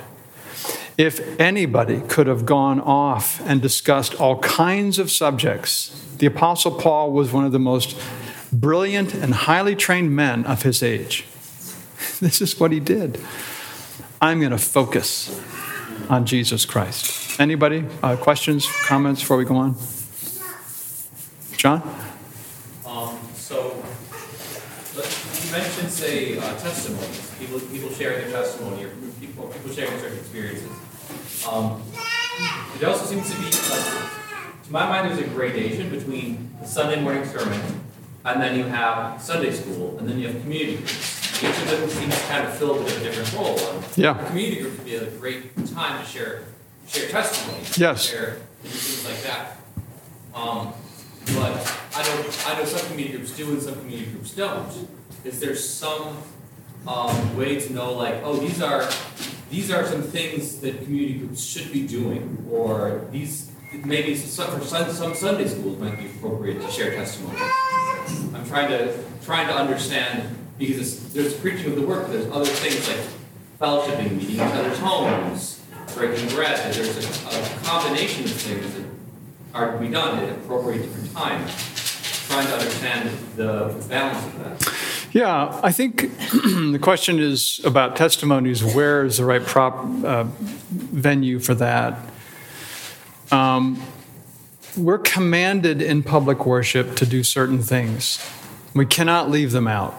If 0.97 1.39
anybody 1.39 2.01
could 2.01 2.27
have 2.27 2.47
gone 2.47 2.81
off 2.81 3.41
and 3.47 3.61
discussed 3.61 4.15
all 4.15 4.39
kinds 4.41 4.99
of 4.99 5.11
subjects, 5.11 6.07
the 6.17 6.27
Apostle 6.27 6.73
Paul 6.73 7.13
was 7.13 7.33
one 7.33 7.45
of 7.45 7.53
the 7.53 7.59
most 7.59 7.97
brilliant 8.53 9.15
and 9.15 9.35
highly 9.35 9.77
trained 9.77 10.17
men 10.17 10.45
of 10.47 10.63
his 10.63 10.83
age. 10.83 11.27
This 12.21 12.41
is 12.41 12.59
what 12.59 12.73
he 12.73 12.81
did. 12.81 13.21
I'm 14.21 14.41
going 14.41 14.53
to 14.53 14.59
focus 14.59 15.41
on 16.09 16.27
Jesus 16.27 16.65
Christ. 16.65 17.41
Anybody? 17.41 17.85
Uh, 18.03 18.17
questions, 18.17 18.67
comments 18.85 19.21
before 19.21 19.37
we 19.37 19.45
go 19.45 19.57
on? 19.57 19.77
John? 21.57 21.83
Um, 22.87 23.19
so, 23.35 23.83
you 24.95 25.53
mentioned, 25.53 25.91
say, 25.91 26.39
uh, 26.39 26.57
testimonies, 26.59 27.33
people, 27.39 27.61
people 27.61 27.91
sharing 27.91 28.23
their 28.23 28.43
testimony, 28.43 28.85
or 28.85 28.91
people, 29.21 29.47
people 29.49 29.73
sharing 29.73 29.99
certain 29.99 30.19
experiences. 30.19 30.71
Um, 31.49 31.83
it 32.77 32.85
also 32.85 33.07
seems 33.07 33.31
to 33.31 33.37
be, 33.39 33.45
like, 33.45 34.65
to 34.65 34.73
my 34.73 34.89
mind, 34.89 35.11
there's 35.11 35.21
a 35.21 35.29
gradation 35.35 35.91
between 35.91 36.51
the 36.61 36.67
Sunday 36.67 37.01
morning 37.01 37.25
sermon, 37.25 37.61
and 38.25 38.41
then 38.41 38.57
you 38.57 38.65
have 38.65 39.21
Sunday 39.23 39.53
school, 39.53 39.97
and 39.99 40.09
then 40.09 40.19
you 40.19 40.29
have 40.29 40.41
community 40.43 40.77
groups 40.77 41.18
each 41.37 41.45
of 41.45 41.71
them 41.71 41.89
seems 41.89 42.21
kind 42.23 42.47
of 42.47 42.55
filled 42.57 42.83
with 42.85 42.97
a 42.99 43.01
different 43.05 43.33
role. 43.35 43.59
And 43.59 43.85
Yeah. 43.97 44.15
Community 44.27 44.63
group 44.63 44.77
would 44.79 44.85
be 44.85 44.97
a 44.97 45.07
great 45.07 45.55
time 45.75 46.03
to 46.05 46.11
share, 46.11 46.43
share 46.89 47.09
testimony. 47.09 47.63
Yes. 47.77 48.03
Share 48.05 48.37
things 48.63 49.05
like 49.07 49.23
that. 49.23 49.57
Um, 50.35 50.73
but 51.35 51.77
I 51.95 52.03
know, 52.03 52.25
I 52.47 52.59
know 52.59 52.65
some 52.65 52.87
community 52.91 53.19
groups 53.19 53.37
do 53.37 53.51
and 53.51 53.63
some 53.63 53.75
community 53.75 54.11
groups 54.11 54.31
don't. 54.33 54.89
Is 55.25 55.41
there 55.41 55.55
some, 55.55 56.17
um, 56.87 57.37
way 57.37 57.61
to 57.61 57.73
know 57.73 57.93
like, 57.93 58.23
oh, 58.25 58.37
these 58.37 58.63
are, 58.63 58.89
these 59.51 59.71
are 59.71 59.85
some 59.87 60.03
things 60.03 60.61
that 60.61 60.83
community 60.85 61.19
groups 61.19 61.43
should 61.43 61.73
be 61.73 61.87
doing? 61.87 62.47
Or 62.51 63.07
these, 63.11 63.51
maybe 63.85 64.15
some, 64.17 64.59
for 64.59 64.65
some, 64.65 64.91
some 64.93 65.15
Sunday 65.15 65.47
schools 65.49 65.79
might 65.79 65.99
be 65.99 66.07
appropriate 66.07 66.63
to 66.63 66.71
share 66.71 66.95
testimony. 66.95 67.39
I'm 68.35 68.47
trying 68.47 68.69
to, 68.71 68.97
trying 69.23 69.49
to 69.49 69.55
understand 69.55 70.35
because 70.59 71.13
there's 71.13 71.35
preaching 71.35 71.73
of 71.73 71.77
the 71.77 71.87
word, 71.87 72.03
but 72.03 72.13
there's 72.13 72.31
other 72.33 72.45
things 72.45 72.89
like 72.89 72.99
fellowshipping, 73.61 74.17
meeting 74.17 74.37
each 74.37 74.41
other's 74.41 74.79
homes, 74.79 75.65
breaking 75.95 76.29
bread. 76.31 76.59
There's 76.73 76.97
a, 76.97 77.29
a 77.29 77.59
combination 77.65 78.25
of 78.25 78.33
things 78.33 78.75
that 78.75 78.85
are 79.55 79.73
to 79.73 79.79
be 79.79 79.89
done 79.89 80.19
at 80.19 80.39
appropriate 80.39 80.83
different 80.83 81.13
times. 81.13 81.75
Trying 82.29 82.47
to 82.47 82.55
understand 82.55 83.11
the 83.37 83.75
balance 83.89 84.27
of 84.27 84.39
that. 84.41 85.09
Yeah, 85.13 85.59
I 85.63 85.73
think 85.73 86.03
the 86.33 86.79
question 86.81 87.19
is 87.19 87.61
about 87.65 87.97
testimonies. 87.97 88.63
Where 88.63 89.05
is 89.05 89.17
the 89.17 89.25
right 89.25 89.43
prop 89.43 89.83
uh, 90.05 90.25
venue 90.71 91.39
for 91.39 91.55
that? 91.55 91.99
Um, 93.31 93.83
we're 94.77 94.99
commanded 94.99 95.81
in 95.81 96.03
public 96.03 96.45
worship 96.45 96.97
to 96.97 97.07
do 97.07 97.23
certain 97.23 97.63
things. 97.63 98.19
We 98.75 98.85
cannot 98.85 99.31
leave 99.31 99.53
them 99.53 99.67
out. 99.67 99.95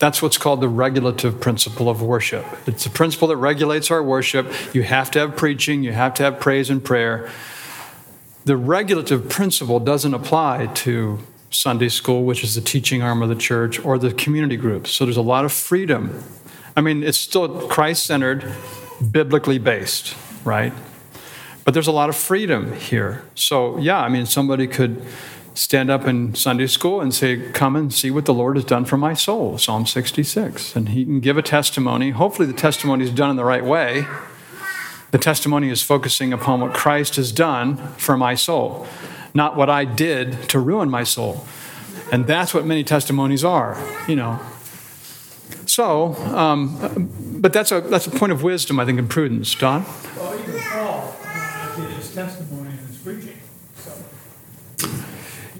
That's 0.00 0.22
what's 0.22 0.38
called 0.38 0.62
the 0.62 0.68
regulative 0.68 1.40
principle 1.40 1.90
of 1.90 2.00
worship. 2.00 2.46
It's 2.66 2.86
a 2.86 2.90
principle 2.90 3.28
that 3.28 3.36
regulates 3.36 3.90
our 3.90 4.02
worship. 4.02 4.50
You 4.74 4.82
have 4.82 5.10
to 5.12 5.18
have 5.20 5.36
preaching, 5.36 5.82
you 5.82 5.92
have 5.92 6.14
to 6.14 6.22
have 6.22 6.40
praise 6.40 6.70
and 6.70 6.82
prayer. 6.82 7.30
The 8.46 8.56
regulative 8.56 9.28
principle 9.28 9.78
doesn't 9.78 10.14
apply 10.14 10.68
to 10.68 11.18
Sunday 11.50 11.90
school, 11.90 12.24
which 12.24 12.42
is 12.42 12.54
the 12.54 12.62
teaching 12.62 13.02
arm 13.02 13.20
of 13.20 13.28
the 13.28 13.34
church, 13.34 13.78
or 13.84 13.98
the 13.98 14.14
community 14.14 14.56
groups. 14.56 14.90
So 14.90 15.04
there's 15.04 15.18
a 15.18 15.22
lot 15.22 15.44
of 15.44 15.52
freedom. 15.52 16.24
I 16.74 16.80
mean, 16.80 17.02
it's 17.02 17.18
still 17.18 17.68
Christ 17.68 18.06
centered, 18.06 18.50
biblically 19.10 19.58
based, 19.58 20.16
right? 20.44 20.72
But 21.66 21.74
there's 21.74 21.88
a 21.88 21.92
lot 21.92 22.08
of 22.08 22.16
freedom 22.16 22.72
here. 22.72 23.22
So, 23.34 23.76
yeah, 23.78 24.00
I 24.00 24.08
mean, 24.08 24.24
somebody 24.24 24.66
could 24.66 25.04
stand 25.60 25.90
up 25.90 26.06
in 26.06 26.34
Sunday 26.34 26.66
school 26.66 27.02
and 27.02 27.14
say, 27.14 27.50
Come 27.52 27.76
and 27.76 27.92
see 27.92 28.10
what 28.10 28.24
the 28.24 28.32
Lord 28.32 28.56
has 28.56 28.64
done 28.64 28.86
for 28.86 28.96
my 28.96 29.12
soul, 29.12 29.58
Psalm 29.58 29.86
66. 29.86 30.74
And 30.74 30.88
he 30.88 31.04
can 31.04 31.20
give 31.20 31.36
a 31.36 31.42
testimony. 31.42 32.10
Hopefully, 32.10 32.46
the 32.46 32.54
testimony 32.54 33.04
is 33.04 33.10
done 33.10 33.30
in 33.30 33.36
the 33.36 33.44
right 33.44 33.64
way. 33.64 34.06
The 35.10 35.18
testimony 35.18 35.68
is 35.68 35.82
focusing 35.82 36.32
upon 36.32 36.60
what 36.60 36.72
Christ 36.72 37.16
has 37.16 37.30
done 37.30 37.76
for 37.98 38.16
my 38.16 38.34
soul, 38.34 38.86
not 39.34 39.54
what 39.54 39.68
I 39.68 39.84
did 39.84 40.48
to 40.48 40.58
ruin 40.58 40.88
my 40.88 41.04
soul. 41.04 41.44
And 42.10 42.26
that's 42.26 42.54
what 42.54 42.64
many 42.64 42.82
testimonies 42.82 43.44
are, 43.44 43.76
you 44.08 44.16
know. 44.16 44.40
So, 45.66 46.14
um, 46.34 47.10
but 47.38 47.52
that's 47.52 47.70
a, 47.70 47.80
that's 47.80 48.06
a 48.06 48.10
point 48.10 48.32
of 48.32 48.42
wisdom, 48.42 48.80
I 48.80 48.86
think, 48.86 48.98
and 48.98 49.10
prudence. 49.10 49.54
Don? 49.54 49.84
Well, 50.16 50.38
even 50.38 50.60
Paul, 50.60 51.16
uh, 51.24 51.76
did 51.76 51.90
his 51.90 52.14
testimony 52.14 52.70
in 52.70 52.78
his 52.78 52.96
preaching, 52.98 53.38
so. 53.76 53.92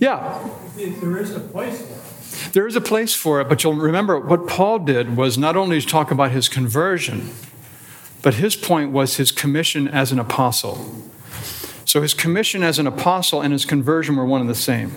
Yeah, 0.01 0.49
There 0.77 1.19
is 1.19 1.37
a 1.37 1.41
place 1.41 1.83
for 1.83 1.93
it. 1.93 2.53
There 2.53 2.67
is 2.67 2.75
a 2.75 2.81
place 2.81 3.15
for 3.15 3.41
it, 3.41 3.49
but 3.49 3.63
you'll 3.63 3.75
remember 3.75 4.19
what 4.19 4.49
Paul 4.49 4.81
did 4.81 5.17
was 5.17 5.37
not 5.37 5.57
only 5.57 5.81
to 5.81 5.87
talk 5.87 6.11
about 6.11 6.31
his 6.31 6.49
conversion, 6.49 7.31
but 8.23 8.35
his 8.35 8.57
point 8.57 8.93
was 8.93 9.17
his 9.17 9.31
commission 9.31 9.87
as 9.87 10.11
an 10.11 10.19
apostle. 10.19 11.03
So 11.85 12.01
his 12.01 12.15
commission 12.15 12.63
as 12.63 12.79
an 12.79 12.87
apostle 12.87 13.43
and 13.43 13.53
his 13.53 13.65
conversion 13.65 14.17
were 14.17 14.25
one 14.25 14.41
and 14.41 14.49
the 14.49 14.55
same. 14.55 14.93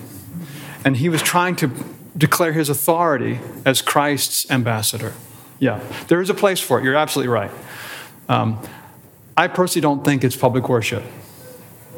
And 0.84 0.96
he 0.96 1.08
was 1.08 1.22
trying 1.22 1.56
to 1.56 1.70
declare 2.16 2.52
his 2.52 2.68
authority 2.68 3.40
as 3.64 3.82
Christ's 3.82 4.50
ambassador. 4.50 5.12
Yeah, 5.58 5.80
there 6.08 6.20
is 6.20 6.30
a 6.30 6.34
place 6.34 6.60
for 6.60 6.78
it. 6.78 6.84
You're 6.84 6.94
absolutely 6.94 7.32
right. 7.32 7.50
Um, 8.28 8.58
I 9.36 9.48
personally 9.48 9.82
don't 9.82 10.04
think 10.04 10.24
it's 10.24 10.36
public 10.36 10.68
worship. 10.68 11.02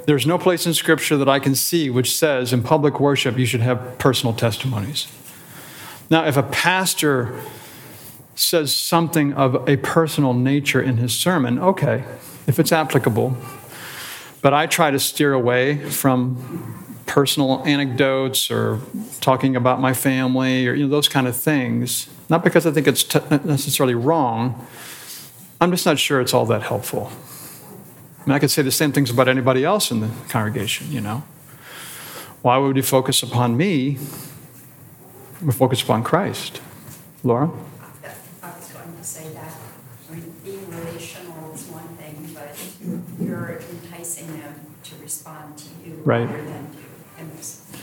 There's 0.06 0.26
no 0.26 0.38
place 0.38 0.66
in 0.66 0.74
Scripture 0.74 1.16
that 1.16 1.28
I 1.28 1.40
can 1.40 1.54
see 1.54 1.90
which 1.90 2.16
says 2.16 2.52
in 2.52 2.62
public 2.62 3.00
worship 3.00 3.36
you 3.36 3.46
should 3.46 3.60
have 3.60 3.98
personal 3.98 4.32
testimonies. 4.32 5.08
Now, 6.08 6.24
if 6.26 6.36
a 6.36 6.44
pastor 6.44 7.40
says 8.36 8.72
something 8.72 9.32
of 9.32 9.68
a 9.68 9.76
personal 9.78 10.32
nature 10.32 10.80
in 10.80 10.98
his 10.98 11.12
sermon, 11.12 11.58
okay, 11.58 12.04
if 12.46 12.60
it's 12.60 12.70
applicable. 12.70 13.36
But 14.42 14.54
I 14.54 14.66
try 14.66 14.92
to 14.92 15.00
steer 15.00 15.32
away 15.32 15.90
from 15.90 16.84
personal 17.06 17.64
anecdotes 17.64 18.50
or 18.50 18.80
talking 19.20 19.56
about 19.56 19.80
my 19.80 19.92
family 19.92 20.68
or 20.68 20.74
you 20.74 20.84
know, 20.84 20.90
those 20.90 21.08
kind 21.08 21.26
of 21.26 21.36
things. 21.36 22.08
Not 22.28 22.44
because 22.44 22.66
I 22.66 22.70
think 22.70 22.86
it's 22.86 23.02
t- 23.02 23.18
necessarily 23.44 23.94
wrong. 23.94 24.66
I'm 25.60 25.70
just 25.72 25.86
not 25.86 25.98
sure 25.98 26.20
it's 26.20 26.34
all 26.34 26.46
that 26.46 26.62
helpful. 26.62 27.10
I 28.26 28.34
I 28.34 28.38
could 28.38 28.50
say 28.50 28.62
the 28.62 28.72
same 28.72 28.92
things 28.92 29.10
about 29.10 29.28
anybody 29.28 29.64
else 29.64 29.90
in 29.90 30.00
the 30.00 30.08
congregation, 30.28 30.90
you 30.90 31.00
know. 31.00 31.22
Why 32.42 32.58
would 32.58 32.74
we 32.74 32.82
focus 32.82 33.22
upon 33.22 33.56
me? 33.56 33.98
We 35.42 35.52
focus 35.52 35.82
upon 35.82 36.02
Christ. 36.02 36.60
Laura? 37.22 37.50
I 38.42 38.50
was 38.50 38.68
going 38.72 38.96
to 38.96 39.04
say 39.04 39.28
that. 39.34 39.52
I 40.10 40.14
mean, 40.14 40.32
being 40.44 40.68
relational 40.70 41.52
is 41.54 41.66
one 41.68 41.86
thing, 41.96 42.28
but 42.34 42.56
you're 43.20 43.60
enticing 43.70 44.26
them 44.40 44.54
to 44.84 44.94
respond 45.02 45.58
to 45.58 45.64
you 45.84 46.00
Right. 46.04 46.28
rather 46.28 46.44
than 46.44 46.70
to 46.72 47.20
Emerson. 47.22 47.78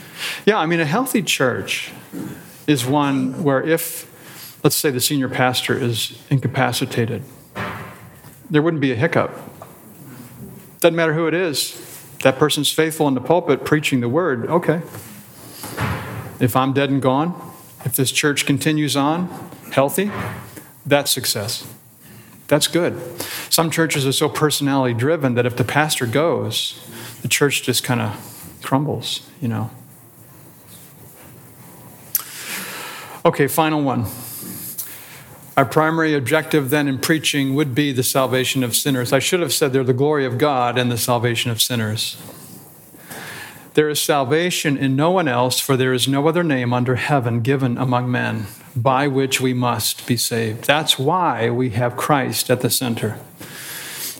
Yeah, 0.46 0.58
I 0.58 0.66
mean, 0.66 0.80
a 0.80 0.84
healthy 0.86 1.22
church 1.22 1.90
is 2.66 2.84
one 2.86 3.42
where 3.42 3.62
if, 3.62 4.10
let's 4.62 4.76
say, 4.76 4.90
the 4.90 5.00
senior 5.00 5.28
pastor 5.28 5.76
is 5.76 6.18
incapacitated, 6.30 7.22
there 8.50 8.62
wouldn't 8.62 8.80
be 8.82 8.92
a 8.92 8.96
hiccup. 8.96 9.30
Doesn't 10.84 10.96
matter 10.96 11.14
who 11.14 11.26
it 11.26 11.32
is. 11.32 11.80
That 12.24 12.38
person's 12.38 12.70
faithful 12.70 13.08
in 13.08 13.14
the 13.14 13.20
pulpit 13.22 13.64
preaching 13.64 14.00
the 14.00 14.08
word, 14.10 14.50
okay. 14.50 14.82
If 16.40 16.54
I'm 16.54 16.74
dead 16.74 16.90
and 16.90 17.00
gone, 17.00 17.32
if 17.86 17.96
this 17.96 18.12
church 18.12 18.44
continues 18.44 18.94
on 18.94 19.30
healthy, 19.72 20.10
that's 20.84 21.10
success. 21.10 21.66
That's 22.48 22.66
good. 22.66 23.00
Some 23.48 23.70
churches 23.70 24.06
are 24.06 24.12
so 24.12 24.28
personality 24.28 24.92
driven 24.92 25.36
that 25.36 25.46
if 25.46 25.56
the 25.56 25.64
pastor 25.64 26.04
goes, 26.04 26.78
the 27.22 27.28
church 27.28 27.62
just 27.62 27.82
kind 27.82 28.02
of 28.02 28.58
crumbles, 28.62 29.26
you 29.40 29.48
know. 29.48 29.70
Okay, 33.24 33.46
final 33.46 33.80
one. 33.80 34.04
Our 35.56 35.64
primary 35.64 36.14
objective 36.14 36.70
then 36.70 36.88
in 36.88 36.98
preaching 36.98 37.54
would 37.54 37.76
be 37.76 37.92
the 37.92 38.02
salvation 38.02 38.64
of 38.64 38.74
sinners. 38.74 39.12
I 39.12 39.20
should 39.20 39.38
have 39.38 39.52
said 39.52 39.72
they're 39.72 39.84
the 39.84 39.92
glory 39.92 40.26
of 40.26 40.36
God 40.36 40.76
and 40.76 40.90
the 40.90 40.98
salvation 40.98 41.52
of 41.52 41.62
sinners. 41.62 42.16
There 43.74 43.88
is 43.88 44.00
salvation 44.00 44.76
in 44.76 44.96
no 44.96 45.12
one 45.12 45.28
else, 45.28 45.60
for 45.60 45.76
there 45.76 45.92
is 45.92 46.08
no 46.08 46.26
other 46.28 46.42
name 46.42 46.72
under 46.72 46.96
heaven 46.96 47.40
given 47.40 47.78
among 47.78 48.10
men 48.10 48.46
by 48.74 49.06
which 49.06 49.40
we 49.40 49.54
must 49.54 50.06
be 50.08 50.16
saved. 50.16 50.64
That's 50.64 50.98
why 50.98 51.50
we 51.50 51.70
have 51.70 51.96
Christ 51.96 52.50
at 52.50 52.60
the 52.60 52.70
center. 52.70 53.18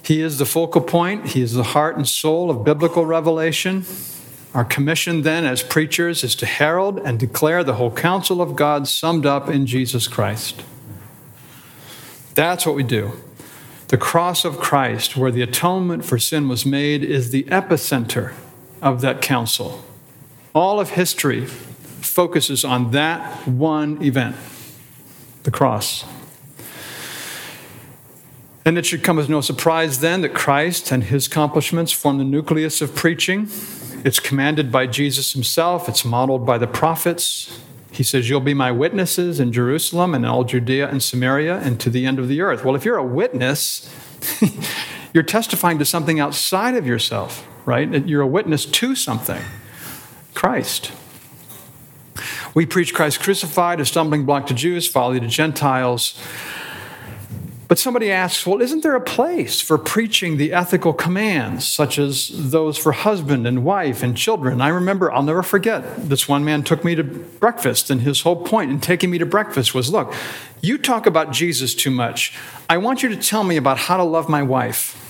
He 0.04 0.20
is 0.20 0.38
the 0.38 0.46
focal 0.46 0.82
point, 0.82 1.28
He 1.28 1.42
is 1.42 1.54
the 1.54 1.62
heart 1.64 1.96
and 1.96 2.06
soul 2.06 2.50
of 2.50 2.64
biblical 2.64 3.06
revelation. 3.06 3.84
Our 4.54 4.64
commission 4.64 5.22
then 5.22 5.44
as 5.44 5.64
preachers 5.64 6.22
is 6.22 6.36
to 6.36 6.46
herald 6.46 6.98
and 7.00 7.18
declare 7.18 7.64
the 7.64 7.74
whole 7.74 7.90
counsel 7.90 8.40
of 8.40 8.54
God 8.54 8.86
summed 8.86 9.26
up 9.26 9.48
in 9.48 9.66
Jesus 9.66 10.06
Christ. 10.06 10.62
That's 12.34 12.66
what 12.66 12.74
we 12.74 12.82
do. 12.82 13.12
The 13.88 13.98
cross 13.98 14.44
of 14.44 14.58
Christ, 14.58 15.16
where 15.16 15.30
the 15.30 15.42
atonement 15.42 16.04
for 16.04 16.18
sin 16.18 16.48
was 16.48 16.66
made, 16.66 17.04
is 17.04 17.30
the 17.30 17.44
epicenter 17.44 18.34
of 18.82 19.00
that 19.02 19.22
counsel. 19.22 19.84
All 20.54 20.80
of 20.80 20.90
history 20.90 21.46
focuses 21.46 22.64
on 22.64 22.90
that 22.92 23.46
one 23.46 24.02
event 24.02 24.36
the 25.42 25.50
cross. 25.50 26.04
And 28.64 28.78
it 28.78 28.86
should 28.86 29.02
come 29.02 29.18
as 29.18 29.28
no 29.28 29.42
surprise 29.42 30.00
then 30.00 30.22
that 30.22 30.32
Christ 30.32 30.90
and 30.90 31.04
his 31.04 31.26
accomplishments 31.26 31.92
form 31.92 32.16
the 32.16 32.24
nucleus 32.24 32.80
of 32.80 32.94
preaching. 32.94 33.48
It's 34.04 34.20
commanded 34.20 34.72
by 34.72 34.86
Jesus 34.86 35.34
himself, 35.34 35.88
it's 35.88 36.04
modeled 36.04 36.46
by 36.46 36.58
the 36.58 36.66
prophets. 36.66 37.60
He 37.94 38.02
says, 38.02 38.28
You'll 38.28 38.40
be 38.40 38.54
my 38.54 38.72
witnesses 38.72 39.38
in 39.38 39.52
Jerusalem 39.52 40.14
and 40.14 40.26
all 40.26 40.42
Judea 40.42 40.88
and 40.88 41.00
Samaria 41.00 41.58
and 41.58 41.78
to 41.80 41.90
the 41.90 42.06
end 42.06 42.18
of 42.18 42.26
the 42.26 42.40
earth. 42.40 42.64
Well, 42.64 42.74
if 42.74 42.84
you're 42.84 42.96
a 42.96 43.04
witness, 43.04 43.88
you're 45.14 45.22
testifying 45.22 45.78
to 45.78 45.84
something 45.84 46.18
outside 46.18 46.74
of 46.74 46.86
yourself, 46.86 47.46
right? 47.64 48.04
You're 48.06 48.22
a 48.22 48.26
witness 48.26 48.66
to 48.66 48.96
something 48.96 49.42
Christ. 50.34 50.90
We 52.52 52.66
preach 52.66 52.94
Christ 52.94 53.20
crucified, 53.20 53.80
a 53.80 53.84
stumbling 53.84 54.24
block 54.24 54.46
to 54.48 54.54
Jews, 54.54 54.88
folly 54.88 55.20
to 55.20 55.28
Gentiles. 55.28 56.20
But 57.66 57.78
somebody 57.78 58.12
asks, 58.12 58.46
well, 58.46 58.60
isn't 58.60 58.82
there 58.82 58.94
a 58.94 59.00
place 59.00 59.60
for 59.60 59.78
preaching 59.78 60.36
the 60.36 60.52
ethical 60.52 60.92
commands, 60.92 61.66
such 61.66 61.98
as 61.98 62.30
those 62.50 62.76
for 62.76 62.92
husband 62.92 63.46
and 63.46 63.64
wife 63.64 64.02
and 64.02 64.16
children? 64.16 64.60
I 64.60 64.68
remember, 64.68 65.10
I'll 65.10 65.22
never 65.22 65.42
forget, 65.42 66.08
this 66.08 66.28
one 66.28 66.44
man 66.44 66.62
took 66.62 66.84
me 66.84 66.94
to 66.94 67.02
breakfast, 67.02 67.88
and 67.88 68.02
his 68.02 68.20
whole 68.20 68.36
point 68.36 68.70
in 68.70 68.80
taking 68.80 69.10
me 69.10 69.16
to 69.18 69.26
breakfast 69.26 69.74
was 69.74 69.90
look, 69.90 70.12
you 70.60 70.76
talk 70.76 71.06
about 71.06 71.32
Jesus 71.32 71.74
too 71.74 71.90
much. 71.90 72.36
I 72.68 72.76
want 72.76 73.02
you 73.02 73.08
to 73.08 73.16
tell 73.16 73.44
me 73.44 73.56
about 73.56 73.78
how 73.78 73.96
to 73.96 74.04
love 74.04 74.28
my 74.28 74.42
wife. 74.42 75.00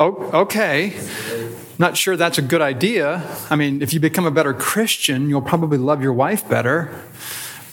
Oh, 0.00 0.30
okay. 0.32 0.98
Not 1.78 1.96
sure 1.96 2.16
that's 2.16 2.38
a 2.38 2.42
good 2.42 2.62
idea. 2.62 3.22
I 3.50 3.56
mean, 3.56 3.82
if 3.82 3.92
you 3.92 4.00
become 4.00 4.26
a 4.26 4.30
better 4.30 4.54
Christian, 4.54 5.28
you'll 5.28 5.42
probably 5.42 5.78
love 5.78 6.02
your 6.02 6.12
wife 6.12 6.48
better. 6.48 6.90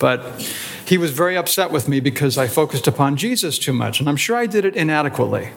But 0.01 0.41
he 0.87 0.97
was 0.97 1.11
very 1.11 1.37
upset 1.37 1.69
with 1.69 1.87
me 1.87 1.99
because 1.99 2.35
I 2.35 2.47
focused 2.47 2.87
upon 2.87 3.17
Jesus 3.17 3.59
too 3.59 3.71
much. 3.71 3.99
And 3.99 4.09
I'm 4.09 4.17
sure 4.17 4.35
I 4.35 4.47
did 4.47 4.65
it 4.65 4.75
inadequately. 4.75 5.49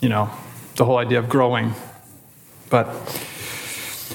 You 0.00 0.08
know, 0.08 0.30
the 0.76 0.84
whole 0.84 0.98
idea 0.98 1.18
of 1.18 1.28
growing. 1.28 1.74
But 2.70 2.86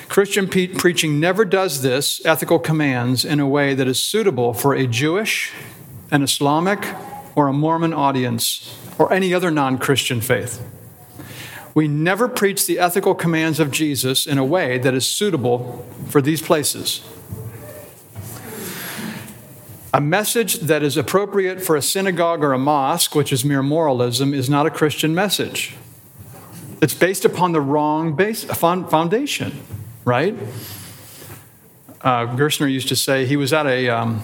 Christian 0.08 0.48
pe- 0.48 0.68
preaching 0.68 1.20
never 1.20 1.44
does 1.44 1.82
this, 1.82 2.26
ethical 2.26 2.60
commands, 2.60 3.26
in 3.26 3.42
a 3.42 3.48
way 3.48 3.74
that 3.74 3.90
is 3.90 4.00
suitable 4.00 4.54
for 4.54 4.74
a 4.74 4.88
Jewish, 4.88 5.52
an 6.12 6.24
Islamic, 6.24 6.88
or 7.36 7.50
a 7.50 7.54
Mormon 7.54 7.94
audience, 7.94 8.74
or 8.98 9.12
any 9.12 9.34
other 9.34 9.52
non 9.52 9.78
Christian 9.78 10.22
faith. 10.22 10.66
We 11.76 11.90
never 11.90 12.30
preach 12.30 12.66
the 12.66 12.80
ethical 12.80 13.16
commands 13.16 13.60
of 13.60 13.70
Jesus 13.70 14.26
in 14.26 14.38
a 14.38 14.46
way 14.46 14.78
that 14.78 14.94
is 14.94 15.06
suitable 15.06 15.86
for 16.08 16.22
these 16.22 16.42
places. 16.42 17.04
A 19.94 20.02
message 20.02 20.56
that 20.56 20.84
is 20.84 20.98
appropriate 20.98 21.62
for 21.62 21.76
a 21.76 21.82
synagogue 21.82 22.44
or 22.44 22.54
a 22.54 22.58
mosque, 22.58 23.16
which 23.16 23.32
is 23.32 23.46
mere 23.46 23.64
moralism, 23.64 24.34
is 24.34 24.50
not 24.50 24.66
a 24.66 24.70
Christian 24.70 25.16
message. 25.16 25.76
It's 26.82 26.94
based 26.94 27.26
upon 27.26 27.54
the 27.54 27.62
wrong 27.62 28.16
base, 28.16 28.44
foundation, 28.44 29.60
right? 30.04 30.36
Uh, 32.02 32.28
Gerstner 32.36 32.72
used 32.72 32.90
to 32.90 32.96
say 32.96 33.26
he 33.26 33.38
was 33.38 33.54
at 33.54 33.66
a, 33.66 33.90
um, 33.90 34.22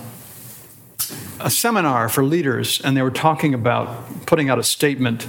a 1.39 1.49
seminar 1.49 2.09
for 2.09 2.23
leaders, 2.23 2.81
and 2.81 2.95
they 2.95 3.01
were 3.01 3.09
talking 3.09 3.53
about 3.53 4.25
putting 4.25 4.49
out 4.49 4.59
a 4.59 4.63
statement 4.63 5.27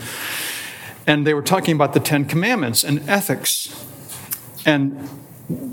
and 1.06 1.26
they 1.26 1.34
were 1.34 1.42
talking 1.42 1.74
about 1.74 1.92
the 1.92 2.00
Ten 2.00 2.24
Commandments 2.24 2.82
and 2.82 3.06
ethics. 3.08 3.84
And 4.64 5.08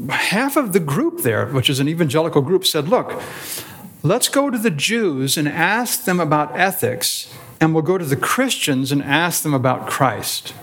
half 0.09 0.57
of 0.57 0.73
the 0.73 0.79
group 0.79 1.21
there, 1.21 1.47
which 1.47 1.69
is 1.69 1.79
an 1.79 1.87
evangelical 1.87 2.41
group, 2.41 2.65
said, 2.65 2.89
Look, 2.89 3.21
let's 4.03 4.29
go 4.29 4.49
to 4.49 4.57
the 4.57 4.71
Jews 4.71 5.37
and 5.37 5.47
ask 5.47 6.05
them 6.05 6.19
about 6.19 6.57
ethics, 6.57 7.33
and 7.59 7.73
we'll 7.73 7.83
go 7.83 7.97
to 7.97 8.05
the 8.05 8.15
Christians 8.15 8.91
and 8.91 9.03
ask 9.03 9.43
them 9.43 9.53
about 9.53 9.87
Christ. 9.87 10.53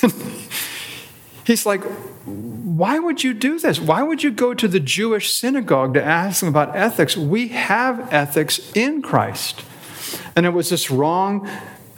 He's 1.44 1.64
like, 1.64 1.82
why 2.24 2.98
would 2.98 3.22
you 3.22 3.32
do 3.32 3.58
this? 3.58 3.80
Why 3.80 4.02
would 4.02 4.22
you 4.22 4.30
go 4.30 4.52
to 4.52 4.66
the 4.66 4.80
Jewish 4.80 5.32
synagogue 5.32 5.94
to 5.94 6.02
ask 6.02 6.40
them 6.40 6.48
about 6.48 6.74
ethics? 6.76 7.16
We 7.16 7.48
have 7.48 8.12
ethics 8.12 8.72
in 8.74 9.00
Christ. 9.00 9.62
And 10.34 10.44
it 10.44 10.50
was 10.50 10.70
this 10.70 10.90
wrong 10.90 11.48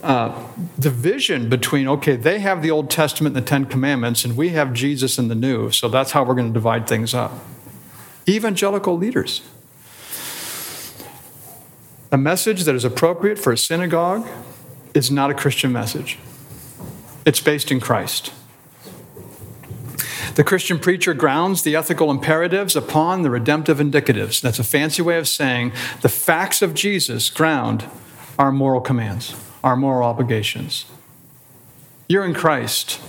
uh, 0.03 0.47
division 0.79 1.49
between, 1.49 1.89
okay, 1.89 2.17
they 2.17 2.39
have 2.41 2.63
the 2.63 2.71
Old 2.71 2.91
Testament 2.91 3.37
and 3.37 3.45
the 3.45 3.49
Ten 3.49 3.65
Commandments, 3.65 4.25
and 4.25 4.37
we 4.37 4.51
have 4.51 4.73
Jesus 4.73 5.19
in 5.19 5.29
the 5.29 5.35
New, 5.35 5.71
so 5.71 5.89
that's 5.89 6.13
how 6.13 6.23
we're 6.23 6.35
going 6.35 6.49
to 6.49 6.53
divide 6.53 6.87
things 6.87 7.15
up. 7.15 7.33
Evangelical 8.29 8.97
leaders. 8.97 9.43
A 12.11 12.19
message 12.19 12.65
that 12.65 12.75
is 12.75 12.85
appropriate 12.85 13.39
for 13.39 13.53
a 13.53 13.59
synagogue 13.59 14.27
is 14.95 15.11
not 15.11 15.31
a 15.31 15.35
Christian 15.35 15.73
message, 15.73 16.19
it's 17.25 17.41
based 17.41 17.71
in 17.71 17.81
Christ. 17.81 18.33
The 20.35 20.45
Christian 20.45 20.79
preacher 20.79 21.15
grounds 21.15 21.63
the 21.63 21.75
ethical 21.75 22.13
imperatives 22.13 22.77
upon 22.77 23.23
the 23.23 23.31
redemptive 23.31 23.79
indicatives. 23.79 24.41
That's 24.41 24.61
a 24.61 24.65
fancy 24.65 25.03
way 25.03 25.19
of 25.19 25.27
saying 25.27 25.73
the 26.01 26.09
facts 26.09 26.63
of 26.63 26.75
Jesus 26.75 27.29
ground 27.29 27.85
our 28.39 28.53
moral 28.53 28.81
commands 28.81 29.35
our 29.65 29.77
moral 29.77 30.09
obligations. 30.09 30.85
You're 32.09 32.25
in 32.25 32.35
Christ 32.35 33.01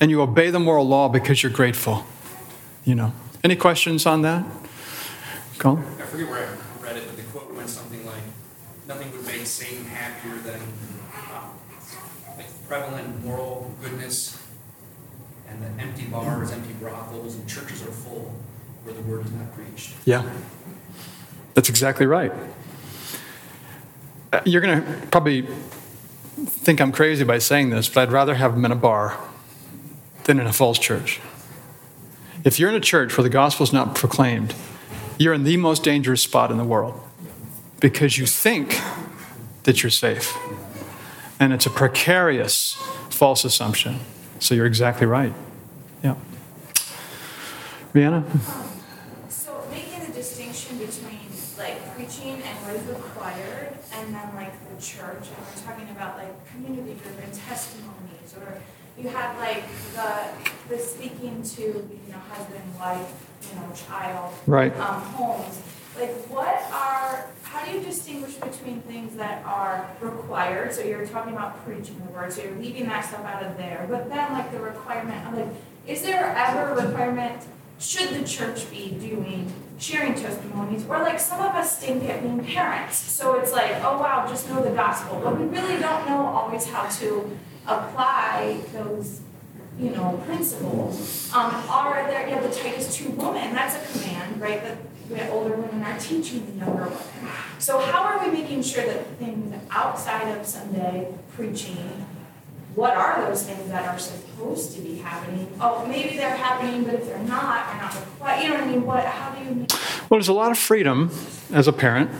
and 0.00 0.10
you 0.10 0.22
obey 0.22 0.50
the 0.50 0.60
moral 0.60 0.86
law 0.86 1.08
because 1.08 1.42
you're 1.42 1.52
grateful. 1.52 2.06
You 2.84 2.94
know. 2.94 3.12
Any 3.42 3.56
questions 3.56 4.06
on 4.06 4.22
that? 4.22 4.46
Colin? 5.58 5.82
I 5.82 6.06
forget 6.06 6.28
where 6.28 6.46
I 6.46 6.84
read 6.84 6.96
it, 6.96 7.06
but 7.06 7.16
the 7.16 7.22
quote 7.24 7.52
went 7.52 7.68
something 7.68 8.06
like, 8.06 8.22
"Nothing 9.06 9.24
would 9.24 9.26
make 9.26 9.46
Satan 9.46 9.84
happier 9.84 10.36
than 10.38 10.60
um, 11.14 11.50
like 12.36 12.46
prevalent 12.66 13.24
moral 13.24 13.72
goodness 13.80 14.42
and 15.48 15.62
the 15.62 15.82
empty 15.82 16.06
bars, 16.06 16.50
empty 16.50 16.72
brothels, 16.74 17.36
and 17.36 17.48
churches 17.48 17.82
are 17.82 17.92
full 17.92 18.34
where 18.84 18.94
the 18.94 19.02
word 19.02 19.24
is 19.24 19.32
not 19.32 19.54
preached. 19.54 19.94
Yeah. 20.04 20.28
That's 21.54 21.68
exactly 21.68 22.06
right. 22.06 22.32
Uh, 24.32 24.40
You're 24.44 24.60
going 24.60 24.82
to 24.82 25.06
probably 25.08 25.46
think 26.46 26.80
I'm 26.80 26.92
crazy 26.92 27.24
by 27.24 27.38
saying 27.38 27.70
this, 27.70 27.88
but 27.88 28.02
I'd 28.08 28.12
rather 28.12 28.34
have 28.34 28.54
them 28.54 28.64
in 28.64 28.72
a 28.72 28.76
bar 28.76 29.18
than 30.24 30.40
in 30.40 30.46
a 30.46 30.52
false 30.52 30.78
church. 30.78 31.20
If 32.44 32.58
you're 32.58 32.70
in 32.70 32.76
a 32.76 32.80
church 32.80 33.16
where 33.16 33.22
the 33.22 33.30
gospel 33.30 33.64
is 33.64 33.72
not 33.72 33.94
proclaimed, 33.94 34.54
you're 35.18 35.32
in 35.32 35.44
the 35.44 35.56
most 35.56 35.82
dangerous 35.82 36.22
spot 36.22 36.50
in 36.50 36.58
the 36.58 36.64
world 36.64 37.00
because 37.80 38.18
you 38.18 38.26
think 38.26 38.80
that 39.66 39.82
you're 39.82 39.90
safe. 39.90 40.34
And 41.38 41.52
it's 41.52 41.66
a 41.66 41.70
precarious 41.70 42.74
false 43.10 43.44
assumption. 43.44 44.00
So 44.38 44.54
you're 44.54 44.66
exactly 44.66 45.06
right. 45.06 45.34
Yeah. 46.02 46.14
Rihanna? 47.92 48.24
So 49.28 49.62
making 49.70 50.06
the 50.06 50.12
distinction 50.12 50.78
between 50.78 51.18
like 51.58 51.94
preaching 51.94 52.40
and 52.42 52.56
what 52.64 52.76
is 52.76 52.82
required 52.84 53.76
and 53.92 54.14
then 54.14 54.34
like 54.34 54.52
the 54.70 54.82
church, 54.82 55.28
and 55.28 55.36
we're 55.38 55.62
talking 55.66 55.90
about 55.90 56.16
like 56.16 56.32
community 56.52 56.96
driven 57.02 57.30
testimonies, 57.32 58.34
or 58.36 58.60
you 58.98 59.08
have 59.08 59.36
like 59.38 59.64
the, 59.94 60.74
the 60.74 60.78
speaking 60.78 61.42
to, 61.42 61.62
you 61.62 62.12
know, 62.12 62.18
husband, 62.30 62.62
wife, 62.78 63.12
you 63.50 63.60
know, 63.60 63.72
child. 63.74 64.32
Right. 64.46 64.74
Um, 64.78 65.02
homes, 65.02 65.60
like 65.98 66.12
what 66.30 66.62
are, 66.72 67.25
do 67.66 67.78
you 67.78 67.84
distinguish 67.84 68.34
between 68.34 68.80
things 68.82 69.16
that 69.16 69.44
are 69.44 69.90
required, 70.00 70.72
so 70.72 70.82
you're 70.82 71.06
talking 71.06 71.32
about 71.32 71.64
preaching 71.64 72.00
the 72.04 72.12
word, 72.12 72.32
so 72.32 72.42
you're 72.42 72.56
leaving 72.56 72.86
that 72.86 73.04
stuff 73.04 73.24
out 73.24 73.42
of 73.42 73.56
there, 73.56 73.86
but 73.88 74.08
then 74.08 74.32
like 74.32 74.50
the 74.52 74.60
requirement, 74.60 75.26
of 75.26 75.34
like, 75.34 75.48
is 75.86 76.02
there 76.02 76.34
ever 76.36 76.70
a 76.70 76.86
requirement, 76.86 77.42
should 77.78 78.10
the 78.10 78.26
church 78.26 78.70
be 78.70 78.90
doing 78.92 79.52
sharing 79.78 80.14
testimonies, 80.14 80.86
or 80.88 80.98
like 81.00 81.20
some 81.20 81.40
of 81.40 81.54
us 81.54 81.78
stink 81.78 82.04
at 82.04 82.22
being 82.22 82.44
parents, 82.44 82.96
so 82.96 83.38
it's 83.38 83.52
like, 83.52 83.72
oh 83.84 83.98
wow, 83.98 84.26
just 84.28 84.48
know 84.48 84.62
the 84.62 84.70
gospel, 84.70 85.20
but 85.22 85.38
we 85.38 85.46
really 85.46 85.78
don't 85.80 86.06
know 86.08 86.26
always 86.26 86.66
how 86.66 86.88
to 86.88 87.38
apply 87.66 88.60
those, 88.72 89.20
you 89.78 89.90
know, 89.90 90.22
principles. 90.24 91.30
Um, 91.34 91.52
are 91.68 92.06
there, 92.06 92.26
you 92.26 92.34
yeah, 92.34 92.40
the 92.40 92.54
Titus 92.54 92.96
two 92.96 93.10
woman, 93.10 93.54
that's 93.54 93.76
a 93.76 93.98
command, 93.98 94.40
right, 94.40 94.62
the 95.08 95.28
older 95.30 95.54
women 95.56 95.82
are 95.82 95.98
teaching 95.98 96.46
the 96.58 96.64
younger 96.64 96.84
women. 96.84 97.32
So 97.58 97.78
how 97.78 98.02
are 98.04 98.24
we 98.24 98.30
making 98.30 98.62
sure 98.62 98.84
that 98.84 99.06
things 99.18 99.54
outside 99.70 100.36
of 100.36 100.46
Sunday 100.46 101.14
preaching 101.34 102.06
what 102.74 102.94
are 102.94 103.26
those 103.26 103.42
things 103.44 103.70
that 103.70 103.88
are 103.88 103.98
supposed 103.98 104.74
to 104.74 104.82
be 104.82 104.96
happening? 104.98 105.48
Oh, 105.62 105.86
maybe 105.86 106.18
they're 106.18 106.36
happening, 106.36 106.84
but 106.84 106.92
if 106.94 107.06
they're 107.06 107.18
not, 107.20 107.66
they're 107.72 107.80
not 107.80 107.94
required. 107.94 108.42
You 108.42 108.48
know 108.50 108.54
what 108.56 108.64
I 108.64 108.66
mean? 108.66 108.84
What? 108.84 109.04
How 109.06 109.34
do 109.34 109.44
you? 109.44 109.50
Make- 109.54 109.72
Well, 109.72 110.18
there's 110.18 110.28
a 110.28 110.34
lot 110.34 110.50
of 110.50 110.58
freedom 110.58 111.10
as 111.54 111.66
a 111.68 111.72
parent. 111.72 112.10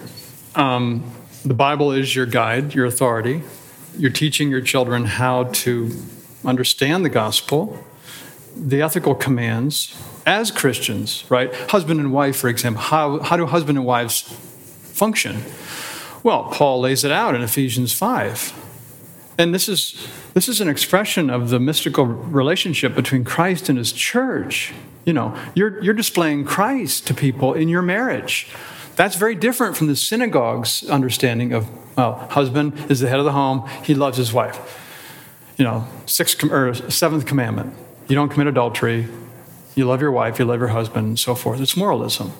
Um, 0.55 1.13
the 1.45 1.53
Bible 1.53 1.93
is 1.93 2.17
your 2.17 2.25
guide, 2.25 2.75
your 2.75 2.87
authority. 2.87 3.43
You're 3.99 4.11
teaching 4.11 4.49
your 4.49 4.63
children 4.63 5.05
how 5.05 5.45
to 5.45 5.91
understand 6.43 7.05
the 7.05 7.11
gospel, 7.11 7.85
the 8.57 8.81
ethical 8.81 9.15
commands 9.15 9.95
as 10.27 10.51
Christians, 10.51 11.25
right? 11.29 11.55
Husband 11.71 12.01
and 12.01 12.13
wife, 12.13 12.37
for 12.37 12.49
example. 12.49 12.83
How, 12.83 13.21
how 13.21 13.37
do 13.37 13.47
husband 13.47 13.79
and 13.79 13.87
wives 13.87 14.23
function? 14.23 15.43
Well, 16.23 16.51
Paul 16.53 16.81
lays 16.81 17.05
it 17.05 17.13
out 17.13 17.37
in 17.37 17.43
Ephesians 17.43 17.93
5. 17.93 18.65
And 19.39 19.55
this 19.55 19.69
is, 19.69 20.09
this 20.35 20.49
is 20.49 20.61
an 20.61 20.69
expression 20.69 21.31
of 21.31 21.51
the 21.51 21.61
mystical 21.61 22.05
relationship 22.05 22.95
between 22.95 23.23
Christ 23.23 23.69
and 23.69 23.79
his 23.79 23.93
church. 23.93 24.73
You 25.05 25.13
know, 25.13 25.39
you're, 25.55 25.83
you're 25.83 25.95
displaying 25.95 26.45
Christ 26.45 27.07
to 27.07 27.15
people 27.15 27.55
in 27.55 27.69
your 27.69 27.83
marriage. 27.83 28.49
That's 28.97 29.15
very 29.17 29.35
different 29.35 29.77
from 29.77 29.87
the 29.87 29.95
synagogue's 29.95 30.89
understanding 30.89 31.53
of, 31.53 31.69
well, 31.97 32.15
husband 32.31 32.91
is 32.91 33.01
the 33.01 33.09
head 33.09 33.19
of 33.19 33.25
the 33.25 33.33
home, 33.33 33.69
he 33.85 33.95
loves 33.95 34.17
his 34.17 34.33
wife. 34.33 34.83
You 35.59 35.65
know, 35.65 35.87
sixth 36.07 36.43
or 36.43 36.75
seventh 36.91 37.27
commandment, 37.27 37.75
you 38.09 38.15
don't 38.15 38.31
commit 38.31 38.47
adultery, 38.49 39.07
you 39.77 39.85
love 39.85 40.01
your 40.01 40.11
wife, 40.11 40.39
you 40.41 40.45
love 40.45 40.59
your 40.59 40.69
husband, 40.69 41.07
and 41.07 41.19
so 41.19 41.35
forth. 41.37 41.61
It's 41.61 41.77
moralism. 41.77 42.33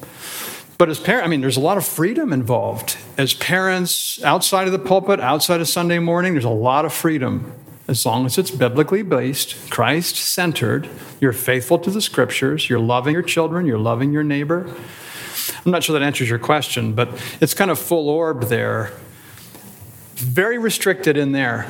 But 0.79 0.89
as 0.89 0.99
parents, 0.99 1.27
I 1.27 1.29
mean, 1.29 1.41
there's 1.41 1.57
a 1.57 1.61
lot 1.61 1.77
of 1.77 1.87
freedom 1.87 2.33
involved. 2.33 2.97
As 3.17 3.33
parents, 3.33 4.23
outside 4.25 4.67
of 4.67 4.73
the 4.73 4.79
pulpit, 4.79 5.21
outside 5.21 5.61
of 5.61 5.69
Sunday 5.69 5.99
morning, 5.99 6.35
there's 6.35 6.45
a 6.45 6.51
lot 6.51 6.85
of 6.85 6.93
freedom. 6.93 7.53
As 7.89 8.05
long 8.05 8.27
as 8.27 8.37
it's 8.37 8.51
biblically 8.51 9.03
based, 9.03 9.71
Christ 9.71 10.17
centered, 10.17 10.89
you're 11.21 11.33
faithful 11.33 11.79
to 11.79 11.91
the 11.91 12.01
scriptures, 12.01 12.69
you're 12.69 12.81
loving 12.81 13.15
your 13.15 13.23
children, 13.23 13.65
you're 13.65 13.79
loving 13.79 14.13
your 14.13 14.25
neighbor. 14.25 14.67
I'm 15.65 15.71
not 15.71 15.85
sure 15.85 15.97
that 15.99 16.05
answers 16.05 16.29
your 16.29 16.41
question, 16.41 16.95
but 16.95 17.09
it's 17.41 17.55
kind 17.55 17.71
of 17.71 17.79
full 17.79 18.09
orb 18.09 18.45
there. 18.45 18.91
Very 20.17 20.59
restricted 20.59 21.17
in 21.17 21.33
there, 21.33 21.67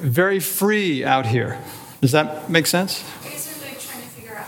very 0.00 0.38
free 0.38 1.04
out 1.04 1.26
here. 1.26 1.58
Does 2.00 2.12
that 2.12 2.48
make 2.48 2.66
sense? 2.66 3.02
I 3.24 3.30
guess 3.30 3.56
I'm 3.56 3.68
like 3.68 3.80
trying 3.80 4.02
to 4.02 4.08
figure 4.08 4.36
out, 4.36 4.46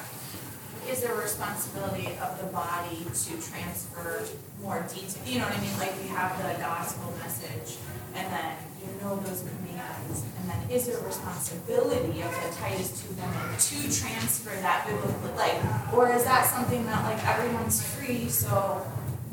is 0.88 1.02
there 1.02 1.14
a 1.14 1.20
responsibility 1.20 2.16
of 2.22 2.38
the 2.38 2.46
body 2.52 3.04
to 3.12 3.50
transfer 3.50 4.22
more 4.62 4.86
detail? 4.94 5.22
You 5.36 5.42
know 5.42 5.48
what 5.48 5.58
I 5.58 5.60
mean? 5.60 5.78
Like 5.78 6.00
we 6.00 6.08
have 6.08 6.32
the 6.38 6.58
gospel 6.62 7.12
message, 7.22 7.76
and 8.14 8.32
then 8.32 8.56
you 8.80 8.88
know 9.02 9.16
those 9.16 9.40
commands, 9.40 10.24
and 10.40 10.48
then 10.48 10.56
is 10.70 10.86
there 10.86 10.96
a 10.96 11.04
responsibility 11.04 12.22
of 12.22 12.30
the 12.30 12.56
Titus 12.56 13.02
two 13.02 13.12
women 13.20 13.54
to 13.58 14.00
transfer 14.00 14.48
that 14.62 14.86
biblically? 14.88 15.36
Like, 15.36 15.92
or 15.92 16.10
is 16.10 16.24
that 16.24 16.46
something 16.46 16.86
that 16.86 17.04
like 17.04 17.22
everyone's 17.28 17.86
free, 17.86 18.30
so 18.30 18.80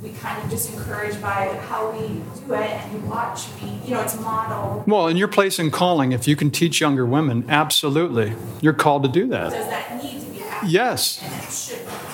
we 0.01 0.09
kind 0.09 0.43
of 0.43 0.49
just 0.49 0.73
encourage 0.73 1.21
by 1.21 1.57
how 1.69 1.91
we 1.91 2.21
do 2.45 2.53
it, 2.53 2.69
and 2.69 2.91
you 2.91 2.99
watch 3.09 3.47
me, 3.61 3.79
you 3.85 3.93
know, 3.93 4.01
it's 4.01 4.19
model 4.19 4.83
Well, 4.85 5.07
in 5.07 5.15
your 5.15 5.29
place 5.29 5.57
in 5.57 5.71
calling, 5.71 6.11
if 6.11 6.27
you 6.27 6.35
can 6.35 6.51
teach 6.51 6.81
younger 6.81 7.05
women, 7.05 7.45
absolutely. 7.47 8.33
You're 8.59 8.73
called 8.73 9.03
to 9.03 9.09
do 9.09 9.27
that. 9.27 9.51
Does 9.51 9.67
that 9.67 10.03
need 10.03 10.19
to? 10.19 10.32
Yes. 10.65 11.19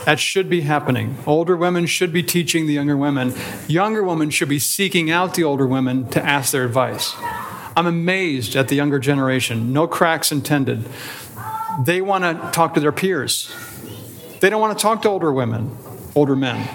That 0.06 0.20
should 0.20 0.50
be 0.50 0.62
happening. 0.62 1.18
Older 1.26 1.56
women 1.56 1.86
should 1.86 2.12
be 2.12 2.24
teaching 2.24 2.66
the 2.68 2.74
younger 2.74 2.98
women. 2.98 3.34
Younger 3.68 4.04
women 4.04 4.30
should 4.30 4.50
be 4.50 4.60
seeking 4.60 5.12
out 5.12 5.34
the 5.34 5.44
older 5.44 5.68
women 5.68 6.08
to 6.10 6.24
ask 6.26 6.52
their 6.52 6.66
advice. 6.66 7.14
I'm 7.78 7.88
amazed 7.88 8.56
at 8.56 8.68
the 8.68 8.76
younger 8.76 9.00
generation, 9.00 9.72
no 9.72 9.88
cracks 9.88 10.32
intended. 10.32 10.86
They 11.86 12.02
want 12.02 12.24
to 12.26 12.52
talk 12.52 12.74
to 12.74 12.80
their 12.82 12.92
peers. 12.92 13.50
They 14.42 14.50
don't 14.50 14.60
want 14.60 14.78
to 14.78 14.82
talk 14.82 15.02
to 15.04 15.10
older 15.10 15.32
women, 15.32 15.78
older 16.16 16.36
men, 16.36 16.68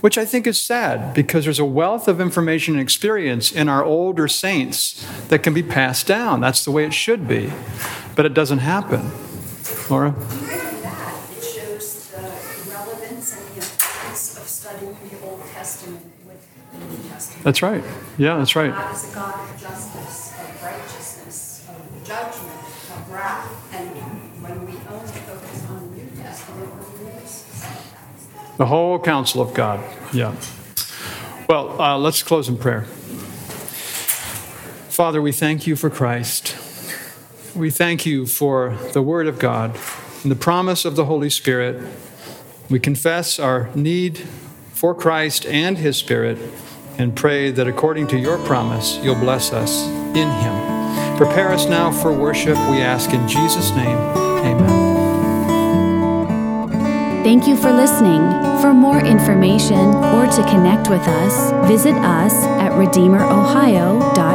which 0.00 0.18
I 0.18 0.26
think 0.26 0.46
is 0.46 0.60
sad 0.60 1.14
because 1.14 1.44
there's 1.44 1.58
a 1.58 1.64
wealth 1.64 2.06
of 2.06 2.20
information 2.20 2.74
and 2.74 2.82
experience 2.82 3.50
in 3.52 3.68
our 3.68 3.82
older 3.82 4.28
saints 4.28 5.06
that 5.28 5.42
can 5.42 5.54
be 5.54 5.62
passed 5.62 6.06
down. 6.06 6.40
That's 6.40 6.64
the 6.64 6.70
way 6.70 6.84
it 6.84 6.92
should 6.92 7.26
be. 7.26 7.50
But 8.14 8.26
it 8.26 8.34
doesn't 8.34 8.58
happen. 8.58 9.10
Laura? 9.88 10.10
Even 10.10 10.82
that, 10.82 11.14
it 11.36 11.44
shows 11.44 12.08
the 12.10 12.20
relevance 12.70 13.32
and 13.36 13.46
the 13.48 13.60
importance 13.60 14.36
of 14.36 14.46
studying 14.46 14.96
the 15.08 15.26
Old 15.26 15.42
Testament 15.54 16.04
with 16.26 16.46
the 16.72 16.78
New 16.78 17.08
Testament. 17.08 17.31
That's 17.42 17.60
right. 17.60 17.82
Yeah, 18.18 18.36
that's 18.36 18.54
right. 18.54 18.70
God 18.70 18.94
is 18.94 19.10
a 19.10 19.14
God 19.14 19.50
of 19.50 19.60
justice, 19.60 20.32
of 20.38 20.62
righteousness, 20.62 21.68
of 21.68 22.06
judgment, 22.06 22.52
of 22.52 23.10
wrath, 23.10 23.74
and 23.74 23.88
when 24.42 24.64
we 24.64 24.72
only 24.88 25.12
focus 25.26 25.66
on 25.68 25.90
the 25.90 25.96
New 25.96 26.22
Testament, 26.22 26.70
we 27.00 27.04
miss 27.06 27.46
The 28.58 28.66
whole 28.66 29.00
counsel 29.00 29.42
of 29.42 29.54
God. 29.54 29.80
Yeah. 30.12 30.36
Well, 31.48 31.80
uh, 31.82 31.98
let's 31.98 32.22
close 32.22 32.48
in 32.48 32.58
prayer. 32.58 32.82
Father, 34.88 35.20
we 35.20 35.32
thank 35.32 35.66
you 35.66 35.74
for 35.74 35.90
Christ. 35.90 36.56
We 37.56 37.70
thank 37.70 38.06
you 38.06 38.26
for 38.26 38.76
the 38.92 39.02
Word 39.02 39.26
of 39.26 39.40
God 39.40 39.76
and 40.22 40.30
the 40.30 40.36
promise 40.36 40.84
of 40.84 40.94
the 40.94 41.06
Holy 41.06 41.28
Spirit. 41.28 41.82
We 42.70 42.78
confess 42.78 43.40
our 43.40 43.68
need 43.74 44.18
for 44.72 44.94
Christ 44.94 45.44
and 45.46 45.78
His 45.78 45.96
Spirit 45.96 46.38
and 46.98 47.14
pray 47.14 47.50
that 47.50 47.66
according 47.66 48.06
to 48.08 48.18
your 48.18 48.38
promise, 48.46 48.98
you'll 49.02 49.14
bless 49.14 49.52
us 49.52 49.86
in 50.16 50.28
Him. 50.28 51.16
Prepare 51.16 51.52
us 51.52 51.66
now 51.66 51.90
for 51.90 52.12
worship, 52.12 52.56
we 52.70 52.78
ask 52.78 53.10
in 53.10 53.26
Jesus' 53.28 53.70
name. 53.72 53.98
Amen. 54.44 54.92
Thank 57.22 57.46
you 57.46 57.56
for 57.56 57.72
listening. 57.72 58.20
For 58.60 58.74
more 58.74 59.00
information 59.00 59.94
or 60.16 60.26
to 60.26 60.42
connect 60.50 60.90
with 60.90 61.06
us, 61.06 61.52
visit 61.68 61.94
us 61.94 62.34
at 62.58 62.72
redeemerohio.org. 62.72 64.31